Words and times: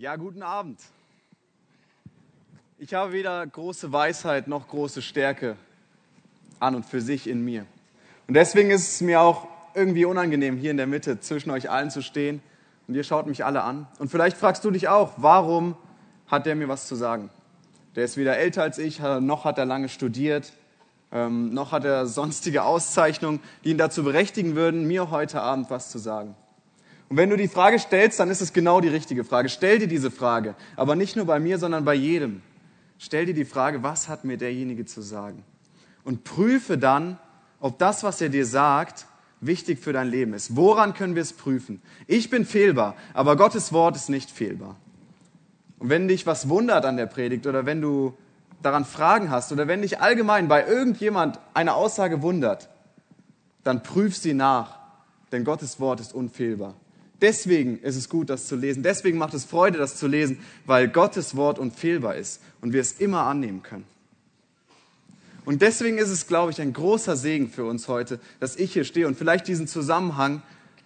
Ja, 0.00 0.16
guten 0.16 0.42
Abend. 0.42 0.80
Ich 2.78 2.94
habe 2.94 3.12
weder 3.12 3.46
große 3.46 3.92
Weisheit 3.92 4.48
noch 4.48 4.66
große 4.66 5.02
Stärke 5.02 5.58
an 6.58 6.74
und 6.74 6.86
für 6.86 7.02
sich 7.02 7.28
in 7.28 7.44
mir. 7.44 7.66
Und 8.26 8.32
deswegen 8.32 8.70
ist 8.70 8.94
es 8.94 9.00
mir 9.02 9.20
auch 9.20 9.46
irgendwie 9.74 10.06
unangenehm, 10.06 10.56
hier 10.56 10.70
in 10.70 10.78
der 10.78 10.86
Mitte 10.86 11.20
zwischen 11.20 11.50
euch 11.50 11.68
allen 11.68 11.90
zu 11.90 12.00
stehen. 12.02 12.40
Und 12.88 12.94
ihr 12.94 13.04
schaut 13.04 13.26
mich 13.26 13.44
alle 13.44 13.62
an. 13.62 13.88
Und 13.98 14.10
vielleicht 14.10 14.38
fragst 14.38 14.64
du 14.64 14.70
dich 14.70 14.88
auch, 14.88 15.12
warum 15.18 15.76
hat 16.28 16.46
der 16.46 16.56
mir 16.56 16.68
was 16.68 16.88
zu 16.88 16.94
sagen? 16.94 17.28
Der 17.94 18.06
ist 18.06 18.16
weder 18.16 18.38
älter 18.38 18.62
als 18.62 18.78
ich, 18.78 19.00
noch 19.00 19.44
hat 19.44 19.58
er 19.58 19.66
lange 19.66 19.90
studiert, 19.90 20.54
ähm, 21.12 21.52
noch 21.52 21.72
hat 21.72 21.84
er 21.84 22.06
sonstige 22.06 22.62
Auszeichnungen, 22.62 23.40
die 23.64 23.72
ihn 23.72 23.76
dazu 23.76 24.02
berechtigen 24.02 24.56
würden, 24.56 24.86
mir 24.86 25.10
heute 25.10 25.42
Abend 25.42 25.68
was 25.68 25.90
zu 25.90 25.98
sagen. 25.98 26.36
Und 27.10 27.16
wenn 27.16 27.28
du 27.28 27.36
die 27.36 27.48
Frage 27.48 27.80
stellst, 27.80 28.20
dann 28.20 28.30
ist 28.30 28.40
es 28.40 28.52
genau 28.52 28.80
die 28.80 28.88
richtige 28.88 29.24
Frage. 29.24 29.48
Stell 29.48 29.80
dir 29.80 29.88
diese 29.88 30.12
Frage, 30.12 30.54
aber 30.76 30.94
nicht 30.94 31.16
nur 31.16 31.26
bei 31.26 31.40
mir, 31.40 31.58
sondern 31.58 31.84
bei 31.84 31.94
jedem. 31.94 32.40
Stell 32.98 33.26
dir 33.26 33.34
die 33.34 33.44
Frage, 33.44 33.82
was 33.82 34.08
hat 34.08 34.24
mir 34.24 34.36
derjenige 34.36 34.84
zu 34.86 35.02
sagen? 35.02 35.42
Und 36.04 36.22
prüfe 36.22 36.78
dann, 36.78 37.18
ob 37.58 37.80
das, 37.80 38.04
was 38.04 38.20
er 38.20 38.28
dir 38.28 38.46
sagt, 38.46 39.06
wichtig 39.40 39.80
für 39.80 39.92
dein 39.92 40.08
Leben 40.08 40.34
ist. 40.34 40.54
Woran 40.54 40.94
können 40.94 41.16
wir 41.16 41.22
es 41.22 41.32
prüfen? 41.32 41.82
Ich 42.06 42.30
bin 42.30 42.44
fehlbar, 42.44 42.94
aber 43.12 43.36
Gottes 43.36 43.72
Wort 43.72 43.96
ist 43.96 44.08
nicht 44.08 44.30
fehlbar. 44.30 44.76
Und 45.80 45.88
wenn 45.88 46.06
dich 46.06 46.26
was 46.26 46.48
wundert 46.48 46.84
an 46.84 46.96
der 46.96 47.06
Predigt 47.06 47.48
oder 47.48 47.66
wenn 47.66 47.80
du 47.80 48.14
daran 48.62 48.84
Fragen 48.84 49.30
hast 49.30 49.50
oder 49.50 49.66
wenn 49.66 49.82
dich 49.82 50.00
allgemein 50.00 50.46
bei 50.46 50.64
irgendjemand 50.64 51.40
eine 51.54 51.74
Aussage 51.74 52.22
wundert, 52.22 52.68
dann 53.64 53.82
prüf 53.82 54.16
sie 54.16 54.34
nach, 54.34 54.78
denn 55.32 55.42
Gottes 55.42 55.80
Wort 55.80 55.98
ist 55.98 56.14
unfehlbar. 56.14 56.74
Deswegen 57.20 57.78
ist 57.80 57.96
es 57.96 58.08
gut, 58.08 58.30
das 58.30 58.46
zu 58.46 58.56
lesen. 58.56 58.82
Deswegen 58.82 59.18
macht 59.18 59.34
es 59.34 59.44
Freude, 59.44 59.78
das 59.78 59.96
zu 59.96 60.06
lesen, 60.06 60.38
weil 60.64 60.88
Gottes 60.88 61.36
Wort 61.36 61.58
unfehlbar 61.58 62.16
ist 62.16 62.40
und 62.60 62.72
wir 62.72 62.80
es 62.80 62.92
immer 62.92 63.24
annehmen 63.24 63.62
können. 63.62 63.84
Und 65.44 65.62
deswegen 65.62 65.98
ist 65.98 66.10
es, 66.10 66.26
glaube 66.26 66.52
ich, 66.52 66.60
ein 66.60 66.72
großer 66.72 67.16
Segen 67.16 67.50
für 67.50 67.64
uns 67.64 67.88
heute, 67.88 68.20
dass 68.38 68.56
ich 68.56 68.72
hier 68.72 68.84
stehe 68.84 69.06
und 69.06 69.16
vielleicht 69.16 69.48
diesen 69.48 69.66
Zusammenhang 69.66 70.42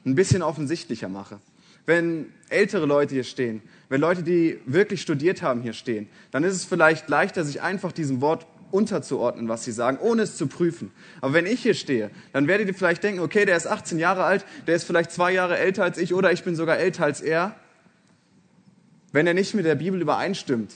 ein 0.06 0.14
bisschen 0.14 0.42
offensichtlicher 0.42 1.08
mache. 1.08 1.38
Wenn 1.86 2.32
ältere 2.48 2.86
Leute 2.86 3.14
hier 3.14 3.24
stehen, 3.24 3.62
wenn 3.88 4.00
Leute, 4.00 4.22
die 4.22 4.58
wirklich 4.64 5.02
studiert 5.02 5.42
haben, 5.42 5.60
hier 5.60 5.74
stehen, 5.74 6.08
dann 6.30 6.44
ist 6.44 6.54
es 6.54 6.64
vielleicht 6.64 7.08
leichter, 7.08 7.44
sich 7.44 7.60
einfach 7.60 7.92
diesem 7.92 8.20
Wort 8.20 8.46
unterzuordnen, 8.74 9.48
was 9.48 9.64
sie 9.64 9.70
sagen, 9.70 9.98
ohne 10.00 10.22
es 10.22 10.36
zu 10.36 10.48
prüfen. 10.48 10.90
Aber 11.20 11.32
wenn 11.32 11.46
ich 11.46 11.62
hier 11.62 11.74
stehe, 11.74 12.10
dann 12.32 12.48
werdet 12.48 12.66
ihr 12.66 12.74
vielleicht 12.74 13.04
denken, 13.04 13.20
okay, 13.20 13.44
der 13.44 13.56
ist 13.56 13.68
18 13.68 14.00
Jahre 14.00 14.24
alt, 14.24 14.44
der 14.66 14.74
ist 14.74 14.84
vielleicht 14.84 15.12
zwei 15.12 15.32
Jahre 15.32 15.56
älter 15.56 15.84
als 15.84 15.96
ich 15.96 16.12
oder 16.12 16.32
ich 16.32 16.42
bin 16.42 16.56
sogar 16.56 16.76
älter 16.76 17.04
als 17.04 17.20
er. 17.20 17.54
Wenn 19.12 19.28
er 19.28 19.34
nicht 19.34 19.54
mit 19.54 19.64
der 19.64 19.76
Bibel 19.76 20.00
übereinstimmt, 20.02 20.72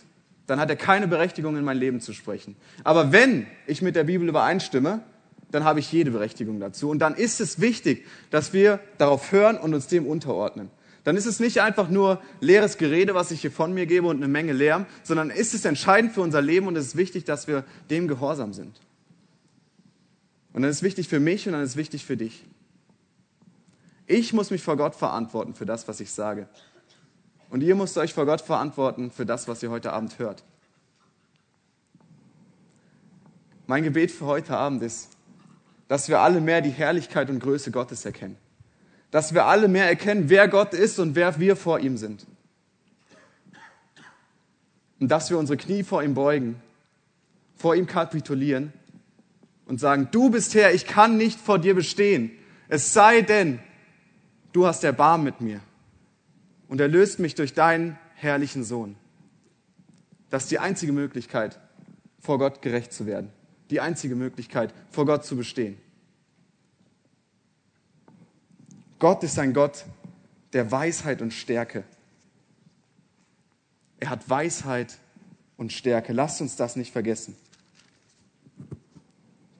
dann 0.46 0.60
hat 0.60 0.70
er 0.70 0.76
keine 0.76 1.08
Berechtigung, 1.08 1.56
in 1.56 1.64
mein 1.64 1.76
Leben 1.76 2.00
zu 2.00 2.12
sprechen. 2.12 2.56
Aber 2.84 3.10
wenn 3.10 3.48
ich 3.66 3.82
mit 3.82 3.96
der 3.96 4.04
Bibel 4.04 4.28
übereinstimme, 4.28 5.00
dann 5.50 5.64
habe 5.64 5.80
ich 5.80 5.90
jede 5.90 6.12
Berechtigung 6.12 6.60
dazu. 6.60 6.90
Und 6.90 7.00
dann 7.00 7.16
ist 7.16 7.40
es 7.40 7.60
wichtig, 7.60 8.06
dass 8.30 8.52
wir 8.52 8.78
darauf 8.98 9.32
hören 9.32 9.58
und 9.58 9.74
uns 9.74 9.88
dem 9.88 10.06
unterordnen 10.06 10.70
dann 11.04 11.16
ist 11.16 11.26
es 11.26 11.40
nicht 11.40 11.60
einfach 11.60 11.88
nur 11.88 12.20
leeres 12.40 12.76
Gerede, 12.76 13.14
was 13.14 13.30
ich 13.30 13.40
hier 13.40 13.52
von 13.52 13.72
mir 13.72 13.86
gebe 13.86 14.06
und 14.06 14.16
eine 14.16 14.28
Menge 14.28 14.52
Lärm, 14.52 14.86
sondern 15.02 15.30
ist 15.30 15.54
es 15.54 15.64
entscheidend 15.64 16.12
für 16.12 16.20
unser 16.20 16.42
Leben 16.42 16.66
und 16.66 16.76
es 16.76 16.88
ist 16.88 16.96
wichtig, 16.96 17.24
dass 17.24 17.46
wir 17.46 17.64
dem 17.90 18.08
gehorsam 18.08 18.52
sind. 18.52 18.80
Und 20.52 20.62
dann 20.62 20.70
ist 20.70 20.78
es 20.78 20.82
wichtig 20.82 21.08
für 21.08 21.20
mich 21.20 21.46
und 21.46 21.52
dann 21.52 21.62
ist 21.62 21.70
es 21.70 21.76
wichtig 21.76 22.04
für 22.04 22.16
dich. 22.16 22.44
Ich 24.06 24.32
muss 24.32 24.50
mich 24.50 24.62
vor 24.62 24.76
Gott 24.76 24.94
verantworten 24.94 25.54
für 25.54 25.66
das, 25.66 25.86
was 25.86 26.00
ich 26.00 26.10
sage. 26.10 26.48
Und 27.50 27.62
ihr 27.62 27.74
müsst 27.74 27.96
euch 27.96 28.12
vor 28.12 28.26
Gott 28.26 28.40
verantworten 28.40 29.10
für 29.10 29.24
das, 29.24 29.48
was 29.48 29.62
ihr 29.62 29.70
heute 29.70 29.92
Abend 29.92 30.18
hört. 30.18 30.44
Mein 33.66 33.82
Gebet 33.82 34.10
für 34.10 34.24
heute 34.24 34.56
Abend 34.56 34.82
ist, 34.82 35.10
dass 35.88 36.08
wir 36.08 36.20
alle 36.20 36.40
mehr 36.40 36.60
die 36.60 36.70
Herrlichkeit 36.70 37.30
und 37.30 37.38
Größe 37.40 37.70
Gottes 37.70 38.04
erkennen 38.04 38.36
dass 39.10 39.34
wir 39.34 39.46
alle 39.46 39.68
mehr 39.68 39.86
erkennen, 39.86 40.28
wer 40.28 40.48
Gott 40.48 40.74
ist 40.74 40.98
und 40.98 41.14
wer 41.14 41.38
wir 41.38 41.56
vor 41.56 41.80
ihm 41.80 41.96
sind. 41.96 42.26
Und 45.00 45.08
dass 45.08 45.30
wir 45.30 45.38
unsere 45.38 45.56
Knie 45.56 45.82
vor 45.82 46.02
ihm 46.02 46.14
beugen, 46.14 46.60
vor 47.56 47.74
ihm 47.74 47.86
kapitulieren 47.86 48.72
und 49.66 49.80
sagen, 49.80 50.08
du 50.10 50.30
bist 50.30 50.54
Herr, 50.54 50.74
ich 50.74 50.86
kann 50.86 51.16
nicht 51.16 51.40
vor 51.40 51.58
dir 51.58 51.74
bestehen. 51.74 52.30
Es 52.68 52.92
sei 52.92 53.22
denn, 53.22 53.60
du 54.52 54.66
hast 54.66 54.84
Erbarm 54.84 55.22
mit 55.22 55.40
mir 55.40 55.60
und 56.68 56.80
erlöst 56.80 57.18
mich 57.18 57.34
durch 57.34 57.54
deinen 57.54 57.98
herrlichen 58.14 58.64
Sohn. 58.64 58.96
Das 60.30 60.44
ist 60.44 60.50
die 60.50 60.58
einzige 60.58 60.92
Möglichkeit, 60.92 61.58
vor 62.18 62.38
Gott 62.38 62.60
gerecht 62.60 62.92
zu 62.92 63.06
werden. 63.06 63.30
Die 63.70 63.80
einzige 63.80 64.16
Möglichkeit, 64.16 64.74
vor 64.90 65.06
Gott 65.06 65.24
zu 65.24 65.36
bestehen. 65.36 65.78
Gott 68.98 69.22
ist 69.22 69.38
ein 69.38 69.52
Gott 69.52 69.84
der 70.52 70.70
Weisheit 70.70 71.22
und 71.22 71.32
Stärke. 71.32 71.84
Er 74.00 74.10
hat 74.10 74.28
Weisheit 74.28 74.98
und 75.56 75.72
Stärke. 75.72 76.12
Lasst 76.12 76.40
uns 76.40 76.56
das 76.56 76.76
nicht 76.76 76.92
vergessen. 76.92 77.36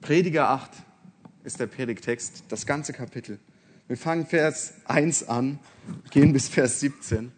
Prediger 0.01 0.49
8 0.49 0.71
ist 1.43 1.59
der 1.59 1.67
Predigtext, 1.67 2.43
das 2.49 2.65
ganze 2.65 2.93
Kapitel. 2.93 3.39
Wir 3.87 3.97
fangen 3.97 4.25
Vers 4.25 4.73
1 4.85 5.27
an, 5.27 5.59
gehen 6.11 6.31
bis 6.33 6.47
Vers 6.47 6.79
17, 6.79 7.31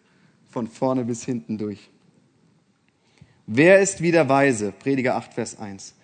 von 0.49 0.67
vorne 0.67 1.05
bis 1.05 1.23
hinten 1.23 1.57
durch. 1.57 1.89
Wer 3.47 3.79
ist 3.79 4.01
wieder 4.01 4.29
weise? 4.29 4.71
Prediger 4.71 5.15
8, 5.15 5.33
Vers 5.33 5.59
1. 5.59 5.95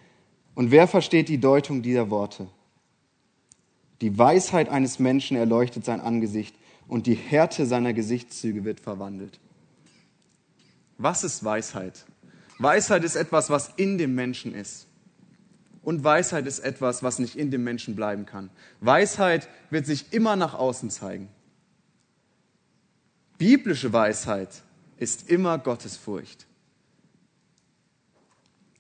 Und 0.56 0.72
wer 0.72 0.88
versteht 0.88 1.30
die 1.30 1.40
Deutung 1.40 1.81
dieser 1.81 2.09
Worte? 2.09 2.47
Die 4.02 4.18
Weisheit 4.18 4.69
eines 4.69 5.00
Menschen 5.00 5.38
erleuchtet 5.38 5.85
sein 5.85 6.02
Angesicht 6.02 6.56
und 6.88 7.08
die 7.08 7.16
Härte 7.16 7.66
seiner 7.66 7.94
Gesichtszüge 7.94 8.63
wird 8.63 8.80
verwandelt. 8.80 9.40
Was 10.97 11.24
ist 11.24 11.44
Weisheit? 11.44 12.06
Weisheit 12.59 13.03
ist 13.03 13.16
etwas, 13.16 13.50
was 13.50 13.72
in 13.75 13.97
dem 13.97 14.16
Menschen 14.16 14.53
ist. 14.53 14.88
Und 15.84 16.03
Weisheit 16.03 16.46
ist 16.47 16.59
etwas, 16.59 17.02
was 17.02 17.19
nicht 17.19 17.36
in 17.36 17.50
dem 17.50 17.63
Menschen 17.63 17.96
bleiben 17.96 18.25
kann. 18.25 18.50
Weisheit 18.81 19.47
wird 19.69 19.86
sich 19.86 20.12
immer 20.12 20.36
nach 20.36 20.53
außen 20.53 20.90
zeigen. 20.90 21.30
Biblische 23.38 23.94
Weisheit 23.94 24.50
ist 24.97 25.30
immer 25.30 25.57
Gottesfurcht. 25.59 26.47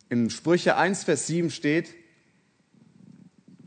In 0.09 0.29
Sprüche 0.29 0.75
1, 0.75 1.03
Vers 1.03 1.27
7 1.27 1.49
steht, 1.49 1.93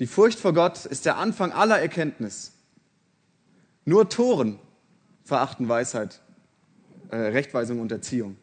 die 0.00 0.06
Furcht 0.06 0.40
vor 0.40 0.54
Gott 0.54 0.86
ist 0.86 1.06
der 1.06 1.18
Anfang 1.18 1.52
aller 1.52 1.78
Erkenntnis. 1.78 2.52
Nur 3.84 4.08
Toren 4.08 4.58
verachten 5.24 5.68
Weisheit, 5.68 6.20
äh, 7.10 7.16
Rechtweisung 7.16 7.80
und 7.80 7.92
Erziehung. 7.92 8.36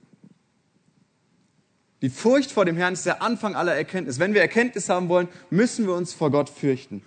Die 2.03 2.11
Furcht 2.11 2.51
vor 2.51 2.63
dem 2.63 2.77
Herrn 2.77 2.93
ist 2.93 3.07
der 3.07 3.23
Anfang 3.23 3.55
aller 3.55 3.75
Erkenntnis. 3.75 4.19
Wenn 4.19 4.35
wir 4.35 4.41
Erkenntnis 4.41 4.87
haben 4.87 5.09
wollen, 5.09 5.27
müssen 5.49 5.87
wir 5.87 5.95
uns 5.95 6.13
vor 6.13 6.29
Gott 6.29 6.49
fürchten. 6.49 7.01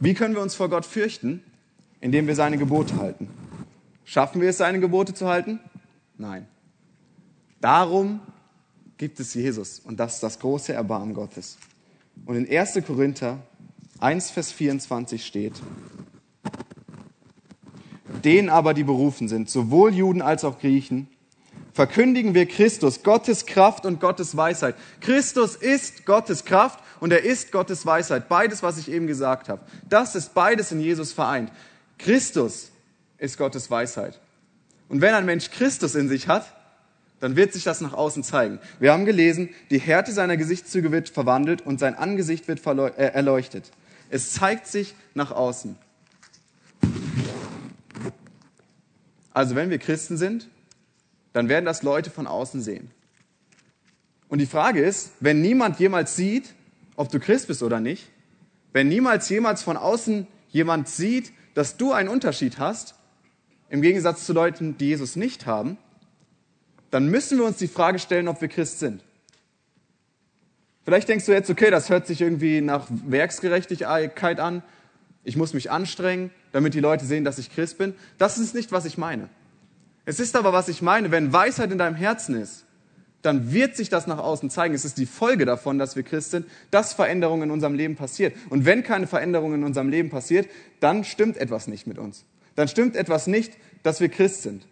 Wie 0.00 0.14
können 0.14 0.34
wir 0.34 0.40
uns 0.40 0.54
vor 0.54 0.70
Gott 0.70 0.86
fürchten? 0.86 1.42
Indem 2.00 2.26
wir 2.26 2.34
seine 2.34 2.56
Gebote 2.56 2.96
halten. 2.96 3.28
Schaffen 4.04 4.40
wir 4.40 4.48
es, 4.48 4.56
seine 4.56 4.80
Gebote 4.80 5.12
zu 5.12 5.28
halten? 5.28 5.60
Nein. 6.16 6.46
Darum 7.60 8.20
gibt 8.96 9.20
es 9.20 9.34
Jesus 9.34 9.80
und 9.80 10.00
das 10.00 10.14
ist 10.14 10.22
das 10.22 10.38
große 10.38 10.72
Erbarmen 10.72 11.12
Gottes. 11.12 11.58
Und 12.26 12.36
in 12.36 12.58
1. 12.58 12.80
Korinther 12.86 13.38
1, 14.00 14.30
Vers 14.30 14.52
24 14.52 15.24
steht, 15.24 15.54
denen 18.24 18.48
aber, 18.48 18.74
die 18.74 18.84
berufen 18.84 19.28
sind, 19.28 19.50
sowohl 19.50 19.94
Juden 19.94 20.22
als 20.22 20.44
auch 20.44 20.58
Griechen, 20.58 21.08
verkündigen 21.72 22.34
wir 22.34 22.46
Christus, 22.46 23.02
Gottes 23.02 23.46
Kraft 23.46 23.86
und 23.86 24.00
Gottes 24.00 24.36
Weisheit. 24.36 24.74
Christus 25.00 25.54
ist 25.54 26.06
Gottes 26.06 26.44
Kraft 26.44 26.80
und 27.00 27.12
er 27.12 27.22
ist 27.22 27.52
Gottes 27.52 27.86
Weisheit. 27.86 28.28
Beides, 28.28 28.62
was 28.62 28.78
ich 28.78 28.90
eben 28.90 29.06
gesagt 29.06 29.48
habe. 29.48 29.62
Das 29.88 30.14
ist 30.14 30.34
beides 30.34 30.72
in 30.72 30.80
Jesus 30.80 31.12
vereint. 31.12 31.52
Christus 31.98 32.70
ist 33.18 33.38
Gottes 33.38 33.70
Weisheit. 33.70 34.20
Und 34.88 35.00
wenn 35.00 35.14
ein 35.14 35.26
Mensch 35.26 35.50
Christus 35.50 35.94
in 35.94 36.08
sich 36.08 36.28
hat, 36.28 36.52
dann 37.20 37.36
wird 37.36 37.52
sich 37.52 37.64
das 37.64 37.80
nach 37.80 37.92
außen 37.92 38.22
zeigen. 38.22 38.60
Wir 38.78 38.92
haben 38.92 39.04
gelesen, 39.04 39.50
die 39.70 39.80
Härte 39.80 40.12
seiner 40.12 40.36
Gesichtszüge 40.36 40.92
wird 40.92 41.08
verwandelt 41.08 41.62
und 41.62 41.80
sein 41.80 41.94
Angesicht 41.94 42.48
wird 42.48 42.64
äh, 42.66 43.04
erleuchtet. 43.12 43.70
Es 44.10 44.32
zeigt 44.32 44.66
sich 44.66 44.94
nach 45.14 45.32
außen. 45.32 45.76
Also 49.32 49.54
wenn 49.54 49.70
wir 49.70 49.78
Christen 49.78 50.16
sind, 50.16 50.48
dann 51.32 51.48
werden 51.48 51.64
das 51.64 51.82
Leute 51.82 52.10
von 52.10 52.26
außen 52.26 52.62
sehen. 52.62 52.90
Und 54.28 54.38
die 54.38 54.46
Frage 54.46 54.80
ist, 54.80 55.12
wenn 55.20 55.40
niemand 55.40 55.78
jemals 55.78 56.16
sieht, 56.16 56.54
ob 56.96 57.10
du 57.10 57.20
Christ 57.20 57.48
bist 57.48 57.62
oder 57.62 57.80
nicht, 57.80 58.10
wenn 58.72 58.88
niemals 58.88 59.28
jemals 59.28 59.62
von 59.62 59.76
außen 59.76 60.26
jemand 60.50 60.88
sieht, 60.88 61.32
dass 61.54 61.76
du 61.76 61.92
einen 61.92 62.08
Unterschied 62.08 62.58
hast, 62.58 62.94
im 63.70 63.82
Gegensatz 63.82 64.24
zu 64.24 64.32
Leuten, 64.32 64.76
die 64.78 64.86
Jesus 64.88 65.16
nicht 65.16 65.46
haben, 65.46 65.78
dann 66.90 67.08
müssen 67.08 67.38
wir 67.38 67.44
uns 67.44 67.58
die 67.58 67.68
Frage 67.68 67.98
stellen, 67.98 68.28
ob 68.28 68.40
wir 68.40 68.48
Christ 68.48 68.78
sind. 68.78 69.02
Vielleicht 70.84 71.08
denkst 71.08 71.26
du 71.26 71.32
jetzt, 71.32 71.50
okay, 71.50 71.70
das 71.70 71.90
hört 71.90 72.06
sich 72.06 72.20
irgendwie 72.20 72.60
nach 72.62 72.86
Werksgerechtigkeit 72.88 74.40
an. 74.40 74.62
Ich 75.22 75.36
muss 75.36 75.52
mich 75.52 75.70
anstrengen, 75.70 76.30
damit 76.52 76.72
die 76.72 76.80
Leute 76.80 77.04
sehen, 77.04 77.24
dass 77.24 77.38
ich 77.38 77.52
Christ 77.52 77.76
bin. 77.76 77.94
Das 78.16 78.38
ist 78.38 78.54
nicht, 78.54 78.72
was 78.72 78.86
ich 78.86 78.96
meine. 78.96 79.28
Es 80.06 80.20
ist 80.20 80.34
aber, 80.36 80.54
was 80.54 80.68
ich 80.68 80.80
meine, 80.80 81.10
wenn 81.10 81.32
Weisheit 81.32 81.70
in 81.70 81.76
deinem 81.76 81.94
Herzen 81.94 82.40
ist, 82.40 82.64
dann 83.20 83.52
wird 83.52 83.76
sich 83.76 83.90
das 83.90 84.06
nach 84.06 84.18
außen 84.18 84.48
zeigen. 84.48 84.74
Es 84.74 84.86
ist 84.86 84.96
die 84.96 85.04
Folge 85.04 85.44
davon, 85.44 85.78
dass 85.78 85.96
wir 85.96 86.04
Christ 86.04 86.30
sind, 86.30 86.46
dass 86.70 86.94
Veränderung 86.94 87.42
in 87.42 87.50
unserem 87.50 87.74
Leben 87.74 87.96
passiert. 87.96 88.34
Und 88.48 88.64
wenn 88.64 88.82
keine 88.82 89.06
Veränderung 89.06 89.52
in 89.52 89.64
unserem 89.64 89.90
Leben 89.90 90.08
passiert, 90.08 90.48
dann 90.80 91.04
stimmt 91.04 91.36
etwas 91.36 91.66
nicht 91.66 91.86
mit 91.86 91.98
uns. 91.98 92.24
Dann 92.54 92.68
stimmt 92.68 92.96
etwas 92.96 93.26
nicht, 93.26 93.52
dass 93.82 94.00
wir 94.00 94.08
Christ 94.08 94.42
sind. 94.42 94.66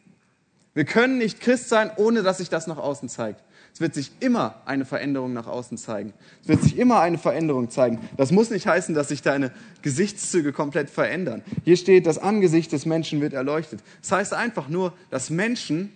Wir 0.76 0.84
können 0.84 1.16
nicht 1.16 1.40
Christ 1.40 1.70
sein, 1.70 1.90
ohne 1.96 2.22
dass 2.22 2.36
sich 2.36 2.50
das 2.50 2.66
nach 2.66 2.76
außen 2.76 3.08
zeigt. 3.08 3.42
Es 3.72 3.80
wird 3.80 3.94
sich 3.94 4.12
immer 4.20 4.60
eine 4.66 4.84
Veränderung 4.84 5.32
nach 5.32 5.46
außen 5.46 5.78
zeigen. 5.78 6.12
Es 6.42 6.48
wird 6.48 6.62
sich 6.62 6.76
immer 6.76 7.00
eine 7.00 7.16
Veränderung 7.16 7.70
zeigen. 7.70 7.98
Das 8.18 8.30
muss 8.30 8.50
nicht 8.50 8.66
heißen, 8.66 8.94
dass 8.94 9.08
sich 9.08 9.22
deine 9.22 9.52
Gesichtszüge 9.80 10.52
komplett 10.52 10.90
verändern. 10.90 11.42
Hier 11.64 11.78
steht, 11.78 12.04
das 12.04 12.18
Angesicht 12.18 12.72
des 12.72 12.84
Menschen 12.84 13.22
wird 13.22 13.32
erleuchtet. 13.32 13.80
Das 14.02 14.12
heißt 14.12 14.34
einfach 14.34 14.68
nur, 14.68 14.92
dass 15.08 15.30
Menschen 15.30 15.94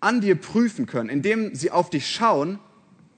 an 0.00 0.20
dir 0.20 0.34
prüfen 0.34 0.84
können, 0.84 1.08
indem 1.08 1.54
sie 1.54 1.70
auf 1.70 1.88
dich 1.88 2.06
schauen, 2.06 2.58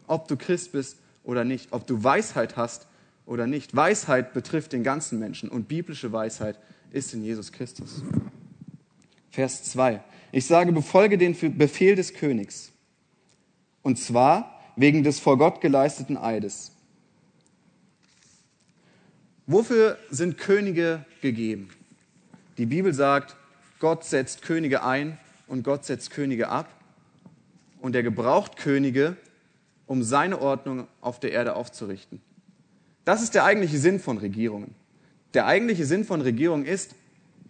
ob 0.07 0.29
du 0.29 0.37
Christ 0.37 0.71
bist 0.71 0.99
oder 1.25 1.43
nicht, 1.43 1.73
ob 1.73 1.89
du 1.89 2.05
Weisheit 2.05 2.57
hast 2.57 2.87
oder 3.27 3.49
nicht. 3.49 3.75
Weisheit 3.75 4.33
betrifft 4.33 4.73
den 4.73 4.85
ganzen 4.85 5.19
Menschen 5.19 5.49
und 5.49 5.67
biblische 5.67 6.13
Weisheit 6.13 6.61
ist 6.93 7.13
in 7.13 7.25
Jesus 7.25 7.51
Christus. 7.51 8.05
Vers 9.33 9.65
2. 9.65 10.01
Ich 10.37 10.45
sage, 10.45 10.71
befolge 10.71 11.17
den 11.17 11.35
Befehl 11.57 11.97
des 11.97 12.13
Königs 12.13 12.71
und 13.81 13.99
zwar 13.99 14.61
wegen 14.77 15.03
des 15.03 15.19
vor 15.19 15.39
Gott 15.39 15.63
geleisteten 15.63 16.19
Eides. 16.19 16.73
Wofür 19.47 19.97
sind 20.11 20.37
Könige 20.37 21.07
gegeben? 21.23 21.71
Die 22.59 22.67
Bibel 22.67 22.93
sagt, 22.93 23.35
Gott 23.79 24.05
setzt 24.05 24.43
Könige 24.43 24.83
ein 24.83 25.19
und 25.47 25.63
Gott 25.63 25.87
setzt 25.87 26.11
Könige 26.11 26.51
ab. 26.51 26.69
Und 27.81 27.97
er 27.97 28.03
gebraucht 28.03 28.59
Könige, 28.59 29.17
um 29.87 30.03
seine 30.03 30.43
Ordnung 30.43 30.87
auf 31.01 31.19
der 31.19 31.33
Erde 31.33 31.57
aufzurichten. 31.57 32.21
Das 33.07 33.23
ist 33.23 33.35
der 33.35 33.45
eigentliche 33.45 33.79
Sinn 33.79 34.01
von 34.01 34.19
Regierungen. 34.19 34.75
Der 35.33 35.47
eigentliche 35.47 35.87
Sinn 35.87 36.05
von 36.05 36.21
Regierungen 36.21 36.67
ist, 36.67 36.95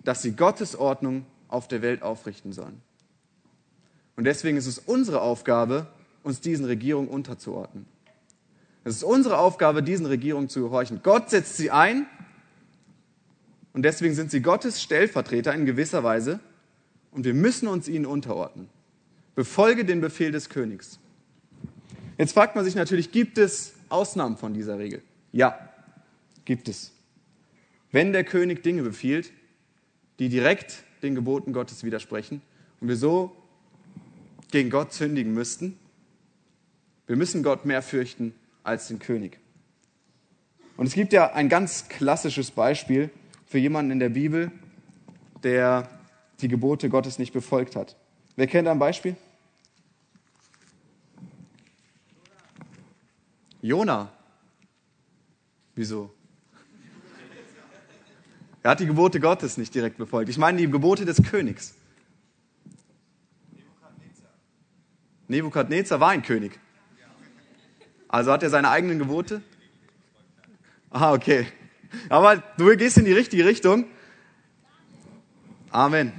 dass 0.05 0.23
sie 0.23 0.37
Gottes 0.37 0.77
Ordnung 0.77 1.27
auf 1.49 1.69
der 1.69 1.83
Welt 1.83 2.03
aufrichten 2.03 2.53
sollen. 2.53 2.81
Und 4.17 4.25
deswegen 4.25 4.57
ist 4.57 4.67
es 4.67 4.79
unsere 4.79 5.21
Aufgabe, 5.21 5.87
uns 6.23 6.41
diesen 6.41 6.65
Regierungen 6.65 7.09
unterzuordnen. 7.09 7.87
Es 8.85 8.97
ist 8.97 9.05
unsere 9.05 9.39
Aufgabe, 9.39 9.83
diesen 9.83 10.07
Regierungen 10.07 10.49
zu 10.49 10.63
gehorchen. 10.63 11.01
Gott 11.03 11.31
setzt 11.31 11.57
sie 11.57 11.71
ein 11.71 12.07
und 13.73 13.83
deswegen 13.83 14.15
sind 14.15 14.31
sie 14.31 14.41
Gottes 14.41 14.81
Stellvertreter 14.81 15.53
in 15.53 15.67
gewisser 15.67 16.03
Weise 16.05 16.41
und 17.11 17.25
wir 17.25 17.35
müssen 17.35 17.69
uns 17.69 17.89
ihnen 17.89 18.07
unterordnen. 18.07 18.69
Befolge 19.35 19.85
den 19.85 20.01
Befehl 20.01 20.33
des 20.33 20.49
Königs. 20.49 20.99
Jetzt 22.17 22.33
fragt 22.33 22.57
man 22.57 22.65
sich 22.65 22.75
natürlich, 22.75 23.13
gibt 23.13 23.39
es 23.39 23.75
Ausnahmen 23.89 24.37
von 24.37 24.55
dieser 24.55 24.79
Regel? 24.79 25.03
Ja, 25.33 25.59
gibt 26.45 26.69
es. 26.69 26.93
Wenn 27.93 28.13
der 28.13 28.25
König 28.25 28.63
Dinge 28.63 28.83
befiehlt, 28.83 29.33
die 30.19 30.29
direkt 30.29 30.85
den 31.03 31.15
Geboten 31.15 31.53
Gottes 31.53 31.85
widersprechen 31.85 32.43
und 32.81 32.89
wir 32.89 32.97
so 32.97 33.35
gegen 34.51 34.71
Gott 34.71 34.93
sündigen 34.93 35.33
müssten, 35.33 35.79
wir 37.07 37.17
müssen 37.17 37.43
Gott 37.43 37.65
mehr 37.65 37.83
fürchten 37.83 38.35
als 38.63 38.89
den 38.89 38.99
König. 38.99 39.39
Und 40.77 40.87
es 40.87 40.95
gibt 40.95 41.13
ja 41.13 41.33
ein 41.33 41.49
ganz 41.49 41.89
klassisches 41.89 42.51
Beispiel 42.51 43.11
für 43.47 43.59
jemanden 43.59 43.93
in 43.93 43.99
der 43.99 44.09
Bibel, 44.11 44.51
der 45.43 45.89
die 46.41 46.49
Gebote 46.49 46.89
Gottes 46.89 47.19
nicht 47.19 47.33
befolgt 47.33 47.77
hat. 47.77 47.97
Wer 48.35 48.47
kennt 48.47 48.69
ein 48.69 48.79
Beispiel? 48.79 49.17
Jona. 53.63 54.13
Wieso? 55.75 56.16
Er 58.67 58.71
hat 58.71 58.81
die 58.81 58.87
Gebote 58.87 59.21
Gottes 59.21 59.59
nicht 59.59 59.73
direkt 59.77 59.97
befolgt. 59.97 60.29
Ich 60.29 60.39
meine 60.39 60.59
die 60.59 60.69
Gebote 60.69 61.05
des 61.05 61.23
Königs. 61.23 61.77
Nebukadnezar 65.29 66.01
war 66.01 66.09
ein 66.09 66.23
König. 66.23 66.59
Also 68.09 68.33
hat 68.33 68.43
er 68.43 68.51
seine 68.51 68.71
eigenen 68.71 68.99
Gebote? 68.99 69.41
Ah, 70.91 71.13
okay. 71.13 71.47
Aber 72.09 72.43
du 72.59 72.77
gehst 72.77 72.99
in 72.99 73.05
die 73.05 73.13
richtige 73.13 73.45
Richtung. 73.45 73.85
Amen. 75.71 76.13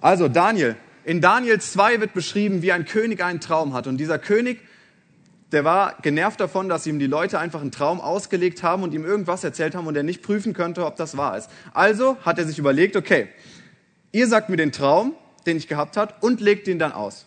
Also 0.00 0.26
Daniel. 0.26 0.74
In 1.04 1.20
Daniel 1.20 1.60
2 1.60 2.00
wird 2.00 2.14
beschrieben, 2.14 2.62
wie 2.62 2.72
ein 2.72 2.84
König 2.84 3.22
einen 3.22 3.40
Traum 3.40 3.74
hat. 3.74 3.86
Und 3.86 3.98
dieser 3.98 4.18
König, 4.18 4.58
der 5.52 5.64
war 5.64 5.96
genervt 6.02 6.40
davon, 6.40 6.68
dass 6.68 6.86
ihm 6.86 6.98
die 6.98 7.06
Leute 7.06 7.38
einfach 7.38 7.60
einen 7.60 7.70
Traum 7.70 8.00
ausgelegt 8.00 8.62
haben 8.62 8.82
und 8.82 8.92
ihm 8.92 9.04
irgendwas 9.04 9.44
erzählt 9.44 9.74
haben 9.74 9.86
und 9.86 9.96
er 9.96 10.02
nicht 10.02 10.22
prüfen 10.22 10.52
könnte, 10.52 10.84
ob 10.84 10.96
das 10.96 11.16
wahr 11.16 11.38
ist. 11.38 11.50
Also 11.72 12.16
hat 12.22 12.38
er 12.38 12.46
sich 12.46 12.58
überlegt, 12.58 12.96
okay, 12.96 13.28
ihr 14.10 14.26
sagt 14.26 14.48
mir 14.48 14.56
den 14.56 14.72
Traum, 14.72 15.14
den 15.46 15.56
ich 15.56 15.68
gehabt 15.68 15.96
habe, 15.96 16.14
und 16.20 16.40
legt 16.40 16.66
ihn 16.66 16.78
dann 16.78 16.92
aus. 16.92 17.26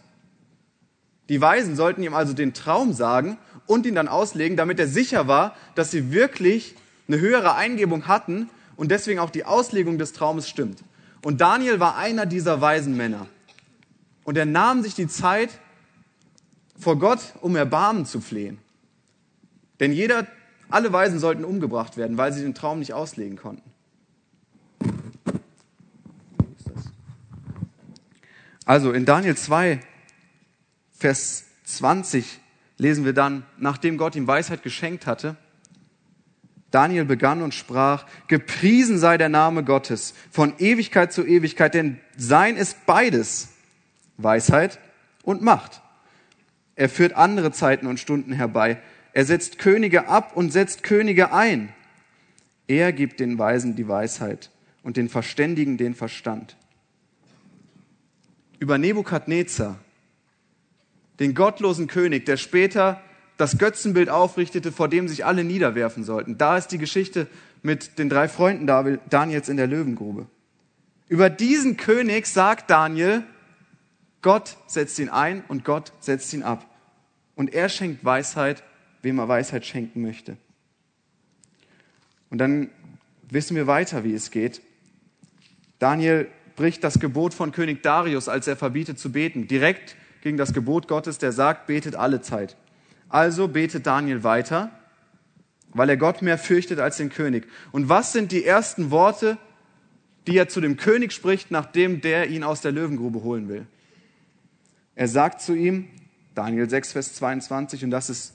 Die 1.30 1.40
Weisen 1.40 1.76
sollten 1.76 2.04
ihm 2.04 2.14
also 2.14 2.34
den 2.34 2.54
Traum 2.54 2.92
sagen 2.92 3.38
und 3.68 3.86
ihn 3.86 3.96
dann 3.96 4.08
auslegen, 4.08 4.58
damit 4.58 4.80
er 4.80 4.88
sicher 4.88 5.28
war, 5.28 5.56
dass 5.76 5.92
sie 5.92 6.12
wirklich 6.12 6.76
eine 7.08 7.20
höhere 7.20 7.56
Eingebung 7.56 8.08
hatten 8.08 8.50
und 8.76 8.92
deswegen 8.92 9.20
auch 9.20 9.30
die 9.30 9.46
Auslegung 9.46 9.98
des 9.98 10.12
Traumes 10.12 10.50
stimmt. 10.50 10.84
Und 11.24 11.40
Daniel 11.40 11.80
war 11.80 11.98
einer 11.98 12.26
dieser 12.26 12.62
weisen 12.62 12.98
Männer. 12.98 13.28
Und 14.24 14.38
er 14.38 14.46
nahm 14.46 14.84
sich 14.84 14.96
die 14.96 15.08
Zeit, 15.08 15.50
vor 16.80 16.98
Gott 16.98 17.20
um 17.42 17.56
Erbarmen 17.56 18.06
zu 18.06 18.22
flehen. 18.22 18.58
Denn 19.80 19.92
jeder, 19.92 20.28
alle 20.70 20.92
Weisen 20.92 21.20
sollten 21.20 21.46
umgebracht 21.46 21.98
werden, 21.98 22.18
weil 22.18 22.34
sie 22.34 22.42
den 22.42 22.56
Traum 22.56 22.80
nicht 22.80 22.94
auslegen 22.94 23.38
konnten. 23.38 23.70
Also 28.66 28.92
in 28.92 29.06
Daniel 29.06 29.36
2, 29.36 29.80
Vers 30.92 31.46
20 31.66 32.40
lesen 32.78 33.04
wir 33.04 33.14
dann, 33.14 33.44
nachdem 33.58 33.98
Gott 33.98 34.16
ihm 34.16 34.28
Weisheit 34.28 34.64
geschenkt 34.64 35.08
hatte, 35.08 35.38
Daniel 36.72 37.06
begann 37.06 37.42
und 37.42 37.56
sprach, 37.56 38.06
gepriesen 38.28 39.00
sei 39.00 39.18
der 39.18 39.30
Name 39.30 39.64
Gottes 39.64 40.14
von 40.30 40.54
Ewigkeit 40.60 41.12
zu 41.12 41.26
Ewigkeit, 41.26 41.74
denn 41.74 42.00
sein 42.16 42.58
ist 42.58 42.86
beides, 42.86 43.50
Weisheit 44.18 44.80
und 45.24 45.42
Macht. 45.42 45.82
Er 46.80 46.88
führt 46.88 47.12
andere 47.12 47.52
Zeiten 47.52 47.88
und 47.88 48.00
Stunden 48.00 48.32
herbei. 48.32 48.78
Er 49.12 49.26
setzt 49.26 49.60
Könige 49.60 50.08
ab 50.08 50.38
und 50.38 50.54
setzt 50.54 50.82
Könige 50.82 51.34
ein. 51.34 51.74
Er 52.68 52.94
gibt 52.94 53.20
den 53.20 53.38
Weisen 53.38 53.76
die 53.76 53.90
Weisheit 53.90 54.50
und 54.82 54.96
den 54.96 55.10
Verständigen 55.10 55.76
den 55.76 55.94
Verstand. 55.94 56.56
Über 58.60 58.78
Nebukadnezar 58.78 59.78
den 61.20 61.36
gottlosen 61.36 61.88
König, 61.88 62.26
der 62.26 62.38
später 62.38 63.02
das 63.36 63.58
Götzenbild 63.58 64.08
aufrichtete, 64.08 64.72
vor 64.72 64.88
dem 64.88 65.10
sich 65.10 65.26
alle 65.26 65.44
niederwerfen 65.44 66.06
sollten. 66.06 66.38
Da 66.38 66.56
ist 66.56 66.70
die 66.70 66.78
Geschichte 66.78 67.28
mit 67.62 68.00
den 68.00 68.08
drei 68.08 68.30
Freunden 68.30 68.68
Daniels 69.10 69.50
in 69.50 69.58
der 69.58 69.68
Löwengrube. 69.68 70.28
Über 71.10 71.30
diesen 71.30 71.76
König 71.76 72.26
sagt 72.26 72.70
Daniel, 72.70 73.26
Gott 74.22 74.56
setzt 74.68 74.98
ihn 75.00 75.10
ein 75.10 75.44
und 75.50 75.66
Gott 75.66 75.92
setzt 76.00 76.34
ihn 76.34 76.44
ab. 76.44 76.69
Und 77.40 77.54
er 77.54 77.70
schenkt 77.70 78.04
Weisheit, 78.04 78.64
wem 79.02 79.18
er 79.18 79.30
Weisheit 79.30 79.66
schenken 79.66 80.02
möchte. 80.02 80.36
Und 82.30 82.38
dann 82.40 82.70
wissen 83.30 83.56
wir 83.56 83.66
weiter, 83.66 84.04
wie 84.04 84.14
es 84.14 84.30
geht. 84.30 84.62
Daniel 85.80 86.28
bricht 86.58 86.84
das 86.84 87.00
Gebot 87.00 87.34
von 87.34 87.54
König 87.54 87.82
Darius, 87.82 88.28
als 88.28 88.46
er 88.48 88.58
verbietet 88.58 89.00
zu 89.00 89.14
beten, 89.14 89.48
direkt 89.48 89.96
gegen 90.20 90.36
das 90.36 90.52
Gebot 90.52 90.90
Gottes, 90.90 91.18
der 91.18 91.32
sagt, 91.32 91.68
betet 91.68 91.96
alle 91.96 92.20
Zeit. 92.20 92.58
Also 93.08 93.48
betet 93.48 93.88
Daniel 93.88 94.26
weiter, 94.26 94.78
weil 95.70 95.88
er 95.88 95.96
Gott 95.96 96.22
mehr 96.22 96.38
fürchtet 96.38 96.80
als 96.80 96.98
den 96.98 97.08
König. 97.08 97.48
Und 97.72 97.88
was 97.88 98.12
sind 98.12 98.34
die 98.34 98.44
ersten 98.44 98.92
Worte, 98.92 99.38
die 100.28 100.36
er 100.36 100.50
zu 100.50 100.60
dem 100.60 100.76
König 100.76 101.14
spricht, 101.14 101.52
nachdem 101.52 102.02
der 102.02 102.30
ihn 102.30 102.44
aus 102.44 102.60
der 102.60 102.74
Löwengrube 102.74 103.24
holen 103.24 103.48
will? 103.48 103.66
Er 104.96 105.08
sagt 105.08 105.40
zu 105.40 105.56
ihm, 105.56 105.88
Daniel 106.36 106.70
6, 106.70 106.94
Vers 106.94 107.16
22, 107.16 107.84
und 107.84 107.92
das 107.92 108.10
ist, 108.10 108.34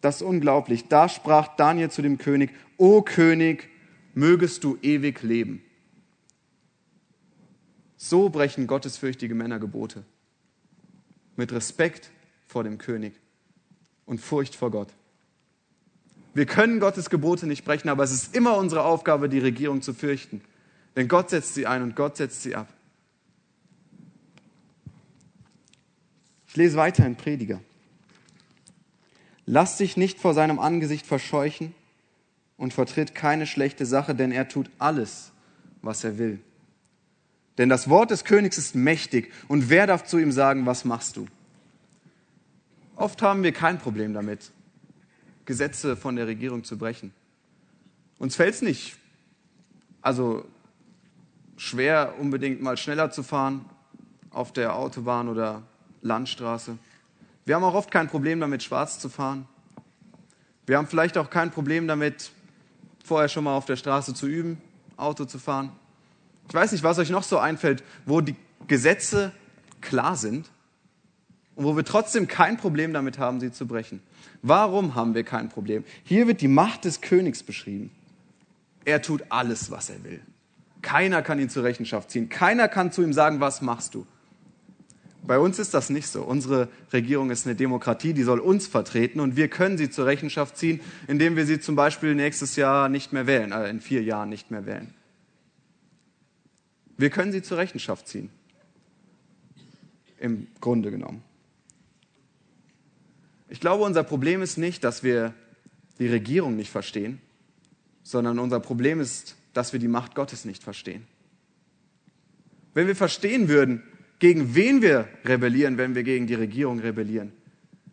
das 0.00 0.16
ist 0.16 0.22
unglaublich. 0.22 0.88
Da 0.88 1.08
sprach 1.08 1.56
Daniel 1.56 1.90
zu 1.90 2.02
dem 2.02 2.18
König, 2.18 2.50
O 2.76 3.02
König, 3.02 3.68
mögest 4.14 4.64
du 4.64 4.78
ewig 4.82 5.22
leben. 5.22 5.62
So 7.96 8.28
brechen 8.28 8.66
gottesfürchtige 8.66 9.34
Männer 9.34 9.58
Gebote. 9.58 10.04
Mit 11.36 11.52
Respekt 11.52 12.10
vor 12.46 12.64
dem 12.64 12.78
König 12.78 13.14
und 14.06 14.20
Furcht 14.20 14.54
vor 14.54 14.70
Gott. 14.70 14.88
Wir 16.34 16.46
können 16.46 16.78
Gottes 16.78 17.10
Gebote 17.10 17.46
nicht 17.46 17.64
brechen, 17.64 17.88
aber 17.88 18.04
es 18.04 18.12
ist 18.12 18.36
immer 18.36 18.56
unsere 18.56 18.84
Aufgabe, 18.84 19.28
die 19.28 19.40
Regierung 19.40 19.82
zu 19.82 19.92
fürchten. 19.92 20.40
Denn 20.94 21.08
Gott 21.08 21.30
setzt 21.30 21.54
sie 21.54 21.66
ein 21.66 21.82
und 21.82 21.96
Gott 21.96 22.16
setzt 22.16 22.42
sie 22.42 22.54
ab. 22.54 22.68
Ich 26.48 26.56
lese 26.56 26.76
weiter 26.76 27.06
in 27.06 27.16
Prediger. 27.16 27.60
Lass 29.46 29.76
dich 29.76 29.96
nicht 29.96 30.18
vor 30.18 30.34
seinem 30.34 30.58
Angesicht 30.58 31.06
verscheuchen 31.06 31.74
und 32.56 32.74
vertritt 32.74 33.14
keine 33.14 33.46
schlechte 33.46 33.86
Sache, 33.86 34.14
denn 34.14 34.32
er 34.32 34.48
tut 34.48 34.70
alles, 34.78 35.32
was 35.82 36.04
er 36.04 36.18
will. 36.18 36.40
Denn 37.58 37.68
das 37.68 37.88
Wort 37.88 38.10
des 38.10 38.24
Königs 38.24 38.58
ist 38.58 38.74
mächtig 38.74 39.32
und 39.46 39.68
wer 39.68 39.86
darf 39.86 40.04
zu 40.04 40.18
ihm 40.18 40.32
sagen, 40.32 40.66
was 40.66 40.84
machst 40.84 41.16
du? 41.16 41.26
Oft 42.96 43.22
haben 43.22 43.42
wir 43.42 43.52
kein 43.52 43.78
Problem 43.78 44.12
damit, 44.12 44.50
Gesetze 45.44 45.96
von 45.96 46.16
der 46.16 46.26
Regierung 46.26 46.64
zu 46.64 46.78
brechen. 46.78 47.12
Uns 48.18 48.36
fällt 48.36 48.54
es 48.54 48.62
nicht, 48.62 48.96
also 50.02 50.44
schwer 51.56 52.14
unbedingt 52.18 52.60
mal 52.60 52.76
schneller 52.76 53.10
zu 53.10 53.22
fahren 53.22 53.64
auf 54.30 54.52
der 54.52 54.76
Autobahn 54.76 55.28
oder 55.28 55.62
Landstraße. 56.02 56.78
Wir 57.44 57.54
haben 57.54 57.64
auch 57.64 57.74
oft 57.74 57.90
kein 57.90 58.08
Problem 58.08 58.40
damit, 58.40 58.62
schwarz 58.62 58.98
zu 58.98 59.08
fahren. 59.08 59.46
Wir 60.66 60.76
haben 60.76 60.86
vielleicht 60.86 61.16
auch 61.16 61.30
kein 61.30 61.50
Problem 61.50 61.88
damit, 61.88 62.30
vorher 63.02 63.28
schon 63.28 63.44
mal 63.44 63.56
auf 63.56 63.64
der 63.64 63.76
Straße 63.76 64.12
zu 64.12 64.26
üben, 64.26 64.60
Auto 64.96 65.24
zu 65.24 65.38
fahren. 65.38 65.72
Ich 66.48 66.54
weiß 66.54 66.72
nicht, 66.72 66.84
was 66.84 66.98
euch 66.98 67.10
noch 67.10 67.22
so 67.22 67.38
einfällt, 67.38 67.82
wo 68.04 68.20
die 68.20 68.36
Gesetze 68.66 69.32
klar 69.80 70.16
sind 70.16 70.50
und 71.54 71.64
wo 71.64 71.76
wir 71.76 71.84
trotzdem 71.84 72.28
kein 72.28 72.56
Problem 72.56 72.92
damit 72.92 73.18
haben, 73.18 73.40
sie 73.40 73.50
zu 73.50 73.66
brechen. 73.66 74.00
Warum 74.42 74.94
haben 74.94 75.14
wir 75.14 75.24
kein 75.24 75.48
Problem? 75.48 75.84
Hier 76.04 76.26
wird 76.26 76.40
die 76.40 76.48
Macht 76.48 76.84
des 76.84 77.00
Königs 77.00 77.42
beschrieben. 77.42 77.90
Er 78.84 79.02
tut 79.02 79.24
alles, 79.30 79.70
was 79.70 79.90
er 79.90 80.04
will. 80.04 80.20
Keiner 80.82 81.22
kann 81.22 81.38
ihn 81.38 81.50
zur 81.50 81.64
Rechenschaft 81.64 82.10
ziehen. 82.10 82.28
Keiner 82.28 82.68
kann 82.68 82.92
zu 82.92 83.02
ihm 83.02 83.12
sagen, 83.12 83.40
was 83.40 83.62
machst 83.62 83.94
du? 83.94 84.06
Bei 85.22 85.38
uns 85.38 85.58
ist 85.58 85.74
das 85.74 85.90
nicht 85.90 86.08
so. 86.08 86.22
Unsere 86.22 86.68
Regierung 86.92 87.30
ist 87.30 87.46
eine 87.46 87.54
Demokratie, 87.54 88.14
die 88.14 88.22
soll 88.22 88.38
uns 88.38 88.66
vertreten 88.66 89.20
und 89.20 89.36
wir 89.36 89.48
können 89.48 89.76
sie 89.76 89.90
zur 89.90 90.06
Rechenschaft 90.06 90.56
ziehen, 90.56 90.80
indem 91.06 91.36
wir 91.36 91.44
sie 91.44 91.60
zum 91.60 91.76
Beispiel 91.76 92.14
nächstes 92.14 92.56
Jahr 92.56 92.88
nicht 92.88 93.12
mehr 93.12 93.26
wählen, 93.26 93.52
äh, 93.52 93.68
in 93.68 93.80
vier 93.80 94.02
Jahren 94.02 94.28
nicht 94.28 94.50
mehr 94.50 94.64
wählen. 94.64 94.94
Wir 96.96 97.10
können 97.10 97.32
sie 97.32 97.42
zur 97.42 97.58
Rechenschaft 97.58 98.08
ziehen. 98.08 98.30
Im 100.18 100.48
Grunde 100.60 100.90
genommen. 100.90 101.22
Ich 103.48 103.60
glaube, 103.60 103.84
unser 103.84 104.02
Problem 104.02 104.42
ist 104.42 104.58
nicht, 104.58 104.82
dass 104.84 105.02
wir 105.02 105.32
die 105.98 106.08
Regierung 106.08 106.56
nicht 106.56 106.70
verstehen, 106.70 107.20
sondern 108.02 108.38
unser 108.38 108.60
Problem 108.60 109.00
ist, 109.00 109.36
dass 109.52 109.72
wir 109.72 109.80
die 109.80 109.88
Macht 109.88 110.14
Gottes 110.14 110.44
nicht 110.44 110.62
verstehen. 110.62 111.06
Wenn 112.74 112.86
wir 112.86 112.96
verstehen 112.96 113.48
würden, 113.48 113.82
gegen 114.18 114.54
wen 114.54 114.82
wir 114.82 115.08
rebellieren, 115.24 115.78
wenn 115.78 115.94
wir 115.94 116.02
gegen 116.02 116.26
die 116.26 116.34
Regierung 116.34 116.80
rebellieren, 116.80 117.32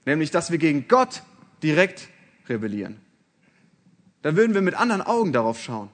nämlich 0.06 0.32
dass 0.32 0.52
wir 0.52 0.58
gegen 0.58 0.88
Gott 0.88 1.24
direkt 1.62 2.10
rebellieren, 2.50 2.98
dann 4.22 4.36
würden 4.36 4.54
wir 4.54 4.62
mit 4.62 4.76
anderen 4.76 5.02
Augen 5.02 5.34
darauf 5.34 5.62
schauen. 5.62 5.90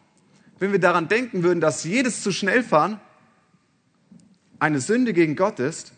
Wenn 0.60 0.72
wir 0.72 0.80
daran 0.80 1.08
denken 1.08 1.44
würden, 1.44 1.60
dass 1.60 1.84
jedes 1.84 2.22
zu 2.22 2.32
schnell 2.32 2.64
fahren 2.64 3.00
eine 4.60 4.80
Sünde 4.80 5.14
gegen 5.14 5.36
Gott 5.36 5.60
ist, 5.60 5.94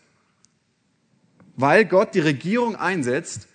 weil 1.56 1.84
Gott 1.84 2.14
die 2.14 2.20
Regierung 2.20 2.74
einsetzt, 2.74 3.48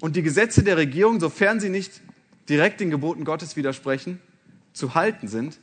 und 0.00 0.16
die 0.16 0.22
Gesetze 0.22 0.62
der 0.62 0.76
Regierung, 0.76 1.20
sofern 1.20 1.60
sie 1.60 1.70
nicht 1.70 2.00
direkt 2.48 2.80
den 2.80 2.90
Geboten 2.90 3.24
Gottes 3.24 3.56
widersprechen, 3.56 4.20
zu 4.72 4.94
halten 4.94 5.28
sind. 5.28 5.58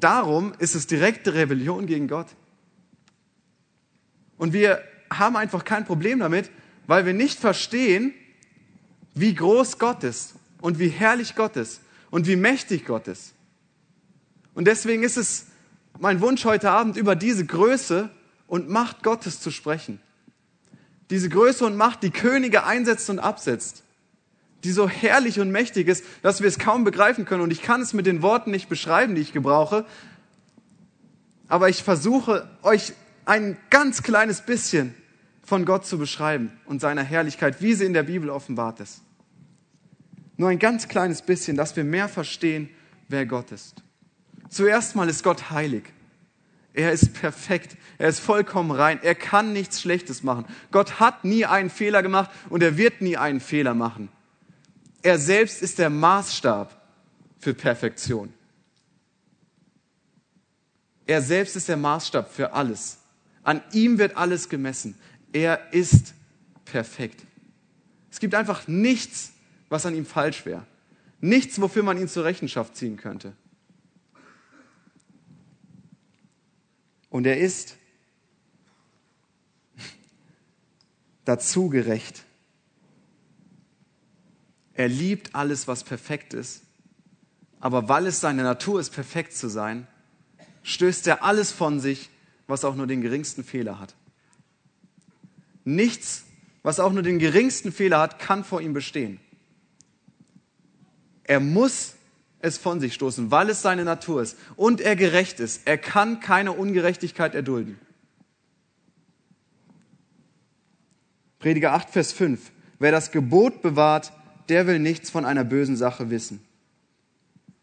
Darum 0.00 0.52
ist 0.58 0.74
es 0.74 0.86
direkte 0.86 1.34
Rebellion 1.34 1.86
gegen 1.86 2.08
Gott. 2.08 2.28
Und 4.36 4.52
wir 4.52 4.82
haben 5.10 5.36
einfach 5.36 5.64
kein 5.64 5.84
Problem 5.84 6.18
damit, 6.18 6.50
weil 6.86 7.06
wir 7.06 7.12
nicht 7.12 7.38
verstehen, 7.38 8.12
wie 9.14 9.34
groß 9.34 9.78
Gott 9.78 10.04
ist 10.04 10.34
und 10.60 10.78
wie 10.78 10.88
herrlich 10.88 11.34
Gott 11.34 11.56
ist 11.56 11.80
und 12.10 12.26
wie 12.26 12.36
mächtig 12.36 12.84
Gott 12.84 13.08
ist. 13.08 13.34
Und 14.54 14.66
deswegen 14.66 15.02
ist 15.02 15.16
es 15.16 15.46
mein 15.98 16.20
Wunsch 16.20 16.44
heute 16.44 16.70
Abend, 16.70 16.96
über 16.96 17.14
diese 17.16 17.46
Größe 17.46 18.10
und 18.46 18.68
Macht 18.68 19.02
Gottes 19.02 19.40
zu 19.40 19.50
sprechen 19.50 20.00
diese 21.10 21.28
Größe 21.28 21.64
und 21.64 21.76
Macht, 21.76 22.02
die 22.02 22.10
Könige 22.10 22.64
einsetzt 22.64 23.10
und 23.10 23.18
absetzt, 23.18 23.82
die 24.64 24.72
so 24.72 24.88
herrlich 24.88 25.40
und 25.40 25.50
mächtig 25.50 25.88
ist, 25.88 26.04
dass 26.22 26.40
wir 26.40 26.48
es 26.48 26.58
kaum 26.58 26.84
begreifen 26.84 27.24
können. 27.24 27.42
Und 27.42 27.52
ich 27.52 27.62
kann 27.62 27.80
es 27.82 27.92
mit 27.92 28.06
den 28.06 28.22
Worten 28.22 28.50
nicht 28.50 28.68
beschreiben, 28.68 29.14
die 29.14 29.20
ich 29.20 29.32
gebrauche, 29.32 29.84
aber 31.48 31.68
ich 31.68 31.82
versuche 31.82 32.48
euch 32.62 32.94
ein 33.26 33.56
ganz 33.70 34.02
kleines 34.02 34.42
bisschen 34.42 34.94
von 35.42 35.64
Gott 35.64 35.86
zu 35.86 35.98
beschreiben 35.98 36.52
und 36.66 36.80
seiner 36.80 37.02
Herrlichkeit, 37.02 37.60
wie 37.60 37.74
sie 37.74 37.84
in 37.84 37.92
der 37.92 38.02
Bibel 38.02 38.30
offenbart 38.30 38.80
ist. 38.80 39.02
Nur 40.36 40.48
ein 40.48 40.58
ganz 40.58 40.88
kleines 40.88 41.22
bisschen, 41.22 41.56
dass 41.56 41.76
wir 41.76 41.84
mehr 41.84 42.08
verstehen, 42.08 42.68
wer 43.08 43.26
Gott 43.26 43.52
ist. 43.52 43.82
Zuerst 44.48 44.96
mal 44.96 45.08
ist 45.08 45.22
Gott 45.22 45.50
heilig. 45.50 45.84
Er 46.72 46.90
ist 46.90 47.14
perfekt. 47.14 47.76
Er 47.98 48.08
ist 48.08 48.18
vollkommen 48.18 48.72
rein. 48.72 48.98
Er 49.02 49.14
kann 49.14 49.52
nichts 49.52 49.80
Schlechtes 49.80 50.24
machen. 50.24 50.44
Gott 50.72 50.98
hat 50.98 51.24
nie 51.24 51.46
einen 51.46 51.70
Fehler 51.70 52.02
gemacht 52.02 52.30
und 52.50 52.62
er 52.62 52.76
wird 52.76 53.00
nie 53.00 53.16
einen 53.16 53.40
Fehler 53.40 53.74
machen. 53.74 54.08
Er 55.02 55.18
selbst 55.18 55.62
ist 55.62 55.78
der 55.78 55.90
Maßstab 55.90 56.82
für 57.38 57.54
Perfektion. 57.54 58.32
Er 61.06 61.22
selbst 61.22 61.54
ist 61.54 61.68
der 61.68 61.76
Maßstab 61.76 62.32
für 62.32 62.52
alles. 62.52 62.98
An 63.44 63.62
ihm 63.72 63.98
wird 63.98 64.16
alles 64.16 64.48
gemessen. 64.48 64.96
Er 65.32 65.72
ist 65.72 66.14
perfekt. 66.64 67.22
Es 68.10 68.18
gibt 68.18 68.34
einfach 68.34 68.66
nichts, 68.66 69.32
was 69.68 69.86
an 69.86 69.94
ihm 69.94 70.06
falsch 70.06 70.46
wäre. 70.46 70.66
Nichts, 71.20 71.60
wofür 71.60 71.82
man 71.82 71.98
ihn 71.98 72.08
zur 72.08 72.24
Rechenschaft 72.24 72.76
ziehen 72.76 72.96
könnte. 72.96 73.34
Und 77.10 77.26
er 77.26 77.38
ist 77.38 77.76
dazu 81.24 81.68
gerecht. 81.68 82.24
Er 84.72 84.88
liebt 84.88 85.34
alles, 85.34 85.68
was 85.68 85.84
perfekt 85.84 86.34
ist. 86.34 86.62
Aber 87.60 87.88
weil 87.88 88.06
es 88.06 88.20
seine 88.20 88.42
Natur 88.42 88.80
ist, 88.80 88.90
perfekt 88.90 89.32
zu 89.32 89.48
sein, 89.48 89.86
stößt 90.64 91.06
er 91.06 91.22
alles 91.22 91.52
von 91.52 91.80
sich, 91.80 92.10
was 92.46 92.64
auch 92.64 92.74
nur 92.74 92.86
den 92.86 93.00
geringsten 93.00 93.44
Fehler 93.44 93.78
hat. 93.78 93.94
Nichts, 95.64 96.24
was 96.62 96.80
auch 96.80 96.92
nur 96.92 97.02
den 97.02 97.18
geringsten 97.18 97.72
Fehler 97.72 98.00
hat, 98.00 98.18
kann 98.18 98.44
vor 98.44 98.60
ihm 98.60 98.72
bestehen. 98.72 99.20
Er 101.24 101.40
muss 101.40 101.94
es 102.40 102.58
von 102.58 102.80
sich 102.80 102.92
stoßen, 102.92 103.30
weil 103.30 103.48
es 103.48 103.62
seine 103.62 103.84
Natur 103.84 104.20
ist 104.20 104.36
und 104.56 104.80
er 104.82 104.96
gerecht 104.96 105.40
ist. 105.40 105.66
Er 105.66 105.78
kann 105.78 106.20
keine 106.20 106.52
Ungerechtigkeit 106.52 107.34
erdulden. 107.34 107.78
Prediger 111.38 111.72
8, 111.72 111.90
Vers 111.90 112.12
5. 112.12 112.52
Wer 112.78 112.92
das 112.92 113.10
Gebot 113.10 113.62
bewahrt, 113.62 114.12
der 114.48 114.66
will 114.66 114.78
nichts 114.78 115.10
von 115.10 115.24
einer 115.24 115.44
bösen 115.44 115.76
Sache 115.76 116.10
wissen. 116.10 116.42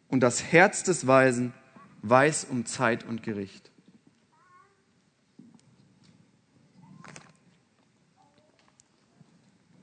Und 0.07 0.21
das 0.21 0.43
Herz 0.51 0.83
des 0.83 1.07
Weisen 1.07 1.53
weiß 2.01 2.47
um 2.49 2.65
Zeit 2.65 3.03
und 3.03 3.23
Gericht. 3.23 3.70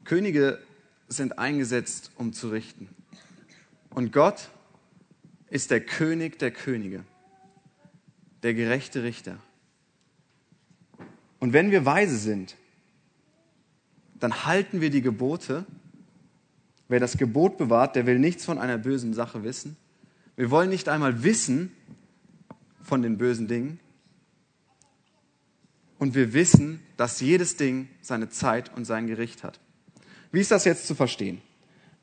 Könige 0.08 0.58
sind 1.08 1.38
eingesetzt, 1.38 2.12
um 2.16 2.32
zu 2.32 2.48
richten. 2.48 2.88
Und 3.90 4.10
Gott 4.10 4.48
ist 5.50 5.70
der 5.70 5.82
König 5.82 6.38
der 6.38 6.50
Könige, 6.50 7.04
der 8.42 8.54
gerechte 8.54 9.02
Richter. 9.02 9.36
Und 11.40 11.52
wenn 11.52 11.70
wir 11.70 11.84
weise 11.84 12.16
sind, 12.16 12.56
dann 14.18 14.46
halten 14.46 14.80
wir 14.80 14.88
die 14.88 15.02
Gebote. 15.02 15.66
Wer 16.88 17.00
das 17.00 17.18
Gebot 17.18 17.58
bewahrt, 17.58 17.94
der 17.94 18.06
will 18.06 18.18
nichts 18.18 18.46
von 18.46 18.56
einer 18.56 18.78
bösen 18.78 19.12
Sache 19.12 19.44
wissen. 19.44 19.76
Wir 20.36 20.50
wollen 20.50 20.70
nicht 20.70 20.88
einmal 20.88 21.22
wissen 21.22 21.70
von 22.82 23.02
den 23.02 23.18
bösen 23.18 23.46
Dingen. 23.46 23.78
Und 25.98 26.14
wir 26.14 26.32
wissen, 26.32 26.80
dass 26.96 27.20
jedes 27.20 27.58
Ding 27.58 27.90
seine 28.00 28.30
Zeit 28.30 28.74
und 28.74 28.86
sein 28.86 29.06
Gericht 29.06 29.44
hat. 29.44 29.60
Wie 30.32 30.40
ist 30.40 30.50
das 30.50 30.64
jetzt 30.64 30.86
zu 30.86 30.94
verstehen? 30.94 31.40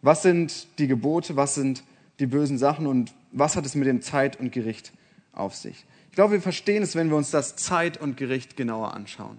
Was 0.01 0.22
sind 0.22 0.67
die 0.79 0.88
Gebote? 0.88 1.36
Was 1.36 1.55
sind 1.55 1.84
die 2.20 2.25
bösen 2.25 2.58
Sachen? 2.58 2.88
Und 2.88 3.13
was 3.32 3.55
hat 3.55 3.65
es 3.65 3.75
mit 3.75 3.88
dem 3.88 4.01
Zeit 4.01 4.39
und 4.39 4.51
Gericht 4.51 4.94
auf 5.34 5.55
sich? 5.55 5.86
Ich 6.10 6.15
glaube, 6.15 6.34
wir 6.34 6.41
verstehen 6.41 6.84
es, 6.84 6.96
wenn 6.96 7.10
wir 7.10 7.17
uns 7.17 7.32
das 7.32 7.55
Zeit 7.55 8.00
und 8.00 8.17
Gericht 8.17 8.55
genauer 8.55 8.94
anschauen. 8.94 9.38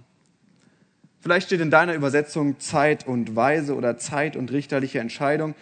Vielleicht 1.21 1.47
steht 1.47 1.61
in 1.61 1.71
deiner 1.71 1.95
Übersetzung 1.95 2.61
Zeit 2.61 3.07
und 3.07 3.35
Weise 3.35 3.75
oder 3.75 3.97
Zeit 3.97 4.37
und 4.37 4.53
richterliche 4.53 5.01
Entscheidung. 5.01 5.55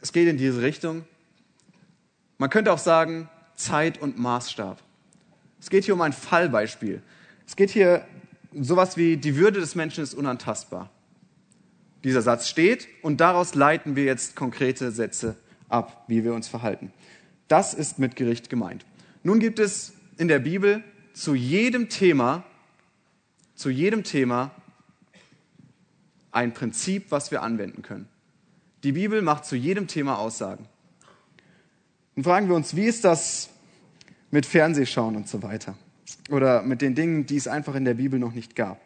Es 0.00 0.12
geht 0.12 0.28
in 0.28 0.36
diese 0.36 0.60
Richtung. 0.60 1.04
Man 2.36 2.50
könnte 2.50 2.72
auch 2.72 2.78
sagen 2.78 3.28
Zeit 3.54 4.02
und 4.02 4.18
Maßstab. 4.18 4.82
Es 5.60 5.70
geht 5.70 5.84
hier 5.84 5.94
um 5.94 6.00
ein 6.00 6.12
Fallbeispiel. 6.12 7.00
Es 7.46 7.56
geht 7.56 7.70
hier 7.70 8.04
sowas 8.52 8.96
wie 8.96 9.16
die 9.16 9.36
Würde 9.36 9.60
des 9.60 9.74
Menschen 9.74 10.02
ist 10.02 10.12
unantastbar. 10.12 10.90
Dieser 12.04 12.22
Satz 12.22 12.48
steht 12.48 12.88
und 13.02 13.20
daraus 13.20 13.54
leiten 13.54 13.96
wir 13.96 14.04
jetzt 14.04 14.34
konkrete 14.36 14.90
Sätze 14.90 15.36
ab, 15.68 16.04
wie 16.08 16.24
wir 16.24 16.34
uns 16.34 16.48
verhalten. 16.48 16.92
Das 17.48 17.74
ist 17.74 17.98
mit 17.98 18.16
Gericht 18.16 18.50
gemeint. 18.50 18.84
Nun 19.22 19.38
gibt 19.38 19.58
es 19.58 19.92
in 20.18 20.28
der 20.28 20.40
Bibel 20.40 20.82
zu 21.12 21.34
jedem 21.34 21.88
Thema, 21.88 22.44
zu 23.54 23.70
jedem 23.70 24.04
Thema 24.04 24.50
ein 26.32 26.54
Prinzip, 26.54 27.10
was 27.10 27.30
wir 27.30 27.42
anwenden 27.42 27.82
können. 27.82 28.08
Die 28.82 28.92
Bibel 28.92 29.22
macht 29.22 29.44
zu 29.44 29.54
jedem 29.54 29.86
Thema 29.86 30.18
Aussagen. 30.18 30.66
Nun 32.16 32.24
fragen 32.24 32.48
wir 32.48 32.56
uns, 32.56 32.74
wie 32.74 32.86
ist 32.86 33.04
das 33.04 33.50
mit 34.30 34.44
Fernsehschauen 34.44 35.14
und 35.14 35.28
so 35.28 35.42
weiter? 35.42 35.76
Oder 36.30 36.62
mit 36.62 36.82
den 36.82 36.94
Dingen, 36.94 37.26
die 37.26 37.36
es 37.36 37.46
einfach 37.46 37.74
in 37.74 37.84
der 37.84 37.94
Bibel 37.94 38.18
noch 38.18 38.32
nicht 38.32 38.56
gab. 38.56 38.80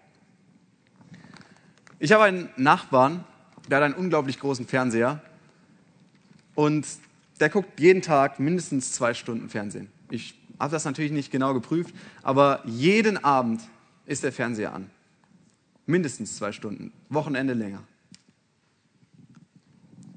Ich 1.99 2.13
habe 2.13 2.25
einen 2.25 2.51
Nachbarn, 2.57 3.25
der 3.71 3.79
hat 3.79 3.85
einen 3.85 3.95
unglaublich 3.95 4.39
großen 4.39 4.67
Fernseher 4.67 5.23
und 6.55 6.87
der 7.41 7.49
guckt 7.49 7.81
jeden 7.81 8.03
Tag 8.03 8.39
mindestens 8.39 8.93
zwei 8.93 9.15
Stunden 9.15 9.49
Fernsehen. 9.49 9.89
Ich 10.11 10.39
habe 10.61 10.73
das 10.73 10.85
natürlich 10.85 11.11
nicht 11.11 11.31
genau 11.31 11.55
geprüft, 11.55 11.95
aber 12.23 12.61
jeden 12.67 13.23
Abend 13.25 13.63
ist 14.05 14.25
der 14.25 14.33
Fernseher 14.33 14.75
an. 14.75 14.91
Mindestens 15.87 16.37
zwei 16.37 16.53
Stunden, 16.53 16.93
Wochenende 17.09 17.55
länger. 17.55 17.83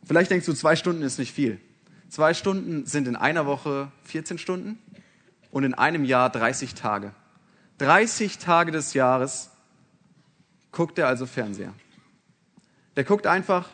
Vielleicht 0.06 0.32
denkst 0.32 0.48
du, 0.48 0.54
zwei 0.54 0.76
Stunden 0.76 1.02
ist 1.02 1.18
nicht 1.18 1.34
viel. 1.34 1.62
Zwei 2.10 2.34
Stunden 2.34 2.88
sind 2.88 3.08
in 3.08 3.16
einer 3.16 3.46
Woche 3.46 3.92
14 4.04 4.38
Stunden 4.38 4.80
und 5.52 5.64
in 5.64 5.76
einem 5.76 6.04
Jahr 6.04 6.30
30 6.30 6.74
Tage. 6.74 7.14
30 7.78 8.38
Tage 8.40 8.72
des 8.72 8.94
Jahres 8.94 9.52
guckt 10.80 10.98
er 10.98 11.08
also 11.08 11.26
Fernseher. 11.26 11.74
Der 12.96 13.04
guckt 13.04 13.28
einfach 13.28 13.68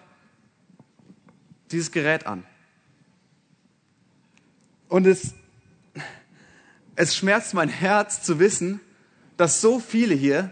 dieses 1.70 1.92
Gerät 1.92 2.26
an. 2.26 2.44
Und 4.90 5.06
es, 5.06 5.36
es 6.96 7.16
schmerzt 7.16 7.54
mein 7.54 7.70
Herz 7.70 8.24
zu 8.24 8.40
wissen, 8.40 8.80
dass 9.38 9.62
so 9.62 9.80
viele 9.80 10.16
hier 10.16 10.52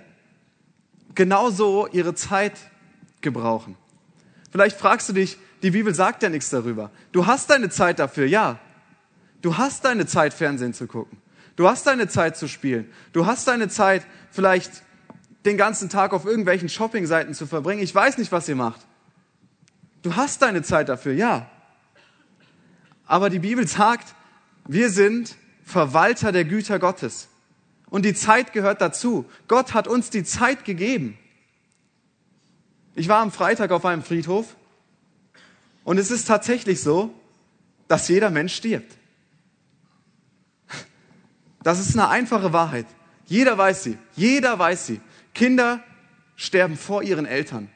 genauso 1.16 1.88
ihre 1.88 2.14
Zeit 2.14 2.54
gebrauchen. 3.22 3.76
Vielleicht 4.52 4.78
fragst 4.78 5.10
du 5.10 5.14
dich, 5.14 5.40
die 5.64 5.72
Bibel 5.72 5.96
sagt 5.96 6.22
ja 6.22 6.30
nichts 6.30 6.52
darüber. 6.52 6.92
Du 7.14 7.26
hast 7.26 7.50
deine 7.50 7.72
Zeit 7.72 7.98
dafür, 7.98 8.28
ja. 8.28 8.60
Du 9.42 9.58
hast 9.58 9.86
deine 9.86 10.06
Zeit, 10.06 10.36
Fernsehen 10.36 10.76
zu 10.76 10.86
gucken. 10.86 11.18
Du 11.56 11.68
hast 11.68 11.88
deine 11.88 12.08
Zeit 12.10 12.38
zu 12.38 12.48
spielen. 12.48 12.92
Du 13.12 13.26
hast 13.26 13.48
deine 13.48 13.70
Zeit, 13.70 14.06
vielleicht 14.30 14.84
den 15.46 15.58
ganzen 15.58 15.90
Tag 15.90 16.14
auf 16.14 16.26
irgendwelchen 16.26 16.70
Shoppingseiten 16.70 17.34
zu 17.34 17.46
verbringen. 17.46 17.82
Ich 17.82 17.94
weiß 17.94 18.18
nicht, 18.18 18.32
was 18.32 18.48
ihr 18.48 18.56
macht. 18.56 18.82
Du 20.02 20.16
hast 20.16 20.42
deine 20.42 20.64
Zeit 20.64 20.90
dafür, 20.90 21.14
ja. 21.14 21.50
Aber 23.06 23.30
die 23.30 23.40
Bibel 23.40 23.68
sagt, 23.68 24.16
wir 24.68 24.90
sind 24.90 25.36
Verwalter 25.66 26.32
der 26.32 26.46
Güter 26.46 26.80
Gottes. 26.80 27.28
Und 27.90 28.06
die 28.06 28.14
Zeit 28.14 28.54
gehört 28.54 28.82
dazu. 28.82 29.26
Gott 29.48 29.74
hat 29.74 29.88
uns 29.88 30.10
die 30.10 30.24
Zeit 30.24 30.66
gegeben. 30.66 31.18
Ich 32.96 33.08
war 33.08 33.22
am 33.22 33.32
Freitag 33.32 33.72
auf 33.72 33.86
einem 33.86 34.04
Friedhof 34.04 34.56
und 35.84 35.98
es 35.98 36.12
ist 36.12 36.28
tatsächlich 36.28 36.82
so, 36.82 37.14
dass 37.88 38.08
jeder 38.08 38.30
Mensch 38.30 38.56
stirbt. 38.56 38.98
Das 41.64 41.80
ist 41.80 41.98
eine 41.98 42.10
einfache 42.10 42.54
Wahrheit. 42.54 42.86
Jeder 43.26 43.58
weiß 43.58 43.84
sie. 43.84 43.98
Jeder 44.16 44.60
weiß 44.60 44.88
sie. 44.88 45.02
Kinder 45.34 45.84
sterben 46.36 46.78
vor 46.78 47.04
ihren 47.04 47.26
Eltern. 47.26 47.70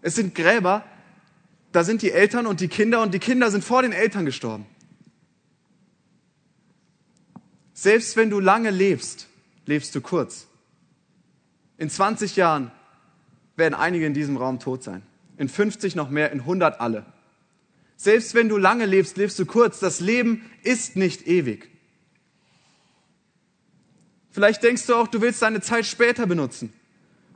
Es 0.00 0.14
sind 0.14 0.34
Gräber, 0.34 0.84
da 1.72 1.84
sind 1.84 2.02
die 2.02 2.12
Eltern 2.12 2.46
und 2.46 2.60
die 2.60 2.68
Kinder 2.68 3.02
und 3.02 3.12
die 3.14 3.18
Kinder 3.18 3.50
sind 3.50 3.64
vor 3.64 3.82
den 3.82 3.92
Eltern 3.92 4.24
gestorben. 4.24 4.66
Selbst 7.72 8.16
wenn 8.16 8.30
du 8.30 8.40
lange 8.40 8.70
lebst, 8.70 9.28
lebst 9.66 9.94
du 9.94 10.00
kurz. 10.00 10.48
In 11.76 11.90
20 11.90 12.34
Jahren 12.36 12.72
werden 13.54 13.74
einige 13.74 14.06
in 14.06 14.14
diesem 14.14 14.36
Raum 14.36 14.58
tot 14.58 14.82
sein. 14.82 15.02
In 15.36 15.48
50 15.48 15.94
noch 15.94 16.10
mehr, 16.10 16.32
in 16.32 16.40
100 16.40 16.80
alle. 16.80 17.06
Selbst 17.96 18.34
wenn 18.34 18.48
du 18.48 18.56
lange 18.56 18.86
lebst, 18.86 19.16
lebst 19.16 19.38
du 19.38 19.46
kurz. 19.46 19.78
Das 19.78 20.00
Leben 20.00 20.48
ist 20.62 20.96
nicht 20.96 21.26
ewig. 21.26 21.70
Vielleicht 24.30 24.62
denkst 24.62 24.86
du 24.86 24.94
auch, 24.94 25.08
du 25.08 25.20
willst 25.20 25.42
deine 25.42 25.60
Zeit 25.60 25.86
später 25.86 26.26
benutzen. 26.26 26.72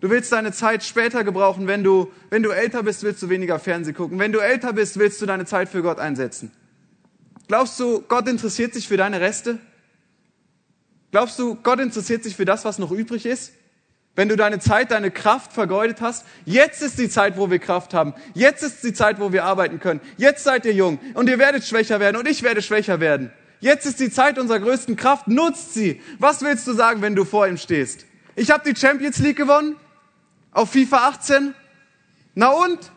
Du 0.00 0.11
willst 0.11 0.33
deine 0.33 0.52
Zeit 0.52 0.83
später 0.83 1.22
gebrauchen, 1.22 1.68
wenn 1.68 1.85
du, 1.85 2.11
wenn 2.28 2.42
du 2.42 2.50
älter 2.50 2.83
bist, 2.83 3.05
willst 3.05 3.22
du 3.22 3.28
weniger 3.28 3.59
Fernsehen 3.59 3.94
gucken. 3.94 4.18
Wenn 4.18 4.33
du 4.33 4.40
älter 4.40 4.72
bist, 4.72 4.98
willst 4.98 5.22
du 5.22 5.26
deine 5.26 5.44
Zeit 5.44 5.68
für 5.68 5.83
Gott 5.83 6.00
einsetzen. 6.00 6.50
Glaubst 7.46 7.78
du, 7.78 8.02
Gott 8.02 8.28
interessiert 8.28 8.74
sich 8.74 8.88
für 8.88 8.96
deine 8.96 9.20
Reste? 9.20 9.59
Glaubst 11.12 11.38
du, 11.38 11.55
Gott 11.55 11.78
interessiert 11.78 12.24
sich 12.24 12.35
für 12.35 12.44
das, 12.44 12.64
was 12.64 12.78
noch 12.78 12.90
übrig 12.90 13.26
ist? 13.26 13.52
Wenn 14.14 14.28
du 14.28 14.37
deine 14.37 14.59
Zeit, 14.59 14.90
deine 14.90 15.11
Kraft 15.11 15.52
vergeudet 15.52 16.00
hast, 16.00 16.26
jetzt 16.44 16.83
ist 16.83 16.98
die 16.98 17.09
Zeit, 17.09 17.38
wo 17.38 17.50
wir 17.50 17.59
Kraft 17.59 17.94
haben. 17.94 18.12
Jetzt 18.35 18.62
ist 18.62 18.83
die 18.83 18.92
Zeit, 18.92 19.20
wo 19.20 19.33
wir 19.33 19.44
arbeiten 19.44 19.81
können. 19.81 20.00
Jetzt 20.16 20.44
seid 20.44 20.66
ihr 20.66 20.74
jung 20.74 20.98
und 21.14 21.28
ihr 21.28 21.38
werdet 21.38 21.64
schwächer 21.64 22.00
werden 22.00 22.16
und 22.16 22.28
ich 22.28 22.42
werde 22.42 22.61
schwächer 22.61 23.00
werden. 23.00 23.33
Jetzt 23.62 23.87
ist 23.87 24.01
die 24.01 24.11
Zeit 24.11 24.40
unserer 24.40 24.59
größten 24.59 24.96
Kraft. 24.96 25.29
Nutzt 25.29 25.72
sie. 25.72 26.01
Was 26.18 26.42
willst 26.42 26.66
du 26.66 26.72
sagen, 26.72 27.01
wenn 27.01 27.14
du 27.14 27.25
vor 27.25 27.46
ihm 27.46 27.57
stehst? 27.57 28.07
Ich 28.35 28.51
habe 28.51 28.68
die 28.68 28.79
Champions 28.79 29.18
League 29.18 29.37
gewonnen 29.37 29.77
auf 30.51 30.72
FIFA 30.72 31.09
18. 31.11 31.55
Na 32.35 32.48
und? 32.48 32.90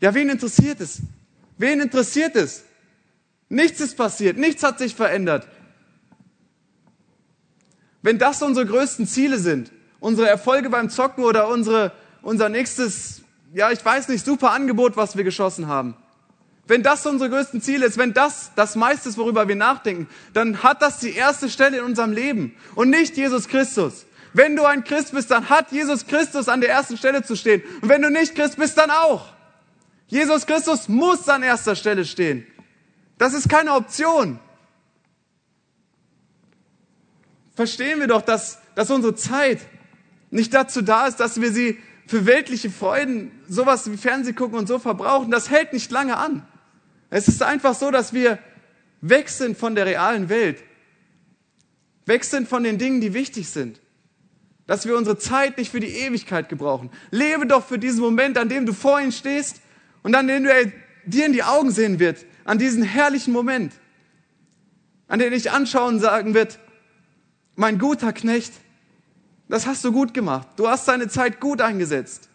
Ja, 0.00 0.14
wen 0.14 0.28
interessiert 0.28 0.80
es? 0.80 1.00
Wen 1.56 1.80
interessiert 1.80 2.36
es? 2.36 2.64
Nichts 3.48 3.80
ist 3.80 3.96
passiert, 3.96 4.36
nichts 4.36 4.62
hat 4.62 4.78
sich 4.78 4.94
verändert. 4.94 5.48
Wenn 8.02 8.18
das 8.18 8.42
unsere 8.42 8.66
größten 8.66 9.06
Ziele 9.06 9.38
sind, 9.38 9.72
unsere 9.98 10.28
Erfolge 10.28 10.68
beim 10.68 10.90
Zocken 10.90 11.24
oder 11.24 11.48
unsere, 11.48 11.92
unser 12.20 12.50
nächstes, 12.50 13.22
ja, 13.54 13.70
ich 13.70 13.82
weiß 13.82 14.08
nicht, 14.08 14.26
super 14.26 14.50
Angebot, 14.50 14.98
was 14.98 15.16
wir 15.16 15.24
geschossen 15.24 15.68
haben. 15.68 15.96
Wenn 16.66 16.82
das 16.82 17.04
unsere 17.06 17.28
größten 17.30 17.60
Ziele 17.60 17.86
ist, 17.86 17.98
wenn 17.98 18.14
das 18.14 18.52
das 18.56 18.74
meiste 18.74 19.08
ist, 19.08 19.18
worüber 19.18 19.48
wir 19.48 19.56
nachdenken, 19.56 20.08
dann 20.32 20.62
hat 20.62 20.80
das 20.80 20.98
die 20.98 21.14
erste 21.14 21.50
Stelle 21.50 21.78
in 21.78 21.84
unserem 21.84 22.12
Leben 22.12 22.56
und 22.74 22.90
nicht 22.90 23.16
Jesus 23.16 23.48
Christus. 23.48 24.06
Wenn 24.32 24.56
du 24.56 24.64
ein 24.64 24.82
Christ 24.82 25.12
bist, 25.12 25.30
dann 25.30 25.48
hat 25.48 25.70
Jesus 25.70 26.06
Christus 26.06 26.48
an 26.48 26.60
der 26.60 26.70
ersten 26.70 26.96
Stelle 26.96 27.22
zu 27.22 27.36
stehen. 27.36 27.62
Und 27.82 27.88
wenn 27.88 28.02
du 28.02 28.10
nicht 28.10 28.34
Christ 28.34 28.56
bist, 28.56 28.78
dann 28.78 28.90
auch. 28.90 29.32
Jesus 30.08 30.46
Christus 30.46 30.88
muss 30.88 31.28
an 31.28 31.42
erster 31.42 31.76
Stelle 31.76 32.04
stehen. 32.04 32.46
Das 33.18 33.34
ist 33.34 33.48
keine 33.48 33.72
Option 33.72 34.40
verstehen 37.54 38.00
wir 38.00 38.06
doch, 38.06 38.22
dass, 38.22 38.58
dass 38.74 38.90
unsere 38.90 39.14
Zeit 39.14 39.60
nicht 40.30 40.52
dazu 40.52 40.82
da 40.82 41.06
ist, 41.06 41.20
dass 41.20 41.40
wir 41.40 41.52
sie 41.52 41.78
für 42.06 42.26
weltliche 42.26 42.70
Freuden, 42.70 43.30
sowas 43.48 43.90
wie 43.90 43.96
Fernseh 43.96 44.32
gucken 44.32 44.58
und 44.58 44.66
so 44.66 44.78
verbrauchen. 44.78 45.30
Das 45.30 45.50
hält 45.50 45.72
nicht 45.72 45.90
lange 45.90 46.16
an. 46.16 46.46
Es 47.14 47.28
ist 47.28 47.44
einfach 47.44 47.76
so, 47.76 47.92
dass 47.92 48.12
wir 48.12 48.40
weg 49.00 49.28
sind 49.28 49.56
von 49.56 49.76
der 49.76 49.86
realen 49.86 50.28
Welt. 50.28 50.64
Weg 52.06 52.24
sind 52.24 52.48
von 52.48 52.64
den 52.64 52.76
Dingen, 52.76 53.00
die 53.00 53.14
wichtig 53.14 53.48
sind. 53.48 53.80
Dass 54.66 54.84
wir 54.84 54.96
unsere 54.96 55.16
Zeit 55.16 55.56
nicht 55.56 55.70
für 55.70 55.78
die 55.78 55.94
Ewigkeit 55.94 56.48
gebrauchen. 56.48 56.90
Lebe 57.12 57.46
doch 57.46 57.64
für 57.64 57.78
diesen 57.78 58.00
Moment, 58.00 58.36
an 58.36 58.48
dem 58.48 58.66
du 58.66 58.72
vor 58.72 59.00
ihm 59.00 59.12
stehst 59.12 59.60
und 60.02 60.16
an 60.16 60.26
dem 60.26 60.44
er 60.44 60.72
dir 61.06 61.26
in 61.26 61.32
die 61.32 61.44
Augen 61.44 61.70
sehen 61.70 62.00
wird. 62.00 62.26
An 62.42 62.58
diesen 62.58 62.82
herrlichen 62.82 63.32
Moment. 63.32 63.74
An 65.06 65.20
den 65.20 65.32
ich 65.32 65.52
anschauen 65.52 66.00
sagen 66.00 66.34
wird, 66.34 66.58
mein 67.54 67.78
guter 67.78 68.12
Knecht, 68.12 68.54
das 69.48 69.68
hast 69.68 69.84
du 69.84 69.92
gut 69.92 70.14
gemacht. 70.14 70.48
Du 70.56 70.66
hast 70.66 70.88
deine 70.88 71.06
Zeit 71.06 71.38
gut 71.38 71.60
eingesetzt. 71.60 72.28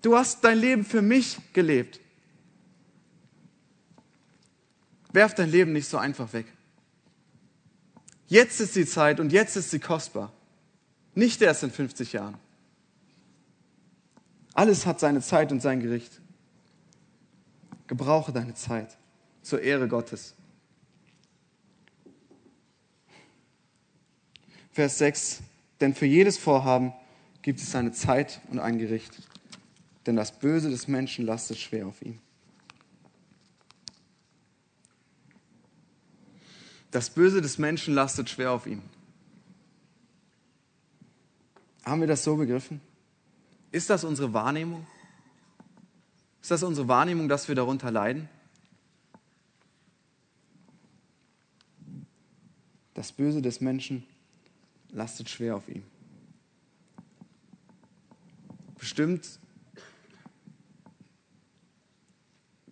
Du 0.00 0.16
hast 0.16 0.42
dein 0.42 0.56
Leben 0.56 0.86
für 0.86 1.02
mich 1.02 1.36
gelebt. 1.52 2.00
Werf 5.16 5.34
dein 5.34 5.50
Leben 5.50 5.72
nicht 5.72 5.88
so 5.88 5.96
einfach 5.96 6.34
weg. 6.34 6.44
Jetzt 8.26 8.60
ist 8.60 8.76
die 8.76 8.84
Zeit 8.84 9.18
und 9.18 9.32
jetzt 9.32 9.56
ist 9.56 9.70
sie 9.70 9.78
kostbar. 9.78 10.30
Nicht 11.14 11.40
erst 11.40 11.62
in 11.62 11.70
50 11.70 12.12
Jahren. 12.12 12.36
Alles 14.52 14.84
hat 14.84 15.00
seine 15.00 15.22
Zeit 15.22 15.52
und 15.52 15.62
sein 15.62 15.80
Gericht. 15.80 16.20
Gebrauche 17.86 18.30
deine 18.30 18.52
Zeit 18.52 18.98
zur 19.40 19.62
Ehre 19.62 19.88
Gottes. 19.88 20.34
Vers 24.70 24.98
6, 24.98 25.40
denn 25.80 25.94
für 25.94 26.04
jedes 26.04 26.36
Vorhaben 26.36 26.92
gibt 27.40 27.60
es 27.60 27.74
eine 27.74 27.92
Zeit 27.92 28.42
und 28.50 28.58
ein 28.58 28.76
Gericht, 28.76 29.22
denn 30.04 30.14
das 30.16 30.38
Böse 30.38 30.68
des 30.68 30.88
Menschen 30.88 31.24
lastet 31.24 31.56
schwer 31.56 31.86
auf 31.86 32.02
ihm. 32.02 32.20
Das 36.96 37.10
Böse 37.10 37.42
des 37.42 37.58
Menschen 37.58 37.92
lastet 37.92 38.30
schwer 38.30 38.52
auf 38.52 38.66
ihm. 38.66 38.80
Haben 41.84 42.00
wir 42.00 42.08
das 42.08 42.24
so 42.24 42.36
begriffen? 42.36 42.80
Ist 43.70 43.90
das 43.90 44.02
unsere 44.02 44.32
Wahrnehmung? 44.32 44.86
Ist 46.40 46.50
das 46.50 46.62
unsere 46.62 46.88
Wahrnehmung, 46.88 47.28
dass 47.28 47.48
wir 47.48 47.54
darunter 47.54 47.90
leiden? 47.90 48.30
Das 52.94 53.12
Böse 53.12 53.42
des 53.42 53.60
Menschen 53.60 54.06
lastet 54.88 55.28
schwer 55.28 55.56
auf 55.56 55.68
ihm. 55.68 55.82
Bestimmt 58.78 59.38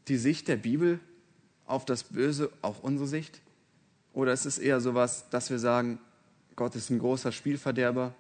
die 0.09 0.17
Sicht 0.17 0.49
der 0.49 0.57
Bibel 0.57 0.99
auf 1.67 1.85
das 1.85 2.05
Böse 2.05 2.51
auch 2.63 2.83
unsere 2.83 3.07
Sicht? 3.07 3.44
Oder 4.15 4.33
ist 4.33 4.47
es 4.47 4.59
eher 4.59 4.81
so 4.81 4.95
was, 4.95 5.29
dass 5.29 5.51
wir 5.51 5.59
sagen, 5.59 5.99
Gott 6.57 6.77
ist 6.77 6.89
ein 6.89 7.01
großer 7.01 7.33
Spielverderber, 7.33 8.15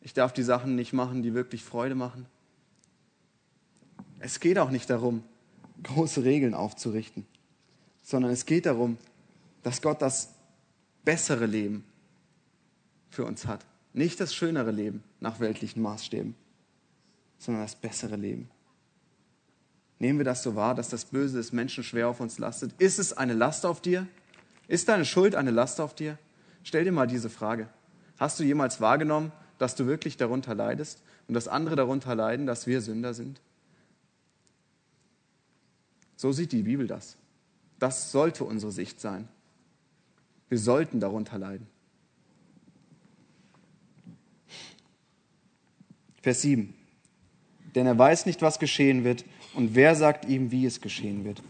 ich 0.00 0.14
darf 0.14 0.32
die 0.32 0.42
Sachen 0.42 0.76
nicht 0.76 0.94
machen, 0.94 1.22
die 1.22 1.34
wirklich 1.34 1.62
Freude 1.62 1.94
machen? 1.94 2.26
Es 4.18 4.40
geht 4.40 4.58
auch 4.58 4.70
nicht 4.70 4.88
darum, 4.88 5.22
große 5.82 6.24
Regeln 6.24 6.54
aufzurichten, 6.54 7.26
sondern 8.02 8.32
es 8.32 8.46
geht 8.46 8.66
darum, 8.66 8.96
dass 9.62 9.82
Gott 9.82 10.00
das 10.00 10.34
bessere 11.04 11.46
Leben 11.46 11.84
für 13.10 13.26
uns 13.26 13.46
hat. 13.46 13.64
Nicht 13.92 14.20
das 14.20 14.34
schönere 14.34 14.70
Leben 14.70 15.02
nach 15.20 15.38
weltlichen 15.38 15.82
Maßstäben, 15.82 16.34
sondern 17.38 17.62
das 17.64 17.76
bessere 17.76 18.16
Leben. 18.16 18.48
Nehmen 19.98 20.18
wir 20.18 20.24
das 20.24 20.42
so 20.42 20.54
wahr, 20.54 20.74
dass 20.74 20.88
das 20.88 21.04
Böse 21.04 21.36
des 21.36 21.52
Menschen 21.52 21.84
schwer 21.84 22.08
auf 22.08 22.20
uns 22.20 22.38
lastet? 22.38 22.72
Ist 22.78 22.98
es 22.98 23.12
eine 23.12 23.34
Last 23.34 23.66
auf 23.66 23.82
dir? 23.82 24.06
Ist 24.70 24.88
deine 24.88 25.04
Schuld 25.04 25.34
eine 25.34 25.50
Last 25.50 25.80
auf 25.80 25.96
dir? 25.96 26.16
Stell 26.62 26.84
dir 26.84 26.92
mal 26.92 27.08
diese 27.08 27.28
Frage. 27.28 27.68
Hast 28.20 28.38
du 28.38 28.44
jemals 28.44 28.80
wahrgenommen, 28.80 29.32
dass 29.58 29.74
du 29.74 29.86
wirklich 29.86 30.16
darunter 30.16 30.54
leidest 30.54 31.02
und 31.26 31.34
dass 31.34 31.48
andere 31.48 31.74
darunter 31.74 32.14
leiden, 32.14 32.46
dass 32.46 32.68
wir 32.68 32.80
Sünder 32.80 33.12
sind? 33.12 33.40
So 36.14 36.30
sieht 36.30 36.52
die 36.52 36.62
Bibel 36.62 36.86
das. 36.86 37.16
Das 37.80 38.12
sollte 38.12 38.44
unsere 38.44 38.70
Sicht 38.70 39.00
sein. 39.00 39.26
Wir 40.48 40.58
sollten 40.58 41.00
darunter 41.00 41.36
leiden. 41.36 41.66
Vers 46.22 46.42
7. 46.42 46.72
Denn 47.74 47.86
er 47.86 47.98
weiß 47.98 48.24
nicht, 48.24 48.40
was 48.40 48.60
geschehen 48.60 49.02
wird, 49.02 49.24
und 49.54 49.74
wer 49.74 49.96
sagt 49.96 50.26
ihm, 50.26 50.52
wie 50.52 50.64
es 50.64 50.80
geschehen 50.80 51.24
wird? 51.24 51.42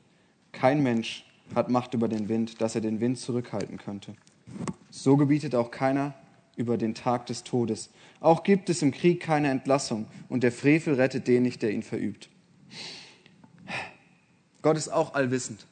Kein 0.52 0.82
Mensch 0.82 1.26
hat 1.54 1.70
Macht 1.70 1.94
über 1.94 2.08
den 2.08 2.28
Wind, 2.28 2.60
dass 2.60 2.74
er 2.74 2.80
den 2.80 3.00
Wind 3.00 3.18
zurückhalten 3.18 3.78
könnte. 3.78 4.14
So 4.90 5.16
gebietet 5.16 5.54
auch 5.54 5.70
keiner 5.70 6.14
über 6.56 6.76
den 6.76 6.94
Tag 6.94 7.26
des 7.26 7.44
Todes. 7.44 7.90
Auch 8.20 8.42
gibt 8.42 8.68
es 8.68 8.82
im 8.82 8.90
Krieg 8.92 9.20
keine 9.20 9.48
Entlassung, 9.48 10.06
und 10.28 10.42
der 10.42 10.52
Frevel 10.52 10.94
rettet 10.94 11.26
den 11.26 11.42
nicht, 11.42 11.62
der 11.62 11.70
ihn 11.70 11.82
verübt. 11.82 12.28
Gott 14.62 14.76
ist 14.76 14.88
auch 14.88 15.14
allwissend. 15.14 15.66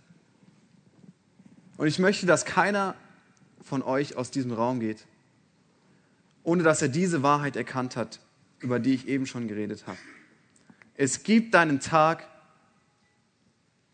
Und 1.76 1.86
ich 1.86 1.98
möchte, 1.98 2.26
dass 2.26 2.44
keiner 2.44 2.94
von 3.60 3.82
euch 3.82 4.16
aus 4.16 4.30
diesem 4.30 4.52
Raum 4.52 4.80
geht, 4.80 5.06
ohne 6.42 6.62
dass 6.62 6.80
er 6.80 6.88
diese 6.88 7.22
Wahrheit 7.22 7.56
erkannt 7.56 7.96
hat, 7.96 8.20
über 8.60 8.78
die 8.80 8.94
ich 8.94 9.06
eben 9.08 9.26
schon 9.26 9.46
geredet 9.46 9.86
habe. 9.86 9.98
Es 10.94 11.22
gibt 11.22 11.54
einen 11.54 11.80
Tag, 11.80 12.26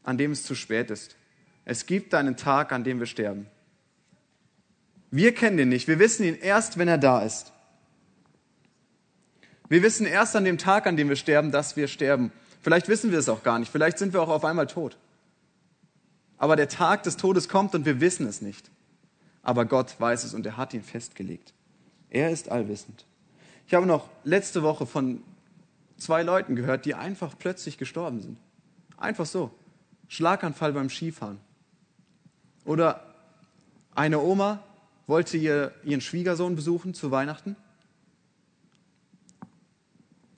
an 0.04 0.16
dem 0.16 0.30
es 0.30 0.44
zu 0.44 0.54
spät 0.54 0.90
ist. 0.90 1.16
Es 1.64 1.86
gibt 1.86 2.14
einen 2.14 2.36
Tag, 2.36 2.72
an 2.72 2.84
dem 2.84 3.00
wir 3.00 3.06
sterben. 3.06 3.46
Wir 5.10 5.34
kennen 5.34 5.56
den 5.56 5.68
nicht. 5.68 5.88
Wir 5.88 5.98
wissen 5.98 6.24
ihn 6.24 6.34
erst, 6.34 6.76
wenn 6.76 6.88
er 6.88 6.98
da 6.98 7.22
ist. 7.22 7.52
Wir 9.68 9.82
wissen 9.82 10.06
erst 10.06 10.36
an 10.36 10.44
dem 10.44 10.58
Tag, 10.58 10.86
an 10.86 10.96
dem 10.96 11.08
wir 11.08 11.16
sterben, 11.16 11.50
dass 11.50 11.76
wir 11.76 11.88
sterben. 11.88 12.32
Vielleicht 12.62 12.88
wissen 12.88 13.12
wir 13.12 13.18
es 13.18 13.28
auch 13.28 13.42
gar 13.42 13.58
nicht. 13.58 13.70
Vielleicht 13.70 13.98
sind 13.98 14.12
wir 14.12 14.22
auch 14.22 14.28
auf 14.28 14.44
einmal 14.44 14.66
tot. 14.66 14.98
Aber 16.36 16.56
der 16.56 16.68
Tag 16.68 17.04
des 17.04 17.16
Todes 17.16 17.48
kommt 17.48 17.74
und 17.74 17.86
wir 17.86 18.00
wissen 18.00 18.26
es 18.26 18.42
nicht. 18.42 18.70
Aber 19.42 19.64
Gott 19.64 19.94
weiß 19.98 20.24
es 20.24 20.34
und 20.34 20.44
er 20.46 20.56
hat 20.56 20.74
ihn 20.74 20.82
festgelegt. 20.82 21.54
Er 22.10 22.30
ist 22.30 22.50
allwissend. 22.50 23.06
Ich 23.66 23.74
habe 23.74 23.86
noch 23.86 24.08
letzte 24.24 24.62
Woche 24.62 24.86
von 24.86 25.22
zwei 25.96 26.22
Leuten 26.22 26.56
gehört, 26.56 26.84
die 26.84 26.94
einfach 26.94 27.34
plötzlich 27.38 27.78
gestorben 27.78 28.20
sind. 28.20 28.38
Einfach 28.96 29.26
so. 29.26 29.50
Schlaganfall 30.08 30.72
beim 30.72 30.90
Skifahren. 30.90 31.38
Oder 32.64 33.14
eine 33.94 34.20
Oma 34.20 34.62
wollte 35.06 35.36
ihr, 35.36 35.72
ihren 35.84 36.00
Schwiegersohn 36.00 36.56
besuchen 36.56 36.94
zu 36.94 37.10
Weihnachten. 37.10 37.56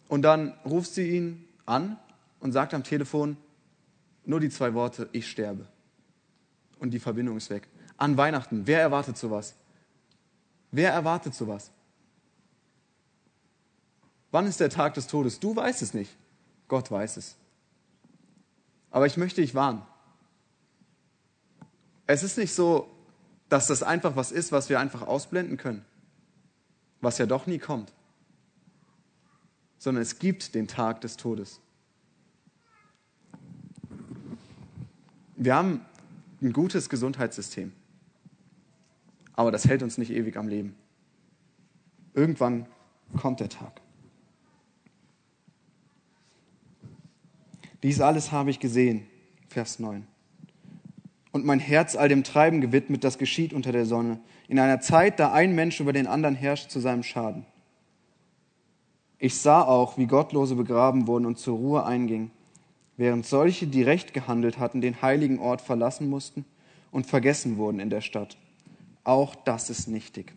Und 0.09 0.23
dann 0.23 0.55
ruft 0.65 0.93
sie 0.93 1.17
ihn 1.17 1.45
an 1.65 1.99
und 2.41 2.53
sagt 2.53 2.75
am 2.75 2.85
Telefon 2.85 3.37
nur 4.25 4.41
die 4.41 4.51
zwei 4.51 4.75
Worte, 4.75 5.09
ich 5.13 5.31
sterbe. 5.31 5.67
Und 6.79 6.91
die 6.91 6.99
Verbindung 6.99 7.37
ist 7.37 7.51
weg. 7.51 7.69
An 7.97 8.17
Weihnachten, 8.17 8.67
wer 8.67 8.81
erwartet 8.81 9.17
sowas? 9.17 9.55
Wer 10.71 10.93
erwartet 10.93 11.35
sowas? 11.35 11.71
Wann 14.31 14.47
ist 14.47 14.61
der 14.61 14.69
Tag 14.69 14.95
des 14.95 15.07
Todes? 15.07 15.41
Du 15.41 15.57
weißt 15.57 15.81
es 15.81 15.95
nicht. 15.95 16.15
Gott 16.69 16.91
weiß 16.91 17.17
es. 17.17 17.37
Aber 18.91 19.07
ich 19.07 19.17
möchte 19.17 19.41
dich 19.41 19.55
warnen. 19.55 19.83
Es 22.07 22.23
ist 22.23 22.39
nicht 22.39 22.55
so, 22.55 22.89
dass 23.49 23.67
das 23.67 23.83
einfach 23.83 24.17
was 24.17 24.33
ist, 24.33 24.53
was 24.53 24.69
wir 24.69 24.81
einfach 24.81 25.03
ausblenden 25.03 25.57
können, 25.57 25.85
was 27.01 27.19
ja 27.19 27.27
doch 27.27 27.47
nie 27.47 27.59
kommt, 27.59 27.93
sondern 29.79 30.03
es 30.03 30.19
gibt 30.19 30.55
den 30.55 30.69
Tag 30.69 31.01
des 31.01 31.17
Todes. 31.17 31.61
Wir 35.37 35.55
haben 35.55 35.85
ein 36.41 36.53
gutes 36.53 36.89
Gesundheitssystem, 36.89 37.73
aber 39.35 39.51
das 39.51 39.67
hält 39.67 39.83
uns 39.83 39.99
nicht 39.99 40.11
ewig 40.11 40.37
am 40.37 40.49
Leben. 40.49 40.75
Irgendwann 42.15 42.67
kommt 43.17 43.41
der 43.41 43.51
Tag. 43.51 43.81
Dies 47.83 48.01
alles 48.01 48.33
habe 48.33 48.51
ich 48.51 48.59
gesehen, 48.59 49.07
Vers 49.49 49.79
9. 49.79 50.07
Und 51.37 51.45
mein 51.45 51.61
Herz 51.61 51.97
all 51.97 52.09
dem 52.09 52.25
Treiben 52.25 52.63
gewidmet, 52.63 53.05
das 53.05 53.19
geschieht 53.19 53.53
unter 53.53 53.71
der 53.71 53.85
Sonne, 53.85 54.21
in 54.49 54.59
einer 54.59 54.81
Zeit, 54.81 55.21
da 55.21 55.33
ein 55.33 55.55
Mensch 55.55 55.81
über 55.81 55.93
den 55.93 56.07
anderen 56.07 56.35
herrscht 56.35 56.71
zu 56.71 56.81
seinem 56.81 57.03
Schaden. 57.03 57.45
Ich 59.19 59.39
sah 59.39 59.61
auch, 59.61 59.99
wie 59.99 60.07
Gottlose 60.07 60.55
begraben 60.55 61.07
wurden 61.07 61.27
und 61.27 61.39
zur 61.39 61.59
Ruhe 61.59 61.85
eingingen, 61.85 62.31
während 62.97 63.27
solche, 63.27 63.67
die 63.67 63.83
recht 63.83 64.15
gehandelt 64.15 64.59
hatten, 64.59 64.81
den 64.81 65.03
heiligen 65.03 65.39
Ort 65.39 65.61
verlassen 65.61 66.09
mussten 66.09 66.47
und 66.91 67.07
vergessen 67.07 67.59
wurden 67.59 67.81
in 67.81 67.91
der 67.91 68.01
Stadt. 68.01 68.39
Auch 69.05 69.35
das 69.35 69.69
ist 69.69 69.89
nichtig. 69.89 70.33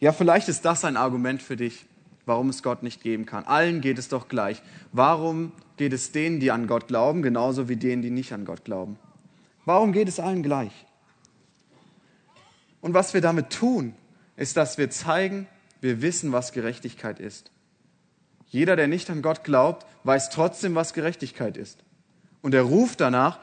Ja, 0.00 0.12
vielleicht 0.12 0.48
ist 0.48 0.64
das 0.64 0.86
ein 0.86 0.96
Argument 0.96 1.42
für 1.42 1.56
dich, 1.56 1.84
warum 2.24 2.48
es 2.48 2.62
Gott 2.62 2.82
nicht 2.82 3.02
geben 3.02 3.26
kann. 3.26 3.44
Allen 3.44 3.82
geht 3.82 3.98
es 3.98 4.08
doch 4.08 4.28
gleich. 4.28 4.62
Warum 4.90 5.52
geht 5.76 5.92
es 5.92 6.12
denen, 6.12 6.40
die 6.40 6.50
an 6.50 6.66
Gott 6.66 6.88
glauben, 6.88 7.20
genauso 7.20 7.68
wie 7.68 7.76
denen, 7.76 8.00
die 8.00 8.10
nicht 8.10 8.32
an 8.32 8.46
Gott 8.46 8.64
glauben? 8.64 8.96
Warum 9.64 9.92
geht 9.92 10.08
es 10.08 10.18
allen 10.18 10.42
gleich? 10.42 10.72
Und 12.80 12.94
was 12.94 13.14
wir 13.14 13.20
damit 13.20 13.50
tun, 13.50 13.94
ist, 14.36 14.56
dass 14.56 14.76
wir 14.76 14.90
zeigen, 14.90 15.46
wir 15.80 16.02
wissen, 16.02 16.32
was 16.32 16.52
Gerechtigkeit 16.52 17.20
ist. 17.20 17.50
Jeder, 18.48 18.76
der 18.76 18.88
nicht 18.88 19.08
an 19.08 19.22
Gott 19.22 19.44
glaubt, 19.44 19.86
weiß 20.04 20.30
trotzdem, 20.30 20.74
was 20.74 20.92
Gerechtigkeit 20.92 21.56
ist. 21.56 21.84
Und 22.42 22.54
er 22.54 22.62
ruft 22.62 23.00
danach, 23.00 23.38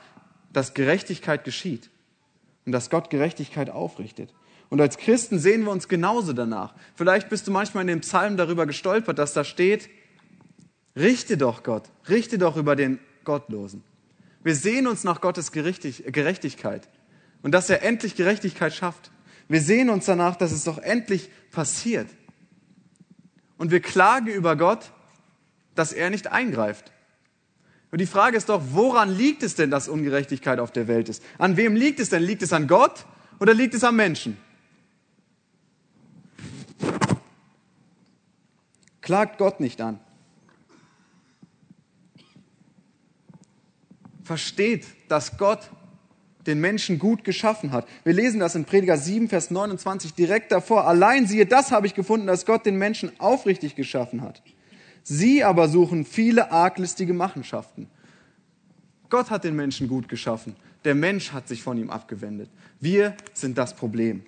dass 0.52 0.74
Gerechtigkeit 0.74 1.44
geschieht 1.44 1.90
und 2.66 2.74
dass 2.74 2.90
Gott 2.90 3.10
Gerechtigkeit 3.10 3.70
aufrichtet. 3.70 4.34
Und 4.70 4.82
als 4.82 4.98
Christen 4.98 5.40
sehen 5.40 5.64
wir 5.64 5.72
uns 5.72 5.88
genauso 5.88 6.34
danach. 6.34 6.76
Vielleicht 6.96 7.30
bist 7.30 7.48
du 7.48 7.52
manchmal 7.52 7.82
in 7.82 7.88
dem 7.88 8.02
Psalm 8.02 8.38
darüber 8.38 8.66
gestolpert, 8.66 9.18
dass 9.18 9.34
da 9.34 9.44
steht, 9.44 9.90
richte 10.96 11.38
doch 11.38 11.64
Gott, 11.64 11.90
richte 12.08 12.38
doch 12.38 12.56
über 12.56 12.76
den 12.76 13.00
Gottlosen. 13.24 13.84
Wir 14.44 14.56
sehen 14.56 14.88
uns 14.88 15.04
nach 15.04 15.22
Gottes 15.22 15.52
Gerechtigkeit 15.52 16.88
und 17.42 17.52
dass 17.52 17.70
er 17.70 17.84
endlich 17.84 18.16
Gerechtigkeit 18.16 18.74
schafft. 18.74 19.12
Wir 19.48 19.62
sehen 19.62 19.90
uns 19.90 20.06
danach, 20.06 20.36
dass 20.36 20.52
es 20.52 20.64
doch 20.64 20.78
endlich 20.78 21.30
passiert. 21.52 22.08
Und 23.58 23.72
wir 23.72 23.82
klagen 23.82 24.28
über 24.28 24.56
Gott, 24.56 24.92
dass 25.76 25.92
er 25.92 26.10
nicht 26.10 26.28
eingreift. 26.28 26.92
Und 27.92 28.00
die 28.00 28.06
Frage 28.06 28.38
ist 28.38 28.50
doch, 28.50 28.62
woran 28.72 29.10
liegt 29.10 29.44
es 29.44 29.56
denn, 29.56 29.72
dass 29.72 29.90
Ungerechtigkeit 29.90 30.60
auf 30.60 30.72
der 30.72 30.88
Welt 30.88 31.10
ist? 31.10 31.24
An 31.38 31.58
wem 31.58 31.76
liegt 31.76 32.00
es 32.00 32.10
denn? 32.10 32.22
Liegt 32.22 32.44
es 32.44 32.54
an 32.54 32.68
Gott 32.68 33.06
oder 33.40 33.54
liegt 33.54 33.74
es 33.74 33.84
am 33.84 33.96
Menschen? 33.96 34.38
Klagt 39.02 39.40
Gott 39.40 39.60
nicht 39.60 39.82
an. 39.82 40.00
Versteht, 44.30 44.86
dass 45.08 45.38
Gott 45.40 45.72
den 46.46 46.62
Menschen 46.62 47.00
gut 47.00 47.24
geschaffen 47.24 47.72
hat. 47.72 47.88
Wir 48.04 48.14
lesen 48.14 48.40
das 48.40 48.54
in 48.54 48.64
Prediger 48.64 48.96
7, 48.96 49.28
Vers 49.28 49.50
29 49.50 50.14
direkt 50.14 50.52
davor. 50.52 50.86
Allein 50.86 51.26
siehe, 51.26 51.48
das 51.48 51.72
habe 51.72 51.88
ich 51.88 51.96
gefunden, 51.96 52.28
dass 52.28 52.46
Gott 52.46 52.64
den 52.64 52.78
Menschen 52.78 53.12
aufrichtig 53.20 53.74
geschaffen 53.74 54.22
hat. 54.22 54.44
Sie 55.02 55.44
aber 55.44 55.68
suchen 55.68 56.06
viele 56.06 56.52
arglistige 56.52 57.12
Machenschaften. 57.12 57.88
Gott 59.10 59.32
hat 59.32 59.46
den 59.46 59.56
Menschen 59.56 59.88
gut 59.88 60.08
geschaffen. 60.08 60.56
Der 60.86 60.94
Mensch 60.94 61.34
hat 61.34 61.48
sich 61.48 61.64
von 61.64 61.80
ihm 61.80 61.90
abgewendet. 61.90 62.52
Wir 62.80 63.18
sind 63.34 63.58
das 63.58 63.76
Problem. 63.76 64.24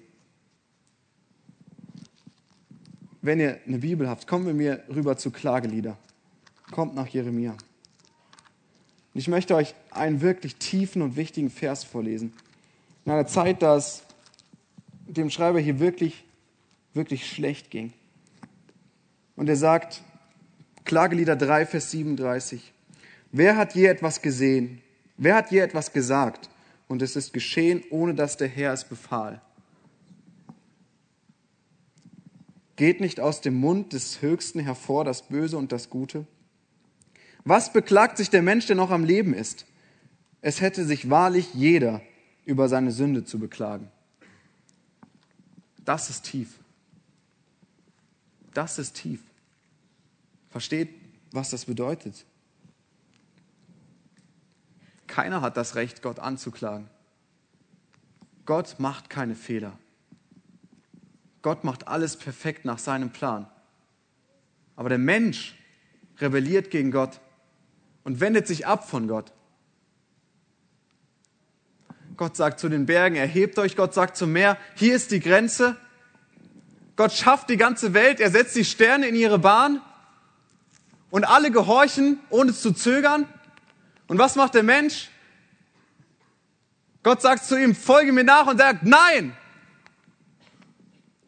Wenn 3.22 3.40
ihr 3.40 3.60
eine 3.68 3.78
Bibel 3.78 4.10
habt, 4.10 4.26
kommen 4.26 4.48
wir 4.48 4.56
mir 4.56 4.84
rüber 4.90 5.16
zu 5.16 5.30
Klagelieder. 5.30 5.96
Kommt 6.72 6.96
nach 6.96 7.08
Jeremia. 7.08 7.56
Und 9.14 9.20
ich 9.20 9.28
möchte 9.28 9.56
euch 9.56 9.76
einen 9.90 10.22
wirklich 10.22 10.56
tiefen 10.56 11.02
und 11.02 11.16
wichtigen 11.16 11.50
Vers 11.50 11.84
vorlesen. 11.84 12.34
In 13.06 13.12
einer 13.12 13.28
Zeit, 13.28 13.62
da 13.62 13.76
es 13.76 14.04
dem 15.08 15.30
Schreiber 15.30 15.60
hier 15.60 15.80
wirklich, 15.80 16.24
wirklich 16.94 17.30
schlecht 17.30 17.70
ging. 17.70 17.94
Und 19.36 19.50
er 19.50 19.56
sagt, 19.56 20.02
Klagelieder 20.86 21.36
3, 21.36 21.66
Vers 21.66 21.92
37, 21.92 22.74
wer 23.32 23.58
hat 23.58 23.76
je 23.76 23.86
etwas 23.86 24.22
gesehen? 24.22 24.82
Wer 25.18 25.36
hat 25.36 25.52
je 25.52 25.60
etwas 25.60 25.94
gesagt? 25.94 26.50
Und 26.88 27.02
es 27.02 27.16
ist 27.16 27.34
geschehen, 27.34 27.84
ohne 27.90 28.14
dass 28.14 28.38
der 28.38 28.48
Herr 28.48 28.74
es 28.74 28.86
befahl. 28.86 29.42
Geht 32.76 33.00
nicht 33.00 33.20
aus 33.20 33.42
dem 33.42 33.56
Mund 33.56 33.94
des 33.94 34.22
Höchsten 34.22 34.60
hervor 34.60 35.06
das 35.06 35.24
Böse 35.24 35.58
und 35.58 35.72
das 35.72 35.90
Gute? 35.90 36.26
Was 37.44 37.74
beklagt 37.74 38.18
sich 38.18 38.30
der 38.30 38.42
Mensch, 38.42 38.68
der 38.68 38.76
noch 38.76 38.92
am 38.92 39.04
Leben 39.04 39.34
ist? 39.34 39.66
Es 40.42 40.62
hätte 40.62 40.86
sich 40.86 41.10
wahrlich 41.10 41.54
jeder 41.54 42.02
über 42.46 42.70
seine 42.70 42.92
Sünde 42.92 43.24
zu 43.24 43.40
beklagen. 43.40 43.92
Das 45.86 46.10
ist 46.10 46.24
tief. 46.24 46.60
Das 48.54 48.78
ist 48.80 48.94
tief. 48.94 49.22
Versteht, 50.50 50.90
was 51.32 51.50
das 51.50 51.66
bedeutet? 51.66 52.26
Keiner 55.08 55.42
hat 55.42 55.58
das 55.58 55.76
Recht, 55.76 56.02
Gott 56.02 56.20
anzuklagen. 56.20 56.90
Gott 58.46 58.76
macht 58.80 59.10
keine 59.10 59.36
Fehler. 59.36 59.78
Gott 61.42 61.64
macht 61.64 61.88
alles 61.88 62.18
perfekt 62.18 62.66
nach 62.66 62.80
seinem 62.80 63.12
Plan. 63.12 63.48
Aber 64.76 64.90
der 64.90 64.98
Mensch 64.98 65.56
rebelliert 66.20 66.70
gegen 66.72 66.92
Gott 66.92 67.20
und 68.04 68.20
wendet 68.20 68.48
sich 68.48 68.66
ab 68.68 68.90
von 68.90 69.08
Gott. 69.08 69.32
Gott 72.18 72.36
sagt 72.36 72.60
zu 72.60 72.70
den 72.70 72.86
Bergen, 72.86 73.16
erhebt 73.16 73.58
euch. 73.58 73.76
Gott 73.76 73.94
sagt 73.94 74.16
zum 74.16 74.32
Meer, 74.32 74.58
hier 74.76 74.96
ist 74.96 75.12
die 75.12 75.20
Grenze. 75.20 75.76
Gott 76.96 77.14
schafft 77.14 77.50
die 77.50 77.58
ganze 77.58 77.94
Welt, 77.94 78.20
er 78.20 78.30
setzt 78.30 78.56
die 78.56 78.66
Sterne 78.66 79.08
in 79.08 79.16
ihre 79.16 79.40
Bahn 79.40 79.82
und 81.10 81.24
alle 81.24 81.50
gehorchen, 81.50 82.20
ohne 82.30 82.54
zu 82.54 82.74
zögern. 82.74 83.28
Und 84.08 84.20
was 84.20 84.36
macht 84.36 84.54
der 84.54 84.64
Mensch? 84.64 85.10
Gott 87.02 87.22
sagt 87.22 87.44
zu 87.44 87.60
ihm, 87.60 87.74
folge 87.74 88.12
mir 88.12 88.24
nach 88.24 88.46
und 88.48 88.58
sagt, 88.58 88.84
nein! 88.84 89.36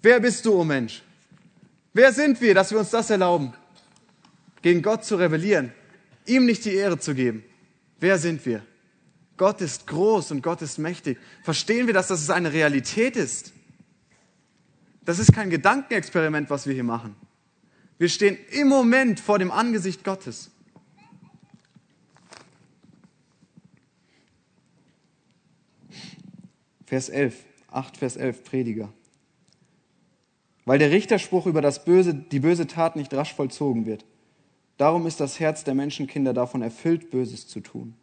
Wer 0.02 0.20
bist 0.20 0.46
du, 0.46 0.54
o 0.54 0.62
oh 0.62 0.64
Mensch? 0.64 1.02
Wer 1.94 2.12
sind 2.12 2.42
wir, 2.42 2.54
dass 2.54 2.72
wir 2.72 2.80
uns 2.80 2.90
das 2.90 3.10
erlauben, 3.10 3.54
gegen 4.62 4.82
Gott 4.82 5.06
zu 5.06 5.16
rebellieren? 5.16 5.74
Ihm 6.26 6.46
nicht 6.46 6.66
die 6.66 6.74
Ehre 6.74 7.00
zu 7.00 7.16
geben. 7.16 7.44
Wer 8.00 8.18
sind 8.18 8.46
wir? 8.46 8.64
Gott 9.38 9.62
ist 9.62 9.88
groß 9.88 10.32
und 10.32 10.42
Gott 10.42 10.62
ist 10.62 10.78
mächtig. 10.78 11.18
Verstehen 11.44 11.88
wir, 11.88 11.94
dass 11.94 12.08
das 12.08 12.30
eine 12.30 12.54
Realität 12.54 13.16
ist? 13.16 13.54
Das 15.06 15.20
ist 15.20 15.34
kein 15.34 15.50
Gedankenexperiment, 15.50 16.50
was 16.50 16.68
wir 16.68 16.74
hier 16.74 16.84
machen. 16.84 17.16
Wir 17.98 18.10
stehen 18.10 18.38
im 18.52 18.68
Moment 18.68 19.20
vor 19.20 19.40
dem 19.40 19.52
Angesicht 19.52 20.04
Gottes. 20.04 20.52
Vers 26.86 27.10
11, 27.10 27.36
8 27.72 27.98
Vers 27.98 28.16
11 28.18 28.44
Prediger. 28.44 28.94
Weil 30.66 30.80
der 30.80 30.92
Richterspruch 30.92 31.48
über 31.48 31.62
das 31.62 31.84
Böse, 31.84 32.14
die 32.14 32.40
böse 32.40 32.68
Tat 32.68 32.96
nicht 32.96 33.14
rasch 33.14 33.34
vollzogen 33.34 33.86
wird. 33.86 34.06
Darum 34.78 35.06
ist 35.06 35.20
das 35.20 35.40
Herz 35.40 35.64
der 35.64 35.76
Menschenkinder 35.76 36.34
davon 36.34 36.62
erfüllt, 36.62 37.12
Böses 37.12 37.48
zu 37.48 37.60
tun. 37.60 37.94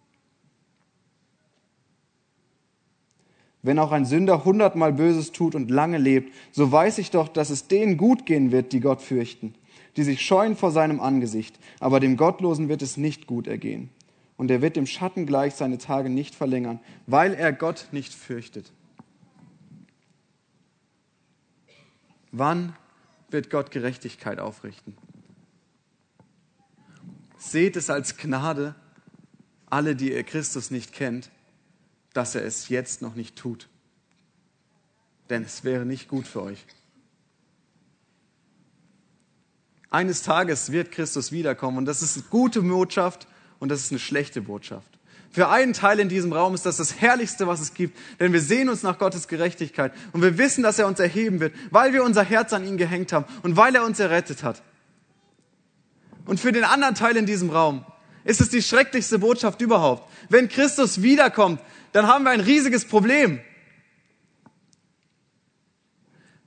Wenn 3.63 3.79
auch 3.79 3.93
ein 3.93 4.07
Sünder 4.07 4.45
hundertmal 4.45 4.93
Böses 4.93 5.33
tut 5.33 5.55
und 5.55 5.71
lange 5.71 5.99
lebt, 5.99 6.33
so 6.51 6.73
weiß 6.73 6.99
ich 6.99 7.11
doch, 7.11 7.29
dass 7.29 7.51
es 7.51 7.69
denen 7.69 7.97
gut 7.97 8.25
gehen 8.25 8.53
wird, 8.53 8.73
die 8.73 8.81
Gott 8.81 9.03
fürchten, 9.03 9.55
die 9.97 10.03
sich 10.03 10.23
scheuen 10.25 10.57
vor 10.57 10.71
seinem 10.71 11.01
Angesicht. 11.01 11.59
Aber 11.79 12.01
dem 12.01 12.17
Gottlosen 12.17 12.69
wird 12.69 12.81
es 12.81 12.97
nicht 12.97 13.27
gut 13.27 13.47
ergehen. 13.47 13.91
Und 14.39 14.51
er 14.51 14.63
wird 14.63 14.77
dem 14.77 14.87
Schatten 14.87 15.27
gleich 15.27 15.55
seine 15.55 15.77
Tage 15.77 16.09
nicht 16.09 16.35
verlängern, 16.35 16.81
weil 17.07 17.35
er 17.35 17.53
Gott 17.53 17.89
nicht 17.93 18.15
fürchtet. 18.15 18.73
Wann 22.33 22.75
wird 23.29 23.51
Gott 23.51 23.71
Gerechtigkeit 23.71 24.39
aufrichten? 24.39 24.97
Seht 27.41 27.77
es 27.77 27.89
als 27.89 28.19
Gnade, 28.19 28.75
alle, 29.71 29.97
die 29.97 30.13
ihr 30.13 30.23
Christus 30.25 30.71
nicht 30.71 30.93
kennt, 30.93 31.31
dass 32.13 32.35
er 32.35 32.45
es 32.45 32.69
jetzt 32.69 33.01
noch 33.01 33.15
nicht 33.15 33.37
tut. 33.37 33.69
Denn 35.31 35.43
es 35.43 35.65
wäre 35.65 35.87
nicht 35.87 36.07
gut 36.07 36.27
für 36.27 36.43
euch. 36.43 36.67
Eines 39.89 40.23
Tages 40.23 40.71
wird 40.71 40.93
Christus 40.93 41.33
wiederkommen 41.33 41.79
und 41.79 41.87
das 41.87 42.03
ist 42.03 42.17
eine 42.17 42.27
gute 42.29 42.61
Botschaft 42.63 43.27
und 43.59 43.71
das 43.71 43.81
ist 43.81 43.91
eine 43.91 43.99
schlechte 43.99 44.43
Botschaft. 44.43 44.87
Für 45.33 45.49
einen 45.49 45.73
Teil 45.73 45.99
in 45.99 46.09
diesem 46.09 46.33
Raum 46.33 46.55
ist 46.55 46.67
das 46.67 46.77
das 46.77 47.01
Herrlichste, 47.01 47.47
was 47.47 47.61
es 47.61 47.73
gibt, 47.73 47.97
denn 48.19 48.33
wir 48.33 48.41
sehen 48.41 48.69
uns 48.69 48.83
nach 48.83 48.99
Gottes 48.99 49.29
Gerechtigkeit 49.29 49.93
und 50.13 50.23
wir 50.23 50.37
wissen, 50.37 50.63
dass 50.63 50.79
er 50.79 50.87
uns 50.87 51.01
erheben 51.01 51.41
wird, 51.41 51.55
weil 51.71 51.93
wir 51.93 52.05
unser 52.05 52.23
Herz 52.23 52.53
an 52.53 52.67
ihn 52.67 52.77
gehängt 52.77 53.13
haben 53.13 53.25
und 53.43 53.57
weil 53.57 53.75
er 53.75 53.85
uns 53.85 53.99
errettet 53.99 54.43
hat. 54.43 54.63
Und 56.25 56.41
für 56.41 56.53
den 56.53 56.65
anderen 56.65 56.95
Teil 56.95 57.17
in 57.17 57.27
diesem 57.27 57.51
Raum 57.51 57.85
ist 58.25 58.41
es 58.41 58.51
die 58.51 58.63
schrecklichste 58.63 59.19
Botschaft 59.19 59.61
überhaupt. 59.61 60.11
Wenn 60.29 60.49
Christus 60.49 61.03
wiederkommt, 61.03 61.61
dann 61.93 62.07
haben 62.07 62.25
wir 62.25 62.31
ein 62.31 62.41
riesiges 62.41 62.85
Problem. 62.85 63.41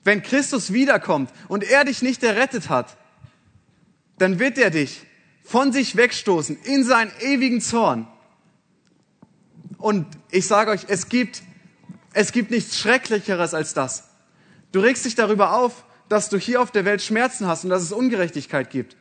Wenn 0.04 0.22
Christus 0.22 0.74
wiederkommt 0.74 1.32
und 1.48 1.64
er 1.64 1.86
dich 1.86 2.02
nicht 2.02 2.24
errettet 2.24 2.70
hat, 2.70 2.98
dann 4.18 4.40
wird 4.40 4.58
er 4.58 4.70
dich 4.70 5.02
von 5.44 5.72
sich 5.72 5.96
wegstoßen 5.96 6.58
in 6.64 6.84
seinen 6.84 7.12
ewigen 7.22 7.62
Zorn. 7.62 8.08
Und 9.78 10.08
ich 10.32 10.48
sage 10.48 10.72
euch, 10.72 10.86
es 10.88 11.10
gibt, 11.10 11.42
es 12.14 12.32
gibt 12.32 12.52
nichts 12.52 12.78
Schrecklicheres 12.78 13.54
als 13.54 13.74
das. 13.74 14.10
Du 14.72 14.80
regst 14.80 15.06
dich 15.06 15.16
darüber 15.16 15.54
auf, 15.54 15.86
dass 16.10 16.30
du 16.30 16.38
hier 16.38 16.62
auf 16.62 16.72
der 16.72 16.86
Welt 16.86 17.02
Schmerzen 17.02 17.48
hast 17.48 17.64
und 17.64 17.70
dass 17.70 17.82
es 17.82 17.92
Ungerechtigkeit 17.92 18.70
gibt. 18.70 18.96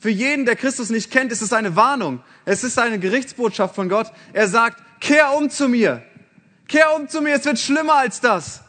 Für 0.00 0.08
jeden, 0.08 0.46
der 0.46 0.56
Christus 0.56 0.88
nicht 0.88 1.10
kennt, 1.10 1.30
ist 1.30 1.42
es 1.42 1.52
eine 1.52 1.76
Warnung. 1.76 2.24
Es 2.46 2.64
ist 2.64 2.78
eine 2.78 2.98
Gerichtsbotschaft 2.98 3.74
von 3.74 3.90
Gott. 3.90 4.10
Er 4.32 4.48
sagt, 4.48 4.82
kehr 4.98 5.34
um 5.36 5.50
zu 5.50 5.68
mir. 5.68 6.02
Kehr 6.68 6.96
um 6.96 7.06
zu 7.06 7.20
mir, 7.20 7.34
es 7.34 7.44
wird 7.44 7.58
schlimmer 7.58 7.96
als 7.96 8.22
das. 8.22 8.62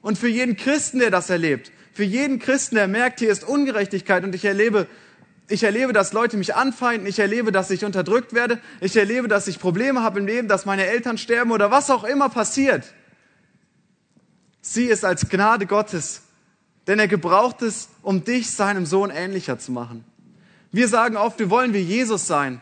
Und 0.00 0.18
für 0.18 0.26
jeden 0.26 0.56
Christen, 0.56 0.98
der 0.98 1.12
das 1.12 1.30
erlebt, 1.30 1.70
für 1.92 2.02
jeden 2.02 2.40
Christen, 2.40 2.74
der 2.74 2.88
merkt, 2.88 3.20
hier 3.20 3.30
ist 3.30 3.44
Ungerechtigkeit 3.44 4.24
und 4.24 4.34
ich 4.34 4.44
erlebe, 4.44 4.88
ich 5.48 5.62
erlebe, 5.62 5.92
dass 5.92 6.12
Leute 6.12 6.36
mich 6.36 6.56
anfeinden, 6.56 7.06
ich 7.06 7.20
erlebe, 7.20 7.52
dass 7.52 7.70
ich 7.70 7.84
unterdrückt 7.84 8.32
werde, 8.32 8.58
ich 8.80 8.96
erlebe, 8.96 9.28
dass 9.28 9.46
ich 9.46 9.60
Probleme 9.60 10.02
habe 10.02 10.18
im 10.18 10.26
Leben, 10.26 10.48
dass 10.48 10.64
meine 10.64 10.86
Eltern 10.86 11.16
sterben 11.16 11.52
oder 11.52 11.70
was 11.70 11.90
auch 11.90 12.02
immer 12.02 12.28
passiert. 12.28 12.92
Sieh 14.62 14.90
es 14.90 15.04
als 15.04 15.28
Gnade 15.28 15.66
Gottes 15.66 16.22
denn 16.86 16.98
er 16.98 17.08
gebraucht 17.08 17.62
es, 17.62 17.88
um 18.02 18.24
dich 18.24 18.50
seinem 18.50 18.86
Sohn 18.86 19.10
ähnlicher 19.10 19.58
zu 19.58 19.72
machen. 19.72 20.04
Wir 20.72 20.88
sagen 20.88 21.16
oft, 21.16 21.38
wir 21.38 21.50
wollen 21.50 21.74
wie 21.74 21.78
Jesus 21.78 22.26
sein. 22.26 22.60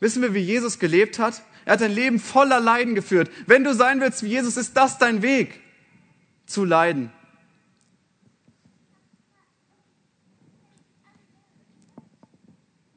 Wissen 0.00 0.22
wir, 0.22 0.34
wie 0.34 0.40
Jesus 0.40 0.78
gelebt 0.78 1.18
hat? 1.18 1.42
Er 1.64 1.74
hat 1.74 1.82
ein 1.82 1.92
Leben 1.92 2.18
voller 2.18 2.60
Leiden 2.60 2.94
geführt. 2.94 3.30
Wenn 3.46 3.64
du 3.64 3.74
sein 3.74 4.00
willst 4.00 4.22
wie 4.22 4.28
Jesus, 4.28 4.56
ist 4.56 4.76
das 4.76 4.98
dein 4.98 5.22
Weg 5.22 5.60
zu 6.46 6.64
leiden. 6.64 7.10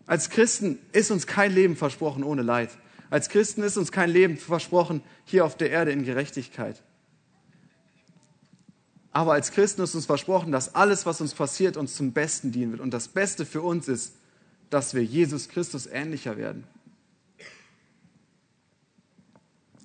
Als 0.06 0.30
Christen 0.30 0.80
ist 0.94 1.12
uns 1.12 1.28
kein 1.28 1.54
Leben 1.54 1.76
versprochen 1.76 2.24
ohne 2.24 2.42
Leid. 2.42 2.70
Als 3.10 3.30
Christen 3.30 3.62
ist 3.64 3.78
uns 3.78 3.92
kein 3.92 4.10
Leben 4.10 4.38
versprochen 4.38 5.02
hier 5.26 5.46
auf 5.46 5.58
der 5.58 5.70
Erde 5.70 5.92
in 5.92 6.04
Gerechtigkeit. 6.04 6.82
Aber 9.18 9.34
als 9.34 9.50
Christen 9.50 9.82
ist 9.82 9.96
uns 9.96 10.06
versprochen, 10.06 10.52
dass 10.52 10.76
alles, 10.76 11.08
was 11.08 11.22
uns 11.22 11.34
passiert, 11.34 11.76
uns 11.76 11.96
zum 11.96 12.12
Besten 12.12 12.52
dienen 12.52 12.74
wird. 12.74 12.82
Und 12.82 12.94
das 12.94 13.08
Beste 13.08 13.48
für 13.48 13.64
uns 13.64 13.88
ist, 13.88 14.14
dass 14.70 14.94
wir 14.94 15.04
Jesus 15.04 15.50
Christus 15.50 15.88
ähnlicher 15.88 16.38
werden. 16.38 16.66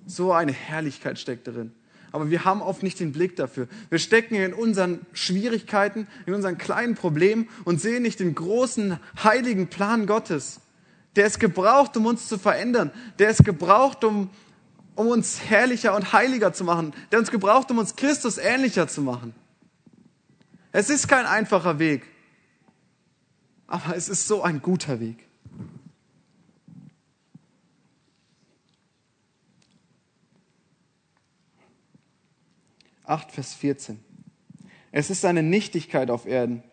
So 0.05 0.33
eine 0.33 0.51
Herrlichkeit 0.51 1.17
steckt 1.17 1.47
darin. 1.47 1.71
Aber 2.11 2.29
wir 2.29 2.45
haben 2.45 2.61
oft 2.61 2.83
nicht 2.83 2.99
den 2.99 3.11
Blick 3.11 3.35
dafür. 3.35 3.67
Wir 3.89 3.97
stecken 3.97 4.35
in 4.35 4.53
unseren 4.53 5.03
Schwierigkeiten, 5.13 6.07
in 6.27 6.35
unseren 6.35 6.59
kleinen 6.59 6.93
Problemen 6.93 7.49
und 7.63 7.81
sehen 7.81 8.03
nicht 8.03 8.19
den 8.19 8.35
großen, 8.35 8.99
heiligen 9.23 9.65
Plan 9.65 10.05
Gottes. 10.05 10.59
Der 11.15 11.25
ist 11.25 11.39
gebraucht, 11.39 11.97
um 11.97 12.05
uns 12.05 12.27
zu 12.27 12.37
verändern. 12.37 12.91
Der 13.17 13.31
ist 13.31 13.43
gebraucht, 13.43 14.03
um, 14.03 14.29
um 14.95 15.07
uns 15.07 15.41
herrlicher 15.49 15.95
und 15.95 16.13
heiliger 16.13 16.53
zu 16.53 16.63
machen. 16.63 16.93
Der 17.11 17.19
uns 17.19 17.31
gebraucht, 17.31 17.71
um 17.71 17.77
uns 17.77 17.95
Christus 17.95 18.37
ähnlicher 18.37 18.87
zu 18.87 19.01
machen. 19.01 19.33
Es 20.71 20.89
ist 20.89 21.07
kein 21.07 21.25
einfacher 21.25 21.77
Weg, 21.79 22.07
aber 23.67 23.95
es 23.95 24.09
ist 24.09 24.27
so 24.27 24.41
ein 24.41 24.61
guter 24.61 24.99
Weg. 24.99 25.27
8, 33.05 33.31
Vers 33.31 33.53
14. 33.53 33.99
Es 34.91 35.09
ist 35.09 35.25
eine 35.25 35.43
Nichtigkeit 35.43 36.09
auf 36.09 36.25
Erden, 36.25 36.63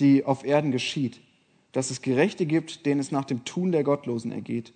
die 0.00 0.24
auf 0.24 0.44
Erden 0.44 0.72
geschieht, 0.72 1.20
dass 1.72 1.90
es 1.90 2.02
Gerechte 2.02 2.46
gibt, 2.46 2.86
denen 2.86 3.00
es 3.00 3.10
nach 3.10 3.24
dem 3.24 3.44
Tun 3.44 3.72
der 3.72 3.84
Gottlosen 3.84 4.32
ergeht, 4.32 4.72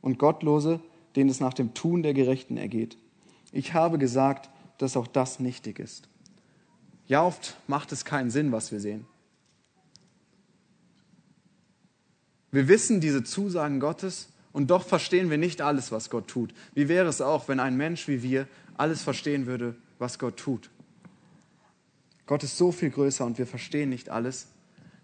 und 0.00 0.18
Gottlose, 0.18 0.80
denen 1.18 1.30
es 1.30 1.40
nach 1.40 1.52
dem 1.52 1.74
Tun 1.74 2.04
der 2.04 2.14
Gerechten 2.14 2.56
ergeht. 2.56 2.96
Ich 3.50 3.74
habe 3.74 3.98
gesagt, 3.98 4.48
dass 4.78 4.96
auch 4.96 5.08
das 5.08 5.40
nichtig 5.40 5.80
ist. 5.80 6.08
Ja, 7.08 7.24
oft 7.24 7.56
macht 7.66 7.90
es 7.90 8.04
keinen 8.04 8.30
Sinn, 8.30 8.52
was 8.52 8.70
wir 8.70 8.78
sehen. 8.78 9.04
Wir 12.52 12.68
wissen 12.68 13.00
diese 13.00 13.24
Zusagen 13.24 13.80
Gottes 13.80 14.28
und 14.52 14.70
doch 14.70 14.86
verstehen 14.86 15.28
wir 15.28 15.38
nicht 15.38 15.60
alles, 15.60 15.90
was 15.90 16.08
Gott 16.08 16.28
tut. 16.28 16.54
Wie 16.74 16.88
wäre 16.88 17.08
es 17.08 17.20
auch, 17.20 17.48
wenn 17.48 17.58
ein 17.58 17.76
Mensch 17.76 18.06
wie 18.06 18.22
wir 18.22 18.46
alles 18.76 19.02
verstehen 19.02 19.46
würde, 19.46 19.74
was 19.98 20.20
Gott 20.20 20.36
tut. 20.36 20.70
Gott 22.26 22.44
ist 22.44 22.56
so 22.56 22.70
viel 22.70 22.90
größer 22.90 23.26
und 23.26 23.38
wir 23.38 23.46
verstehen 23.46 23.88
nicht 23.88 24.08
alles. 24.08 24.46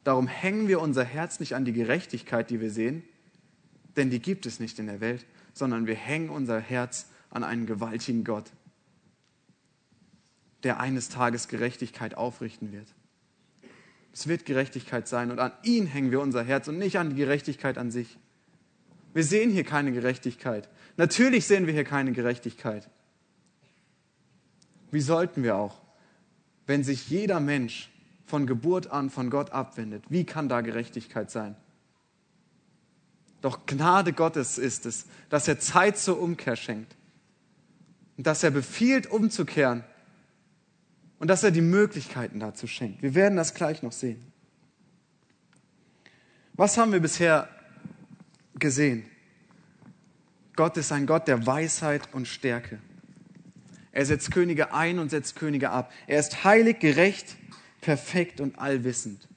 Darum 0.04 0.28
hängen 0.28 0.68
wir 0.68 0.80
unser 0.80 1.02
Herz 1.02 1.40
nicht 1.40 1.56
an 1.56 1.64
die 1.64 1.72
Gerechtigkeit, 1.72 2.50
die 2.50 2.60
wir 2.60 2.70
sehen, 2.70 3.02
denn 3.96 4.10
die 4.10 4.20
gibt 4.20 4.46
es 4.46 4.60
nicht 4.60 4.78
in 4.78 4.86
der 4.86 5.00
Welt, 5.00 5.26
sondern 5.54 5.86
wir 5.86 5.94
hängen 5.94 6.28
unser 6.28 6.60
Herz 6.60 7.06
an 7.30 7.44
einen 7.44 7.66
gewaltigen 7.66 8.24
Gott, 8.24 8.50
der 10.62 10.80
eines 10.80 11.08
Tages 11.08 11.48
Gerechtigkeit 11.48 12.16
aufrichten 12.16 12.72
wird. 12.72 12.88
Es 14.12 14.28
wird 14.28 14.44
Gerechtigkeit 14.44 15.08
sein 15.08 15.30
und 15.30 15.38
an 15.38 15.52
ihn 15.62 15.86
hängen 15.86 16.10
wir 16.10 16.20
unser 16.20 16.44
Herz 16.44 16.68
und 16.68 16.78
nicht 16.78 16.98
an 16.98 17.10
die 17.10 17.16
Gerechtigkeit 17.16 17.78
an 17.78 17.90
sich. 17.90 18.18
Wir 19.12 19.24
sehen 19.24 19.50
hier 19.50 19.64
keine 19.64 19.92
Gerechtigkeit. 19.92 20.68
Natürlich 20.96 21.46
sehen 21.46 21.66
wir 21.66 21.74
hier 21.74 21.84
keine 21.84 22.12
Gerechtigkeit. 22.12 22.88
Wie 24.90 25.00
sollten 25.00 25.42
wir 25.42 25.56
auch? 25.56 25.80
Wenn 26.66 26.84
sich 26.84 27.08
jeder 27.08 27.40
Mensch 27.40 27.90
von 28.24 28.46
Geburt 28.46 28.90
an 28.90 29.10
von 29.10 29.30
Gott 29.30 29.50
abwendet, 29.50 30.04
wie 30.08 30.24
kann 30.24 30.48
da 30.48 30.60
Gerechtigkeit 30.60 31.30
sein? 31.30 31.56
Doch 33.44 33.66
Gnade 33.66 34.14
Gottes 34.14 34.56
ist 34.56 34.86
es, 34.86 35.04
dass 35.28 35.48
er 35.48 35.58
Zeit 35.58 35.98
zur 35.98 36.18
Umkehr 36.18 36.56
schenkt 36.56 36.96
und 38.16 38.26
dass 38.26 38.42
er 38.42 38.50
befiehlt, 38.50 39.06
umzukehren 39.06 39.84
und 41.18 41.28
dass 41.28 41.44
er 41.44 41.50
die 41.50 41.60
Möglichkeiten 41.60 42.40
dazu 42.40 42.66
schenkt. 42.66 43.02
Wir 43.02 43.14
werden 43.14 43.36
das 43.36 43.52
gleich 43.52 43.82
noch 43.82 43.92
sehen. 43.92 44.32
Was 46.54 46.78
haben 46.78 46.92
wir 46.92 47.00
bisher 47.00 47.50
gesehen? 48.54 49.04
Gott 50.56 50.78
ist 50.78 50.90
ein 50.90 51.04
Gott 51.04 51.28
der 51.28 51.46
Weisheit 51.46 52.14
und 52.14 52.26
Stärke. 52.26 52.78
Er 53.92 54.06
setzt 54.06 54.30
Könige 54.30 54.72
ein 54.72 54.98
und 54.98 55.10
setzt 55.10 55.36
Könige 55.36 55.68
ab. 55.68 55.92
Er 56.06 56.18
ist 56.18 56.44
heilig, 56.44 56.78
gerecht, 56.78 57.36
perfekt 57.82 58.40
und 58.40 58.58
allwissend. 58.58 59.28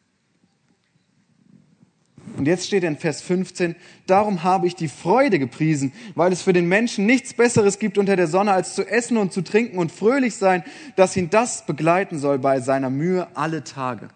Und 2.35 2.45
jetzt 2.45 2.67
steht 2.67 2.83
in 2.83 2.97
Vers 2.97 3.21
15, 3.21 3.75
darum 4.05 4.43
habe 4.43 4.67
ich 4.67 4.75
die 4.75 4.89
Freude 4.89 5.39
gepriesen, 5.39 5.91
weil 6.15 6.31
es 6.31 6.41
für 6.41 6.53
den 6.53 6.67
Menschen 6.67 7.05
nichts 7.05 7.33
Besseres 7.33 7.79
gibt 7.79 7.97
unter 7.97 8.15
der 8.15 8.27
Sonne, 8.27 8.51
als 8.51 8.75
zu 8.75 8.87
essen 8.87 9.17
und 9.17 9.33
zu 9.33 9.41
trinken 9.41 9.77
und 9.77 9.91
fröhlich 9.91 10.35
sein, 10.35 10.63
dass 10.95 11.15
ihn 11.17 11.29
das 11.29 11.65
begleiten 11.65 12.19
soll 12.19 12.37
bei 12.37 12.59
seiner 12.59 12.89
Mühe 12.89 13.27
alle 13.33 13.63
Tage. 13.63 14.09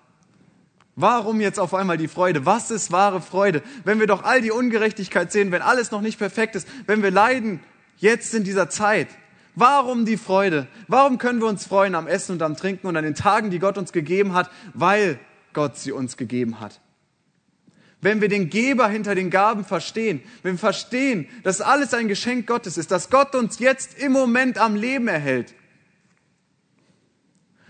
Warum 0.95 1.41
jetzt 1.41 1.59
auf 1.59 1.73
einmal 1.73 1.97
die 1.97 2.07
Freude? 2.07 2.45
Was 2.45 2.69
ist 2.69 2.91
wahre 2.91 3.21
Freude? 3.21 3.63
Wenn 3.85 3.99
wir 3.99 4.07
doch 4.07 4.23
all 4.23 4.41
die 4.41 4.51
Ungerechtigkeit 4.51 5.31
sehen, 5.31 5.51
wenn 5.51 5.61
alles 5.61 5.91
noch 5.91 6.01
nicht 6.01 6.19
perfekt 6.19 6.55
ist, 6.55 6.67
wenn 6.85 7.01
wir 7.01 7.11
leiden 7.11 7.59
jetzt 7.97 8.33
in 8.35 8.43
dieser 8.43 8.69
Zeit, 8.69 9.07
Warum 9.55 10.05
die 10.05 10.17
Freude? 10.17 10.67
Warum 10.87 11.17
können 11.17 11.41
wir 11.41 11.47
uns 11.47 11.65
freuen 11.65 11.95
am 11.95 12.07
Essen 12.07 12.33
und 12.33 12.41
am 12.41 12.55
Trinken 12.55 12.87
und 12.87 12.95
an 12.95 13.03
den 13.03 13.15
Tagen, 13.15 13.49
die 13.49 13.59
Gott 13.59 13.77
uns 13.77 13.91
gegeben 13.91 14.33
hat? 14.33 14.49
Weil 14.73 15.19
Gott 15.53 15.77
sie 15.77 15.91
uns 15.91 16.15
gegeben 16.15 16.61
hat. 16.61 16.79
Wenn 18.01 18.19
wir 18.19 18.29
den 18.29 18.49
Geber 18.49 18.87
hinter 18.89 19.13
den 19.13 19.29
Gaben 19.29 19.63
verstehen, 19.63 20.23
wenn 20.41 20.55
wir 20.55 20.59
verstehen, 20.59 21.27
dass 21.43 21.61
alles 21.61 21.93
ein 21.93 22.07
Geschenk 22.07 22.47
Gottes 22.47 22.77
ist, 22.77 22.89
dass 22.89 23.11
Gott 23.11 23.35
uns 23.35 23.59
jetzt 23.59 23.99
im 23.99 24.11
Moment 24.11 24.57
am 24.57 24.75
Leben 24.75 25.07
erhält, 25.07 25.53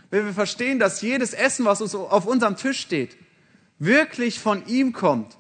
wenn 0.09 0.25
wir 0.25 0.33
verstehen, 0.33 0.79
dass 0.79 1.01
jedes 1.01 1.33
Essen, 1.33 1.65
was 1.65 1.81
auf 1.95 2.25
unserem 2.25 2.57
Tisch 2.57 2.79
steht, 2.79 3.17
wirklich 3.79 4.39
von 4.39 4.65
ihm 4.67 4.91
kommt, 4.93 5.37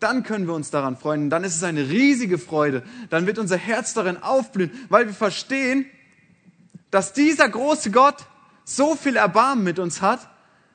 dann 0.00 0.22
können 0.22 0.46
wir 0.46 0.54
uns 0.54 0.70
daran 0.70 0.96
freuen. 0.96 1.28
Dann 1.28 1.44
ist 1.44 1.56
es 1.56 1.62
eine 1.62 1.88
riesige 1.88 2.38
Freude. 2.38 2.82
Dann 3.10 3.26
wird 3.26 3.38
unser 3.38 3.56
Herz 3.56 3.94
darin 3.94 4.16
aufblühen, 4.16 4.70
weil 4.88 5.06
wir 5.06 5.14
verstehen, 5.14 5.86
dass 6.90 7.12
dieser 7.12 7.48
große 7.48 7.90
Gott 7.90 8.26
so 8.64 8.94
viel 8.94 9.16
Erbarmen 9.16 9.64
mit 9.64 9.78
uns 9.78 10.00
hat, 10.00 10.28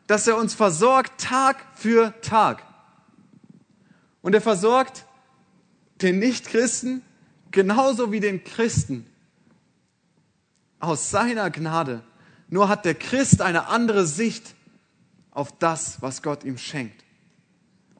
dass 0.07 0.27
er 0.27 0.37
uns 0.37 0.53
versorgt 0.53 1.21
Tag 1.21 1.57
für 1.75 2.13
Tag. 2.21 2.63
Und 4.23 4.33
er 4.33 4.41
versorgt 4.41 5.05
den 6.01 6.17
Nichtchristen 6.17 7.03
genauso 7.51 8.11
wie 8.11 8.21
den 8.21 8.43
Christen 8.43 9.05
aus 10.79 11.11
seiner 11.11 11.51
Gnade. 11.51 12.01
Nur 12.47 12.69
hat 12.69 12.85
der 12.85 12.95
Christ 12.95 13.41
eine 13.41 13.67
andere 13.67 14.07
Sicht 14.07 14.55
auf 15.31 15.51
das, 15.59 16.01
was 16.01 16.23
Gott 16.23 16.45
ihm 16.45 16.57
schenkt. 16.57 17.03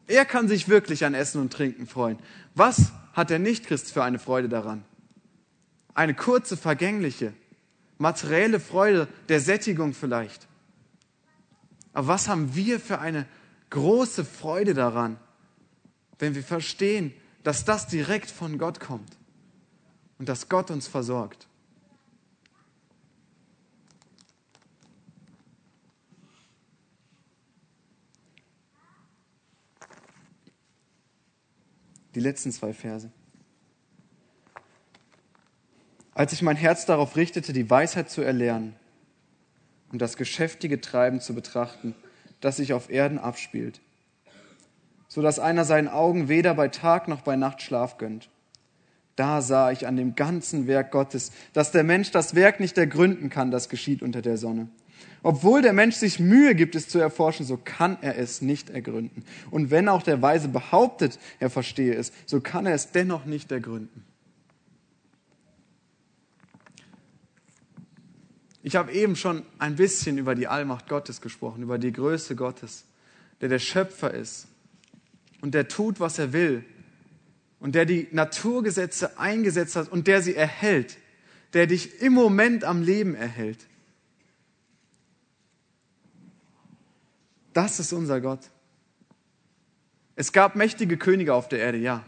Er 0.08 0.26
kann 0.26 0.48
sich 0.48 0.70
wirklich 0.70 1.06
an 1.06 1.14
Essen 1.14 1.42
und 1.42 1.52
Trinken 1.52 1.88
freuen. 1.88 2.18
Was 2.56 2.94
hat 3.14 3.30
der 3.30 3.40
Nichtchrist 3.40 3.92
für 3.92 4.04
eine 4.04 4.18
Freude 4.18 4.48
daran? 4.48 4.86
Eine 5.94 6.14
kurze, 6.14 6.56
vergängliche, 6.56 7.34
materielle 7.98 8.62
Freude 8.62 9.08
der 9.28 9.42
Sättigung 9.42 9.94
vielleicht. 9.94 10.48
Aber 11.92 12.08
was 12.08 12.30
haben 12.30 12.56
wir 12.56 12.80
für 12.80 13.00
eine 13.00 13.26
große 13.70 14.24
Freude 14.24 14.74
daran, 14.74 15.18
wenn 16.24 16.36
wir 16.36 16.44
verstehen, 16.44 17.14
dass 17.44 17.66
das 17.66 17.88
direkt 17.88 18.32
von 18.32 18.58
Gott 18.58 18.80
kommt 18.80 19.18
und 20.20 20.30
dass 20.30 20.48
Gott 20.48 20.72
uns 20.72 20.88
versorgt? 20.88 21.48
die 32.16 32.20
letzten 32.20 32.52
zwei 32.52 32.74
Verse. 32.74 33.10
Als 36.14 36.32
ich 36.32 36.44
mein 36.44 36.56
Herz 36.56 36.86
darauf 36.86 37.16
richtete, 37.16 37.54
die 37.54 37.68
Weisheit 37.68 38.12
zu 38.12 38.22
erlernen 38.22 38.76
und 39.92 40.00
das 40.00 40.16
geschäftige 40.16 40.80
Treiben 40.80 41.22
zu 41.22 41.34
betrachten, 41.34 41.96
das 42.40 42.58
sich 42.58 42.72
auf 42.74 42.92
Erden 42.92 43.18
abspielt, 43.18 43.82
so 45.14 45.22
dass 45.22 45.38
einer 45.38 45.64
seinen 45.64 45.90
Augen 45.90 46.28
weder 46.28 46.56
bei 46.56 46.70
Tag 46.70 47.08
noch 47.08 47.22
bei 47.22 47.36
Nacht 47.36 47.62
Schlaf 47.62 48.00
gönnt. 48.00 48.30
Da 49.16 49.44
sah 49.44 49.72
ich 49.72 49.86
an 49.86 49.96
dem 49.96 50.16
ganzen 50.16 50.66
Werk 50.66 50.90
Gottes, 50.90 51.32
dass 51.54 51.72
der 51.72 51.84
Mensch 51.84 52.10
das 52.10 52.34
Werk 52.34 52.60
nicht 52.60 52.80
ergründen 52.80 53.30
kann, 53.30 53.52
das 53.52 53.70
geschieht 53.70 54.02
unter 54.02 54.24
der 54.24 54.38
Sonne. 54.38 54.70
Obwohl 55.22 55.62
der 55.62 55.74
Mensch 55.74 55.98
sich 55.98 56.20
Mühe 56.20 56.56
gibt, 56.56 56.74
es 56.74 56.90
zu 56.90 56.98
erforschen, 56.98 57.46
so 57.46 57.60
kann 57.64 58.00
er 58.02 58.18
es 58.18 58.42
nicht 58.42 58.72
ergründen. 58.72 59.24
Und 59.52 59.70
wenn 59.70 59.88
auch 59.88 60.02
der 60.02 60.24
Weise 60.24 60.48
behauptet, 60.48 61.20
er 61.40 61.52
verstehe 61.52 61.94
es, 61.94 62.12
so 62.26 62.42
kann 62.42 62.66
er 62.66 62.74
es 62.74 62.90
dennoch 62.90 63.26
nicht 63.26 63.52
ergründen. 63.52 64.04
Ich 68.64 68.76
habe 68.76 68.92
eben 68.94 69.16
schon 69.16 69.44
ein 69.60 69.76
bisschen 69.76 70.18
über 70.18 70.34
die 70.34 70.48
Allmacht 70.48 70.90
Gottes 70.90 71.22
gesprochen, 71.22 71.62
über 71.62 71.78
die 71.78 71.94
Größe 71.94 72.36
Gottes, 72.36 72.86
der 73.42 73.50
der 73.50 73.60
Schöpfer 73.60 74.12
ist 74.12 74.48
und 75.44 75.54
der 75.54 75.68
tut, 75.68 76.00
was 76.00 76.20
er 76.20 76.32
will 76.32 76.64
und 77.60 77.76
der 77.76 77.84
die 77.84 78.08
Naturgesetze 78.12 79.20
eingesetzt 79.20 79.76
hat 79.76 79.92
und 79.92 80.08
der 80.08 80.22
sie 80.22 80.38
erhält, 80.38 80.98
der 81.52 81.68
dich 81.68 82.02
im 82.02 82.14
Moment 82.14 82.64
am 82.64 82.82
Leben 82.82 83.14
erhält. 83.14 83.68
Das 87.52 87.82
ist 87.82 87.92
unser 87.92 88.22
Gott. 88.22 88.40
Es 90.16 90.32
gab 90.32 90.56
mächtige 90.56 90.96
Könige 90.96 91.34
auf 91.34 91.50
der 91.50 91.60
Erde, 91.60 91.78
ja. 91.78 92.06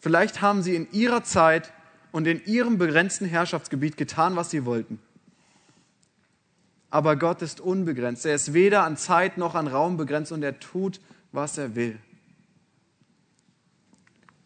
Vielleicht 0.00 0.40
haben 0.40 0.62
sie 0.62 0.74
in 0.74 0.90
ihrer 0.90 1.22
Zeit 1.22 1.70
und 2.12 2.26
in 2.26 2.42
ihrem 2.46 2.78
begrenzten 2.78 3.26
Herrschaftsgebiet 3.26 3.98
getan, 3.98 4.36
was 4.36 4.50
sie 4.50 4.64
wollten. 4.64 4.98
Aber 6.88 7.16
Gott 7.16 7.42
ist 7.42 7.60
unbegrenzt. 7.60 8.24
Er 8.24 8.34
ist 8.34 8.54
weder 8.54 8.84
an 8.84 8.96
Zeit 8.96 9.36
noch 9.36 9.54
an 9.54 9.66
Raum 9.68 9.98
begrenzt 9.98 10.32
und 10.32 10.42
er 10.42 10.60
tut, 10.60 11.02
was 11.30 11.58
er 11.58 11.74
will. 11.74 11.98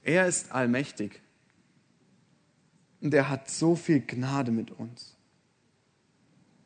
Er 0.09 0.27
ist 0.27 0.53
allmächtig. 0.53 1.21
Und 3.03 3.13
er 3.13 3.29
hat 3.29 3.51
so 3.51 3.77
viel 3.77 4.01
Gnade 4.01 4.51
mit 4.51 4.71
uns. 4.71 5.15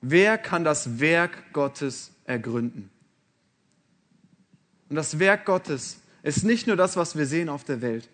Wer 0.00 0.38
kann 0.38 0.62
das 0.62 1.00
Werk 1.00 1.52
Gottes 1.52 2.12
ergründen? 2.24 2.88
Und 4.88 4.94
das 4.94 5.18
Werk 5.18 5.44
Gottes 5.44 5.96
ist 6.22 6.44
nicht 6.44 6.68
nur 6.68 6.76
das, 6.76 6.96
was 6.96 7.16
wir 7.16 7.26
sehen 7.26 7.48
auf 7.48 7.64
der 7.64 7.82
Welt, 7.82 8.08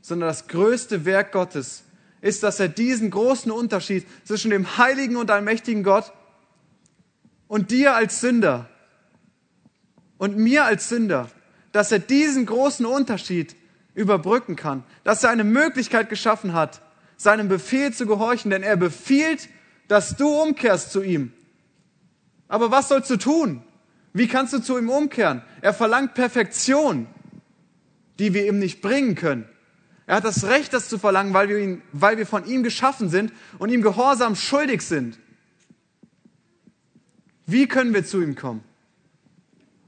sondern 0.00 0.28
das 0.28 0.48
größte 0.48 1.04
Werk 1.04 1.30
Gottes 1.30 1.84
ist, 2.20 2.42
dass 2.42 2.58
er 2.58 2.66
diesen 2.66 3.12
großen 3.12 3.52
Unterschied 3.52 4.04
zwischen 4.24 4.50
dem 4.50 4.76
heiligen 4.76 5.14
und 5.14 5.30
allmächtigen 5.30 5.84
Gott 5.84 6.12
und 7.46 7.70
dir 7.70 7.94
als 7.94 8.20
Sünder 8.20 8.68
und 10.18 10.36
mir 10.36 10.64
als 10.64 10.88
Sünder, 10.88 11.30
dass 11.70 11.92
er 11.92 12.00
diesen 12.00 12.44
großen 12.44 12.84
Unterschied 12.84 13.54
überbrücken 13.94 14.56
kann, 14.56 14.84
dass 15.04 15.24
er 15.24 15.30
eine 15.30 15.44
Möglichkeit 15.44 16.08
geschaffen 16.08 16.52
hat, 16.52 16.82
seinem 17.16 17.48
Befehl 17.48 17.92
zu 17.92 18.06
gehorchen, 18.06 18.50
denn 18.50 18.62
er 18.62 18.76
befiehlt, 18.76 19.48
dass 19.88 20.16
du 20.16 20.28
umkehrst 20.28 20.92
zu 20.92 21.02
ihm. 21.02 21.32
Aber 22.48 22.70
was 22.70 22.88
sollst 22.88 23.10
du 23.10 23.16
tun? 23.16 23.62
Wie 24.12 24.28
kannst 24.28 24.52
du 24.52 24.60
zu 24.60 24.78
ihm 24.78 24.90
umkehren? 24.90 25.42
Er 25.60 25.74
verlangt 25.74 26.14
Perfektion, 26.14 27.06
die 28.18 28.34
wir 28.34 28.46
ihm 28.46 28.58
nicht 28.58 28.80
bringen 28.80 29.14
können. 29.14 29.48
Er 30.06 30.16
hat 30.16 30.24
das 30.24 30.44
Recht, 30.44 30.72
das 30.72 30.88
zu 30.88 30.98
verlangen, 30.98 31.32
weil 31.34 31.48
wir, 31.48 31.58
ihn, 31.58 31.82
weil 31.92 32.18
wir 32.18 32.26
von 32.26 32.44
ihm 32.46 32.62
geschaffen 32.62 33.08
sind 33.08 33.32
und 33.58 33.70
ihm 33.70 33.82
Gehorsam 33.82 34.36
schuldig 34.36 34.82
sind. 34.82 35.18
Wie 37.46 37.66
können 37.66 37.94
wir 37.94 38.04
zu 38.04 38.20
ihm 38.20 38.34
kommen? 38.34 38.62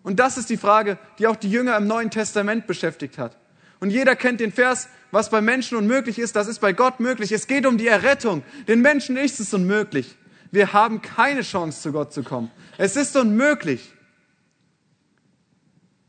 Und 0.02 0.20
das 0.20 0.38
ist 0.38 0.50
die 0.50 0.57
Frage, 0.57 0.98
die 1.18 1.26
auch 1.26 1.36
die 1.36 1.50
Jünger 1.50 1.76
im 1.76 1.86
Neuen 1.86 2.11
Testament 2.11 2.66
beschäftigt 2.66 3.18
hat. 3.18 3.36
Und 3.81 3.91
jeder 3.91 4.16
kennt 4.16 4.41
den 4.41 4.53
Vers, 4.53 4.89
was 5.11 5.31
bei 5.31 5.41
Menschen 5.41 5.77
unmöglich 5.77 6.18
ist, 6.18 6.37
das 6.37 6.49
ist 6.49 6.61
bei 6.61 6.72
Gott 6.72 7.01
möglich. 7.01 7.33
Es 7.33 7.47
geht 7.47 7.66
um 7.66 7.79
die 7.79 7.87
Errettung. 7.87 8.43
Den 8.68 8.81
Menschen 8.81 9.16
ist 9.16 9.41
es 9.41 9.53
unmöglich. 9.55 10.16
Wir 10.51 10.72
haben 10.72 11.03
keine 11.03 11.43
Chance, 11.43 11.83
zu 11.83 11.93
Gott 11.93 12.12
zu 12.12 12.22
kommen. 12.22 12.51
Es 12.79 12.97
ist 12.97 13.16
unmöglich. 13.16 13.93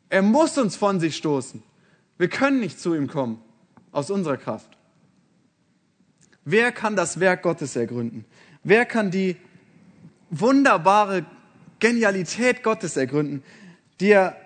Er 0.09 0.21
muss 0.21 0.57
uns 0.57 0.75
von 0.75 0.99
sich 0.99 1.17
stoßen. 1.17 1.61
Wir 2.17 2.29
können 2.29 2.59
nicht 2.59 2.79
zu 2.79 2.95
ihm 2.95 3.07
kommen 3.07 3.41
aus 3.91 4.09
unserer 4.09 4.37
Kraft. 4.37 4.69
Wer 6.45 6.71
kann 6.71 6.95
das 6.95 7.19
Werk 7.19 7.43
Gottes 7.43 7.75
ergründen? 7.75 8.25
Wer 8.63 8.85
kann 8.85 9.11
die 9.11 9.35
wunderbare 10.29 11.25
Genialität 11.79 12.63
Gottes 12.63 12.97
ergründen, 12.97 13.43
die 13.99 14.11
er 14.11 14.37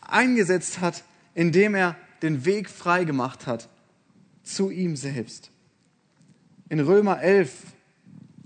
eingesetzt 0.00 0.80
hat, 0.80 1.04
indem 1.34 1.74
er 1.74 1.96
den 2.22 2.44
Weg 2.44 2.68
frei 2.70 3.04
gemacht 3.04 3.46
hat 3.46 3.68
zu 4.42 4.70
ihm 4.70 4.96
selbst? 4.96 5.50
In 6.68 6.80
Römer 6.80 7.20
11 7.20 7.52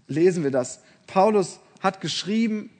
lesen 0.06 0.44
wir 0.44 0.50
das. 0.50 0.80
Paulus 1.06 1.60
hat 1.80 2.00
geschrieben 2.00 2.70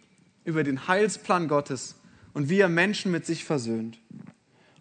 über 0.44 0.64
den 0.64 0.88
Heilsplan 0.88 1.48
Gottes 1.48 1.96
und 2.32 2.48
wie 2.48 2.60
er 2.60 2.68
Menschen 2.68 3.12
mit 3.12 3.26
sich 3.26 3.44
versöhnt. 3.44 3.98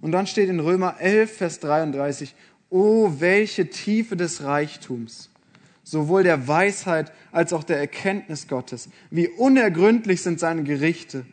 Und 0.02 0.12
dann 0.12 0.28
steht 0.28 0.50
in 0.50 0.60
Römer 0.60 1.00
11, 1.00 1.38
Vers 1.38 1.60
33, 1.60 2.36
Oh, 2.70 3.14
welche 3.20 3.70
Tiefe 3.70 4.18
des 4.18 4.44
Reichtums, 4.44 5.30
sowohl 5.84 6.24
der 6.24 6.48
Weisheit 6.48 7.12
als 7.32 7.54
auch 7.54 7.64
der 7.64 7.78
Erkenntnis 7.78 8.48
Gottes. 8.48 8.90
Wie 9.12 9.28
unergründlich 9.28 10.22
sind 10.22 10.40
seine 10.40 10.64
Gerichte 10.64 11.26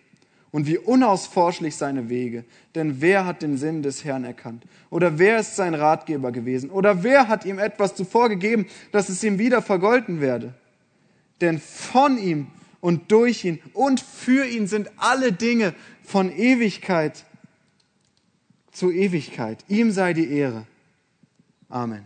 und 0.52 0.66
wie 0.66 0.78
unausforschlich 0.78 1.76
seine 1.76 2.08
Wege. 2.08 2.44
Denn 2.74 3.00
wer 3.00 3.24
hat 3.24 3.42
den 3.42 3.56
Sinn 3.56 3.82
des 3.82 4.04
Herrn 4.04 4.24
erkannt? 4.24 4.64
Oder 4.90 5.18
wer 5.18 5.38
ist 5.38 5.56
sein 5.56 5.74
Ratgeber 5.74 6.32
gewesen? 6.32 6.70
Oder 6.70 7.02
wer 7.02 7.28
hat 7.28 7.44
ihm 7.44 7.58
etwas 7.58 7.94
zuvor 7.94 8.28
gegeben, 8.28 8.66
dass 8.92 9.08
es 9.08 9.22
ihm 9.22 9.38
wieder 9.38 9.62
vergolten 9.62 10.20
werde? 10.20 10.54
Denn 11.40 11.58
von 11.58 12.18
ihm 12.18 12.48
und 12.80 13.12
durch 13.12 13.44
ihn 13.44 13.60
und 13.72 14.00
für 14.00 14.46
ihn 14.46 14.66
sind 14.66 14.90
alle 14.96 15.32
Dinge 15.32 15.74
von 16.02 16.30
Ewigkeit 16.36 17.24
zu 18.72 18.90
Ewigkeit. 18.90 19.64
Ihm 19.68 19.90
sei 19.90 20.14
die 20.14 20.30
Ehre. 20.30 20.66
Amen. 21.68 22.02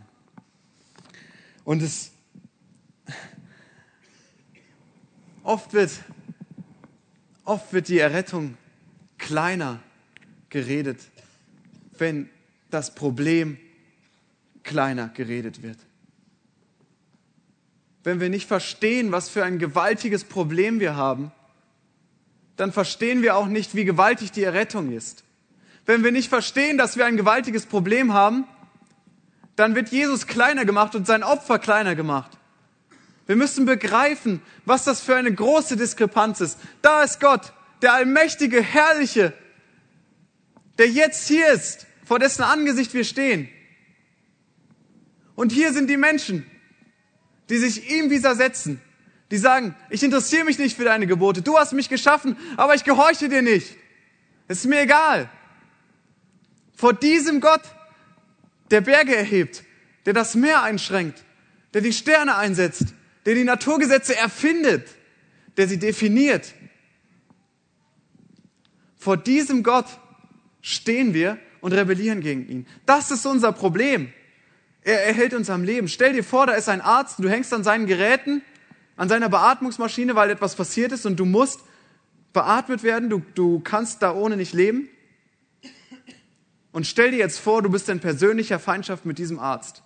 Und 1.64 1.82
es 1.82 2.10
oft 5.42 5.72
wird, 5.72 5.92
oft 7.44 7.72
wird 7.72 7.88
die 7.88 7.98
Errettung 7.98 8.56
kleiner 9.18 9.80
geredet, 10.48 10.98
wenn 11.98 12.28
das 12.70 12.94
Problem 12.94 13.58
kleiner 14.62 15.08
geredet 15.08 15.62
wird 15.62 15.78
wenn 18.04 18.20
wir 18.20 18.28
nicht 18.28 18.46
verstehen, 18.46 19.10
was 19.10 19.30
für 19.30 19.44
ein 19.44 19.58
gewaltiges 19.58 20.24
Problem 20.24 20.78
wir 20.78 20.94
haben, 20.94 21.32
dann 22.56 22.70
verstehen 22.70 23.22
wir 23.22 23.36
auch 23.36 23.46
nicht, 23.46 23.74
wie 23.74 23.84
gewaltig 23.84 24.30
die 24.30 24.44
Errettung 24.44 24.92
ist. 24.92 25.24
Wenn 25.86 26.04
wir 26.04 26.12
nicht 26.12 26.28
verstehen, 26.28 26.78
dass 26.78 26.96
wir 26.96 27.06
ein 27.06 27.16
gewaltiges 27.16 27.66
Problem 27.66 28.12
haben, 28.12 28.46
dann 29.56 29.74
wird 29.74 29.88
Jesus 29.88 30.26
kleiner 30.26 30.64
gemacht 30.64 30.94
und 30.94 31.06
sein 31.06 31.22
Opfer 31.22 31.58
kleiner 31.58 31.94
gemacht. 31.94 32.30
Wir 33.26 33.36
müssen 33.36 33.64
begreifen, 33.64 34.42
was 34.64 34.84
das 34.84 35.00
für 35.00 35.16
eine 35.16 35.32
große 35.32 35.76
Diskrepanz 35.76 36.40
ist. 36.40 36.58
Da 36.82 37.02
ist 37.02 37.20
Gott, 37.20 37.52
der 37.80 37.94
allmächtige, 37.94 38.62
herrliche, 38.62 39.32
der 40.78 40.88
jetzt 40.88 41.28
hier 41.28 41.48
ist, 41.48 41.86
vor 42.04 42.18
dessen 42.18 42.42
Angesicht 42.42 42.92
wir 42.92 43.04
stehen. 43.04 43.48
Und 45.34 45.52
hier 45.52 45.72
sind 45.72 45.88
die 45.88 45.96
Menschen, 45.96 46.46
die 47.48 47.56
sich 47.56 47.90
ihm 47.90 48.10
widersetzen, 48.10 48.80
die 49.30 49.38
sagen, 49.38 49.74
ich 49.90 50.02
interessiere 50.02 50.44
mich 50.44 50.58
nicht 50.58 50.76
für 50.76 50.84
deine 50.84 51.06
Gebote, 51.06 51.42
du 51.42 51.58
hast 51.58 51.72
mich 51.72 51.88
geschaffen, 51.88 52.36
aber 52.56 52.74
ich 52.74 52.84
gehorche 52.84 53.28
dir 53.28 53.42
nicht. 53.42 53.76
Es 54.48 54.58
ist 54.58 54.66
mir 54.66 54.82
egal. 54.82 55.30
Vor 56.76 56.92
diesem 56.92 57.40
Gott, 57.40 57.62
der 58.70 58.82
Berge 58.82 59.16
erhebt, 59.16 59.64
der 60.04 60.12
das 60.12 60.34
Meer 60.34 60.62
einschränkt, 60.62 61.24
der 61.72 61.80
die 61.80 61.92
Sterne 61.92 62.36
einsetzt, 62.36 62.94
der 63.26 63.34
die 63.34 63.44
Naturgesetze 63.44 64.16
erfindet, 64.16 64.88
der 65.56 65.68
sie 65.68 65.78
definiert. 65.78 66.52
Vor 68.96 69.16
diesem 69.16 69.62
Gott 69.62 69.86
stehen 70.60 71.14
wir 71.14 71.38
und 71.60 71.72
rebellieren 71.72 72.20
gegen 72.20 72.48
ihn. 72.48 72.66
Das 72.86 73.10
ist 73.10 73.26
unser 73.26 73.52
Problem. 73.52 74.12
Er 74.82 75.06
erhält 75.06 75.32
uns 75.32 75.48
am 75.48 75.64
Leben. 75.64 75.88
Stell 75.88 76.12
dir 76.12 76.24
vor, 76.24 76.46
da 76.46 76.54
ist 76.54 76.68
ein 76.68 76.80
Arzt, 76.80 77.18
du 77.18 77.28
hängst 77.28 77.52
an 77.54 77.64
seinen 77.64 77.86
Geräten, 77.86 78.42
an 78.96 79.08
seiner 79.08 79.28
Beatmungsmaschine, 79.28 80.14
weil 80.14 80.30
etwas 80.30 80.56
passiert 80.56 80.92
ist 80.92 81.06
und 81.06 81.16
du 81.16 81.24
musst 81.24 81.60
beatmet 82.34 82.82
werden, 82.82 83.08
du, 83.08 83.22
du 83.34 83.60
kannst 83.60 84.02
da 84.02 84.12
ohne 84.12 84.36
nicht 84.36 84.52
leben. 84.52 84.88
Und 86.72 86.86
stell 86.86 87.12
dir 87.12 87.18
jetzt 87.18 87.38
vor, 87.38 87.62
du 87.62 87.70
bist 87.70 87.88
in 87.88 88.00
persönlicher 88.00 88.58
Feindschaft 88.58 89.06
mit 89.06 89.18
diesem 89.18 89.38
Arzt. 89.38 89.83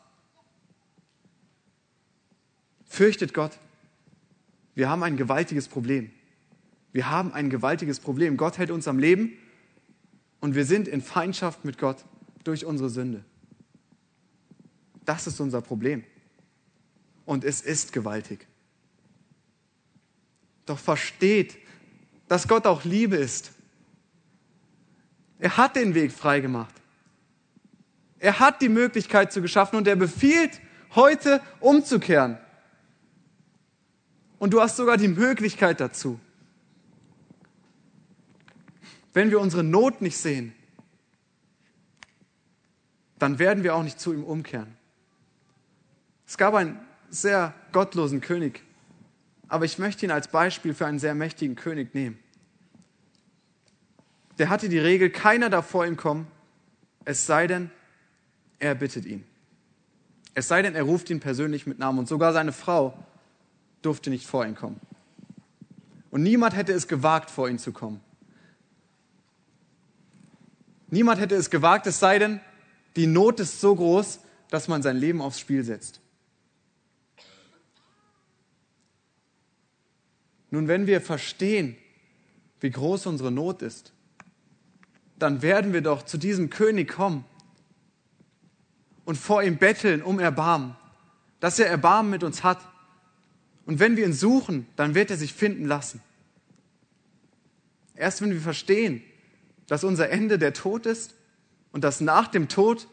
Fürchtet 2.88 3.34
Gott. 3.34 3.58
Wir 4.74 4.88
haben 4.88 5.02
ein 5.02 5.16
gewaltiges 5.16 5.68
Problem. 5.68 6.10
Wir 6.92 7.10
haben 7.10 7.32
ein 7.32 7.50
gewaltiges 7.50 8.00
Problem. 8.00 8.36
Gott 8.36 8.58
hält 8.58 8.70
uns 8.70 8.88
am 8.88 8.98
Leben 8.98 9.32
und 10.40 10.54
wir 10.54 10.64
sind 10.64 10.88
in 10.88 11.02
Feindschaft 11.02 11.64
mit 11.64 11.78
Gott 11.78 12.04
durch 12.44 12.64
unsere 12.64 12.88
Sünde. 12.88 13.24
Das 15.04 15.26
ist 15.26 15.38
unser 15.40 15.60
Problem. 15.60 16.04
Und 17.24 17.44
es 17.44 17.60
ist 17.60 17.92
gewaltig. 17.92 18.46
Doch 20.64 20.78
versteht, 20.78 21.56
dass 22.26 22.48
Gott 22.48 22.66
auch 22.66 22.84
Liebe 22.84 23.16
ist. 23.16 23.52
Er 25.38 25.56
hat 25.56 25.76
den 25.76 25.94
Weg 25.94 26.12
freigemacht. 26.12 26.74
Er 28.18 28.38
hat 28.40 28.60
die 28.60 28.68
Möglichkeit 28.68 29.32
zu 29.32 29.40
geschaffen 29.40 29.76
und 29.76 29.86
er 29.86 29.96
befiehlt, 29.96 30.60
heute 30.94 31.40
umzukehren. 31.60 32.38
Und 34.38 34.52
du 34.52 34.60
hast 34.60 34.76
sogar 34.76 34.96
die 34.96 35.08
Möglichkeit 35.08 35.80
dazu. 35.80 36.20
Wenn 39.12 39.30
wir 39.30 39.40
unsere 39.40 39.64
Not 39.64 40.00
nicht 40.00 40.16
sehen, 40.16 40.54
dann 43.18 43.38
werden 43.38 43.64
wir 43.64 43.74
auch 43.74 43.82
nicht 43.82 43.98
zu 43.98 44.12
ihm 44.12 44.22
umkehren. 44.22 44.76
Es 46.26 46.36
gab 46.36 46.54
einen 46.54 46.78
sehr 47.10 47.54
gottlosen 47.72 48.20
König, 48.20 48.62
aber 49.48 49.64
ich 49.64 49.78
möchte 49.78 50.06
ihn 50.06 50.12
als 50.12 50.28
Beispiel 50.28 50.74
für 50.74 50.86
einen 50.86 50.98
sehr 50.98 51.14
mächtigen 51.14 51.56
König 51.56 51.94
nehmen. 51.94 52.18
der 54.38 54.50
hatte 54.50 54.68
die 54.68 54.78
Regel, 54.78 55.10
keiner 55.10 55.50
darf 55.50 55.68
vor 55.68 55.84
ihm 55.84 55.96
kommen, 55.96 56.28
es 57.04 57.26
sei 57.26 57.48
denn, 57.48 57.70
er 58.60 58.74
bittet 58.74 59.04
ihn. 59.04 59.24
Es 60.34 60.46
sei 60.46 60.62
denn, 60.62 60.76
er 60.76 60.84
ruft 60.84 61.10
ihn 61.10 61.18
persönlich 61.18 61.66
mit 61.66 61.78
Namen. 61.78 61.98
Und 61.98 62.08
sogar 62.08 62.32
seine 62.32 62.52
Frau 62.52 62.96
durfte 63.82 64.10
nicht 64.10 64.26
vor 64.26 64.44
ihn 64.44 64.54
kommen. 64.54 64.80
Und 66.10 66.22
niemand 66.22 66.56
hätte 66.56 66.72
es 66.72 66.88
gewagt, 66.88 67.30
vor 67.30 67.48
ihn 67.48 67.58
zu 67.58 67.72
kommen. 67.72 68.00
Niemand 70.90 71.20
hätte 71.20 71.34
es 71.34 71.50
gewagt, 71.50 71.86
es 71.86 72.00
sei 72.00 72.18
denn, 72.18 72.40
die 72.96 73.06
Not 73.06 73.40
ist 73.40 73.60
so 73.60 73.74
groß, 73.74 74.20
dass 74.50 74.68
man 74.68 74.82
sein 74.82 74.96
Leben 74.96 75.20
aufs 75.20 75.38
Spiel 75.38 75.62
setzt. 75.62 76.00
Nun, 80.50 80.66
wenn 80.66 80.86
wir 80.86 81.00
verstehen, 81.00 81.76
wie 82.60 82.70
groß 82.70 83.06
unsere 83.06 83.30
Not 83.30 83.62
ist, 83.62 83.92
dann 85.18 85.42
werden 85.42 85.72
wir 85.72 85.82
doch 85.82 86.02
zu 86.02 86.16
diesem 86.16 86.48
König 86.48 86.88
kommen 86.88 87.24
und 89.04 89.16
vor 89.16 89.42
ihm 89.42 89.58
betteln 89.58 90.02
um 90.02 90.18
Erbarmen, 90.18 90.76
dass 91.40 91.58
er 91.58 91.66
Erbarmen 91.66 92.10
mit 92.10 92.24
uns 92.24 92.42
hat. 92.44 92.58
Und 93.68 93.80
wenn 93.80 93.98
wir 93.98 94.06
ihn 94.06 94.14
suchen, 94.14 94.66
dann 94.76 94.94
wird 94.94 95.10
er 95.10 95.18
sich 95.18 95.34
finden 95.34 95.66
lassen. 95.66 96.00
Erst 97.94 98.22
wenn 98.22 98.30
wir 98.30 98.40
verstehen, 98.40 99.02
dass 99.66 99.84
unser 99.84 100.08
Ende 100.08 100.38
der 100.38 100.54
Tod 100.54 100.86
ist 100.86 101.14
und 101.70 101.84
dass 101.84 102.00
nach 102.00 102.28
dem 102.28 102.48
Tod 102.48 102.88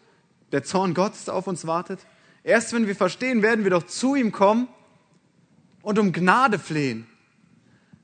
der 0.52 0.66
Zorn 0.66 0.94
Gottes 0.94 1.30
auf 1.30 1.48
uns 1.48 1.66
wartet, 1.66 2.02
erst 2.44 2.74
wenn 2.74 2.88
wir 2.88 2.96
verstehen, 2.98 3.42
werden 3.42 3.64
wir 3.64 3.72
doch 3.72 3.86
zu 3.86 4.16
ihm 4.16 4.34
kommen 4.34 4.68
und 5.82 5.98
um 5.98 6.12
Gnade 6.12 6.60
flehen. 6.60 7.08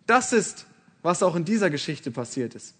Das 0.05 0.31
ist, 0.31 0.65
was 1.01 1.23
auch 1.23 1.35
in 1.35 1.43
dieser 1.43 1.69
Geschichte 1.69 2.09
passiert 2.09 2.55
ist. 2.55 2.75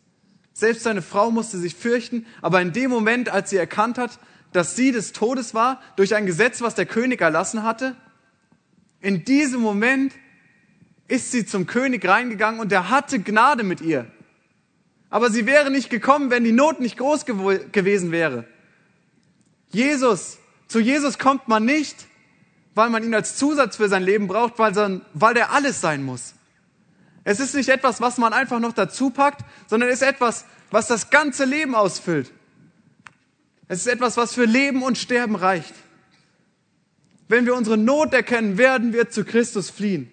Selbst 0.54 0.84
seine 0.84 1.02
Frau 1.02 1.32
musste 1.32 1.58
sich 1.58 1.76
fürchten, 1.76 2.26
aber 2.42 2.62
in 2.62 2.72
dem 2.72 2.92
Moment, 2.92 3.28
als 3.28 3.50
sie 3.50 3.58
erkannt 3.58 3.98
hat, 3.98 4.20
dass 4.54 4.78
sie 4.78 4.94
des 4.94 5.12
Todes 5.12 5.54
war, 5.54 5.82
durch 5.98 6.16
ein 6.16 6.26
Gesetz, 6.26 6.62
was 6.62 6.76
der 6.76 6.86
König 6.86 7.20
erlassen 7.20 7.64
hatte, 7.64 7.98
in 9.02 9.26
diesem 9.26 9.62
Moment 9.62 10.14
ist 11.08 11.32
sie 11.32 11.46
zum 11.46 11.68
König 11.68 12.08
reingegangen 12.08 12.60
und 12.60 12.72
er 12.72 12.90
hatte 12.90 13.20
Gnade 13.20 13.64
mit 13.64 13.82
ihr. 13.82 14.06
Aber 15.10 15.30
sie 15.30 15.46
wäre 15.46 15.70
nicht 15.70 15.90
gekommen, 15.90 16.30
wenn 16.30 16.44
die 16.44 16.54
Not 16.54 16.80
nicht 16.80 16.98
groß 16.98 17.26
gew 17.26 17.60
gewesen 17.72 18.12
wäre. 18.12 18.46
Jesus, 19.70 20.38
zu 20.68 20.80
Jesus 20.80 21.20
kommt 21.20 21.48
man 21.48 21.66
nicht, 21.66 22.08
weil 22.76 22.90
man 22.90 23.04
ihn 23.04 23.14
als 23.14 23.36
Zusatz 23.36 23.76
für 23.76 23.90
sein 23.90 24.04
Leben 24.04 24.28
braucht, 24.28 24.58
weil, 24.58 25.02
weil 25.14 25.36
er 25.36 25.52
alles 25.52 25.82
sein 25.82 26.04
muss. 26.04 26.34
Es 27.24 27.40
ist 27.40 27.54
nicht 27.56 27.70
etwas, 27.70 28.00
was 28.00 28.18
man 28.18 28.34
einfach 28.34 28.60
noch 28.60 28.74
dazu 28.74 29.10
packt, 29.10 29.42
sondern 29.68 29.90
es 29.90 30.02
ist 30.02 30.08
etwas, 30.08 30.46
was 30.72 30.88
das 30.88 31.10
ganze 31.10 31.44
Leben 31.46 31.76
ausfüllt. 31.76 32.32
Es 33.68 33.82
ist 33.82 33.88
etwas, 33.88 34.18
was 34.18 34.34
für 34.34 34.46
Leben 34.46 34.82
und 34.82 34.98
Sterben 34.98 35.36
reicht. 35.36 35.74
Wenn 37.32 37.46
wir 37.46 37.56
unsere 37.56 37.78
Not 37.78 38.14
erkennen, 38.14 38.58
werden 38.58 38.92
wir 38.92 39.10
zu 39.10 39.24
Christus 39.24 39.70
fliehen. 39.70 40.12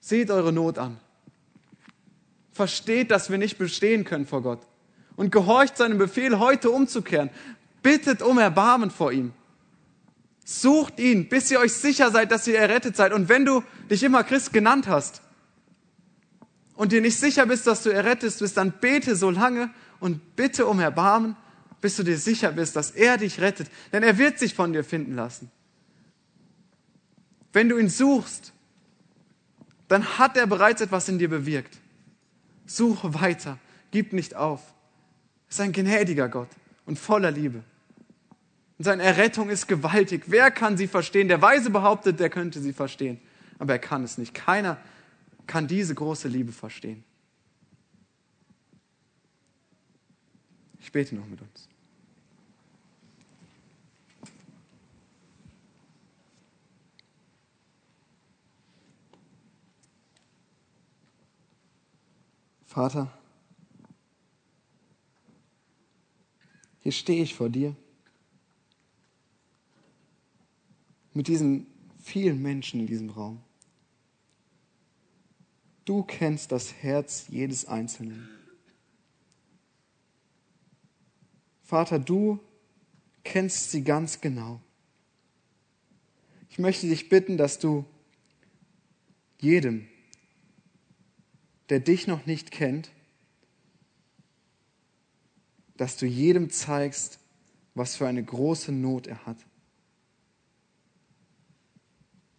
Seht 0.00 0.28
eure 0.32 0.52
Not 0.52 0.76
an. 0.76 0.98
Versteht, 2.50 3.12
dass 3.12 3.30
wir 3.30 3.38
nicht 3.38 3.58
bestehen 3.58 4.02
können 4.02 4.26
vor 4.26 4.42
Gott. 4.42 4.66
Und 5.14 5.30
gehorcht 5.30 5.76
seinem 5.76 5.98
Befehl, 5.98 6.40
heute 6.40 6.72
umzukehren. 6.72 7.30
Bittet 7.80 8.22
um 8.22 8.38
Erbarmen 8.38 8.90
vor 8.90 9.12
ihm. 9.12 9.32
Sucht 10.44 10.98
ihn, 10.98 11.28
bis 11.28 11.48
ihr 11.52 11.60
euch 11.60 11.74
sicher 11.74 12.10
seid, 12.10 12.32
dass 12.32 12.48
ihr 12.48 12.58
errettet 12.58 12.96
seid. 12.96 13.12
Und 13.12 13.28
wenn 13.28 13.44
du 13.44 13.62
dich 13.88 14.02
immer 14.02 14.24
Christ 14.24 14.52
genannt 14.52 14.88
hast 14.88 15.22
und 16.74 16.90
dir 16.90 17.00
nicht 17.00 17.20
sicher 17.20 17.46
bist, 17.46 17.68
dass 17.68 17.84
du 17.84 17.90
errettet 17.90 18.36
bist, 18.36 18.56
dann 18.56 18.72
bete 18.80 19.14
so 19.14 19.30
lange 19.30 19.70
und 20.00 20.34
bitte 20.34 20.66
um 20.66 20.80
Erbarmen, 20.80 21.36
bis 21.82 21.96
du 21.96 22.04
dir 22.04 22.16
sicher 22.16 22.52
bist, 22.52 22.76
dass 22.76 22.92
er 22.92 23.18
dich 23.18 23.40
rettet. 23.40 23.68
Denn 23.92 24.02
er 24.02 24.16
wird 24.16 24.38
sich 24.38 24.54
von 24.54 24.72
dir 24.72 24.84
finden 24.84 25.14
lassen. 25.14 25.50
Wenn 27.52 27.68
du 27.68 27.76
ihn 27.76 27.90
suchst, 27.90 28.54
dann 29.88 30.16
hat 30.18 30.38
er 30.38 30.46
bereits 30.46 30.80
etwas 30.80 31.08
in 31.10 31.18
dir 31.18 31.28
bewirkt. 31.28 31.76
Suche 32.64 33.12
weiter, 33.12 33.58
gib 33.90 34.14
nicht 34.14 34.34
auf. 34.34 34.60
Er 35.48 35.50
ist 35.50 35.60
ein 35.60 35.72
gnädiger 35.72 36.30
Gott 36.30 36.48
und 36.86 36.98
voller 36.98 37.30
Liebe. 37.30 37.62
Und 38.78 38.84
seine 38.84 39.02
Errettung 39.02 39.50
ist 39.50 39.66
gewaltig. 39.66 40.22
Wer 40.28 40.50
kann 40.50 40.78
sie 40.78 40.86
verstehen? 40.86 41.28
Der 41.28 41.42
Weise 41.42 41.68
behauptet, 41.68 42.20
der 42.20 42.30
könnte 42.30 42.60
sie 42.60 42.72
verstehen. 42.72 43.20
Aber 43.58 43.74
er 43.74 43.78
kann 43.78 44.04
es 44.04 44.16
nicht. 44.16 44.32
Keiner 44.32 44.78
kann 45.46 45.66
diese 45.66 45.94
große 45.94 46.28
Liebe 46.28 46.52
verstehen. 46.52 47.04
Ich 50.80 50.90
bete 50.90 51.14
noch 51.16 51.26
mit 51.26 51.40
uns. 51.42 51.71
Vater, 62.72 63.12
hier 66.80 66.92
stehe 66.92 67.22
ich 67.22 67.34
vor 67.34 67.50
dir. 67.50 67.76
mit 71.14 71.28
diesen 71.28 71.66
vielen 72.00 72.40
Menschen 72.40 72.80
in 72.80 72.86
diesem 72.86 73.10
Raum. 73.10 73.42
Du 75.84 76.02
kennst 76.02 76.52
das 76.52 76.72
Herz 76.74 77.26
jedes 77.28 77.66
Einzelnen. 77.66 78.28
Vater, 81.62 81.98
du 81.98 82.38
kennst 83.24 83.70
sie 83.70 83.82
ganz 83.82 84.20
genau. 84.20 84.60
Ich 86.50 86.58
möchte 86.58 86.88
dich 86.88 87.08
bitten, 87.08 87.36
dass 87.36 87.58
du 87.58 87.84
jedem, 89.40 89.88
der 91.68 91.80
dich 91.80 92.06
noch 92.06 92.26
nicht 92.26 92.50
kennt, 92.50 92.90
dass 95.76 95.96
du 95.96 96.06
jedem 96.06 96.50
zeigst, 96.50 97.18
was 97.74 97.96
für 97.96 98.06
eine 98.06 98.22
große 98.22 98.72
Not 98.72 99.06
er 99.06 99.24
hat. 99.26 99.38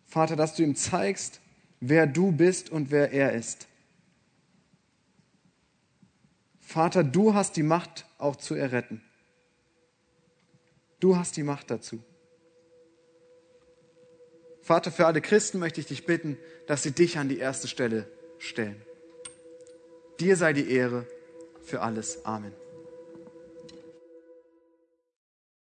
Vater, 0.06 0.36
dass 0.36 0.56
du 0.56 0.64
ihm 0.64 0.76
zeigst, 0.76 1.42
wer 1.80 2.06
du 2.06 2.32
bist 2.32 2.70
und 2.70 2.92
wer 2.92 3.12
er 3.12 3.34
ist. 3.34 3.68
Vater, 6.60 7.04
du 7.04 7.34
hast 7.34 7.56
die 7.56 7.64
Macht 7.64 8.06
auch 8.18 8.36
zu 8.36 8.56
erretten. 8.56 9.02
Du 11.00 11.18
hast 11.18 11.36
die 11.36 11.44
Macht 11.44 11.70
dazu. 11.72 12.02
Vater, 14.62 14.92
für 14.92 15.06
alle 15.06 15.20
Christen 15.20 15.60
möchte 15.60 15.82
ich 15.82 15.88
dich 15.88 16.06
bitten, 16.06 16.38
dass 16.68 16.84
sie 16.84 16.92
dich 16.92 17.18
an 17.18 17.28
die 17.28 17.38
erste 17.38 17.68
Stelle 17.68 18.08
stellen. 18.38 18.82
Dir 20.20 20.36
sei 20.38 20.54
die 20.54 20.72
Ehre 20.72 21.06
für 21.64 21.82
alles. 21.82 22.26
Amen. 22.26 22.63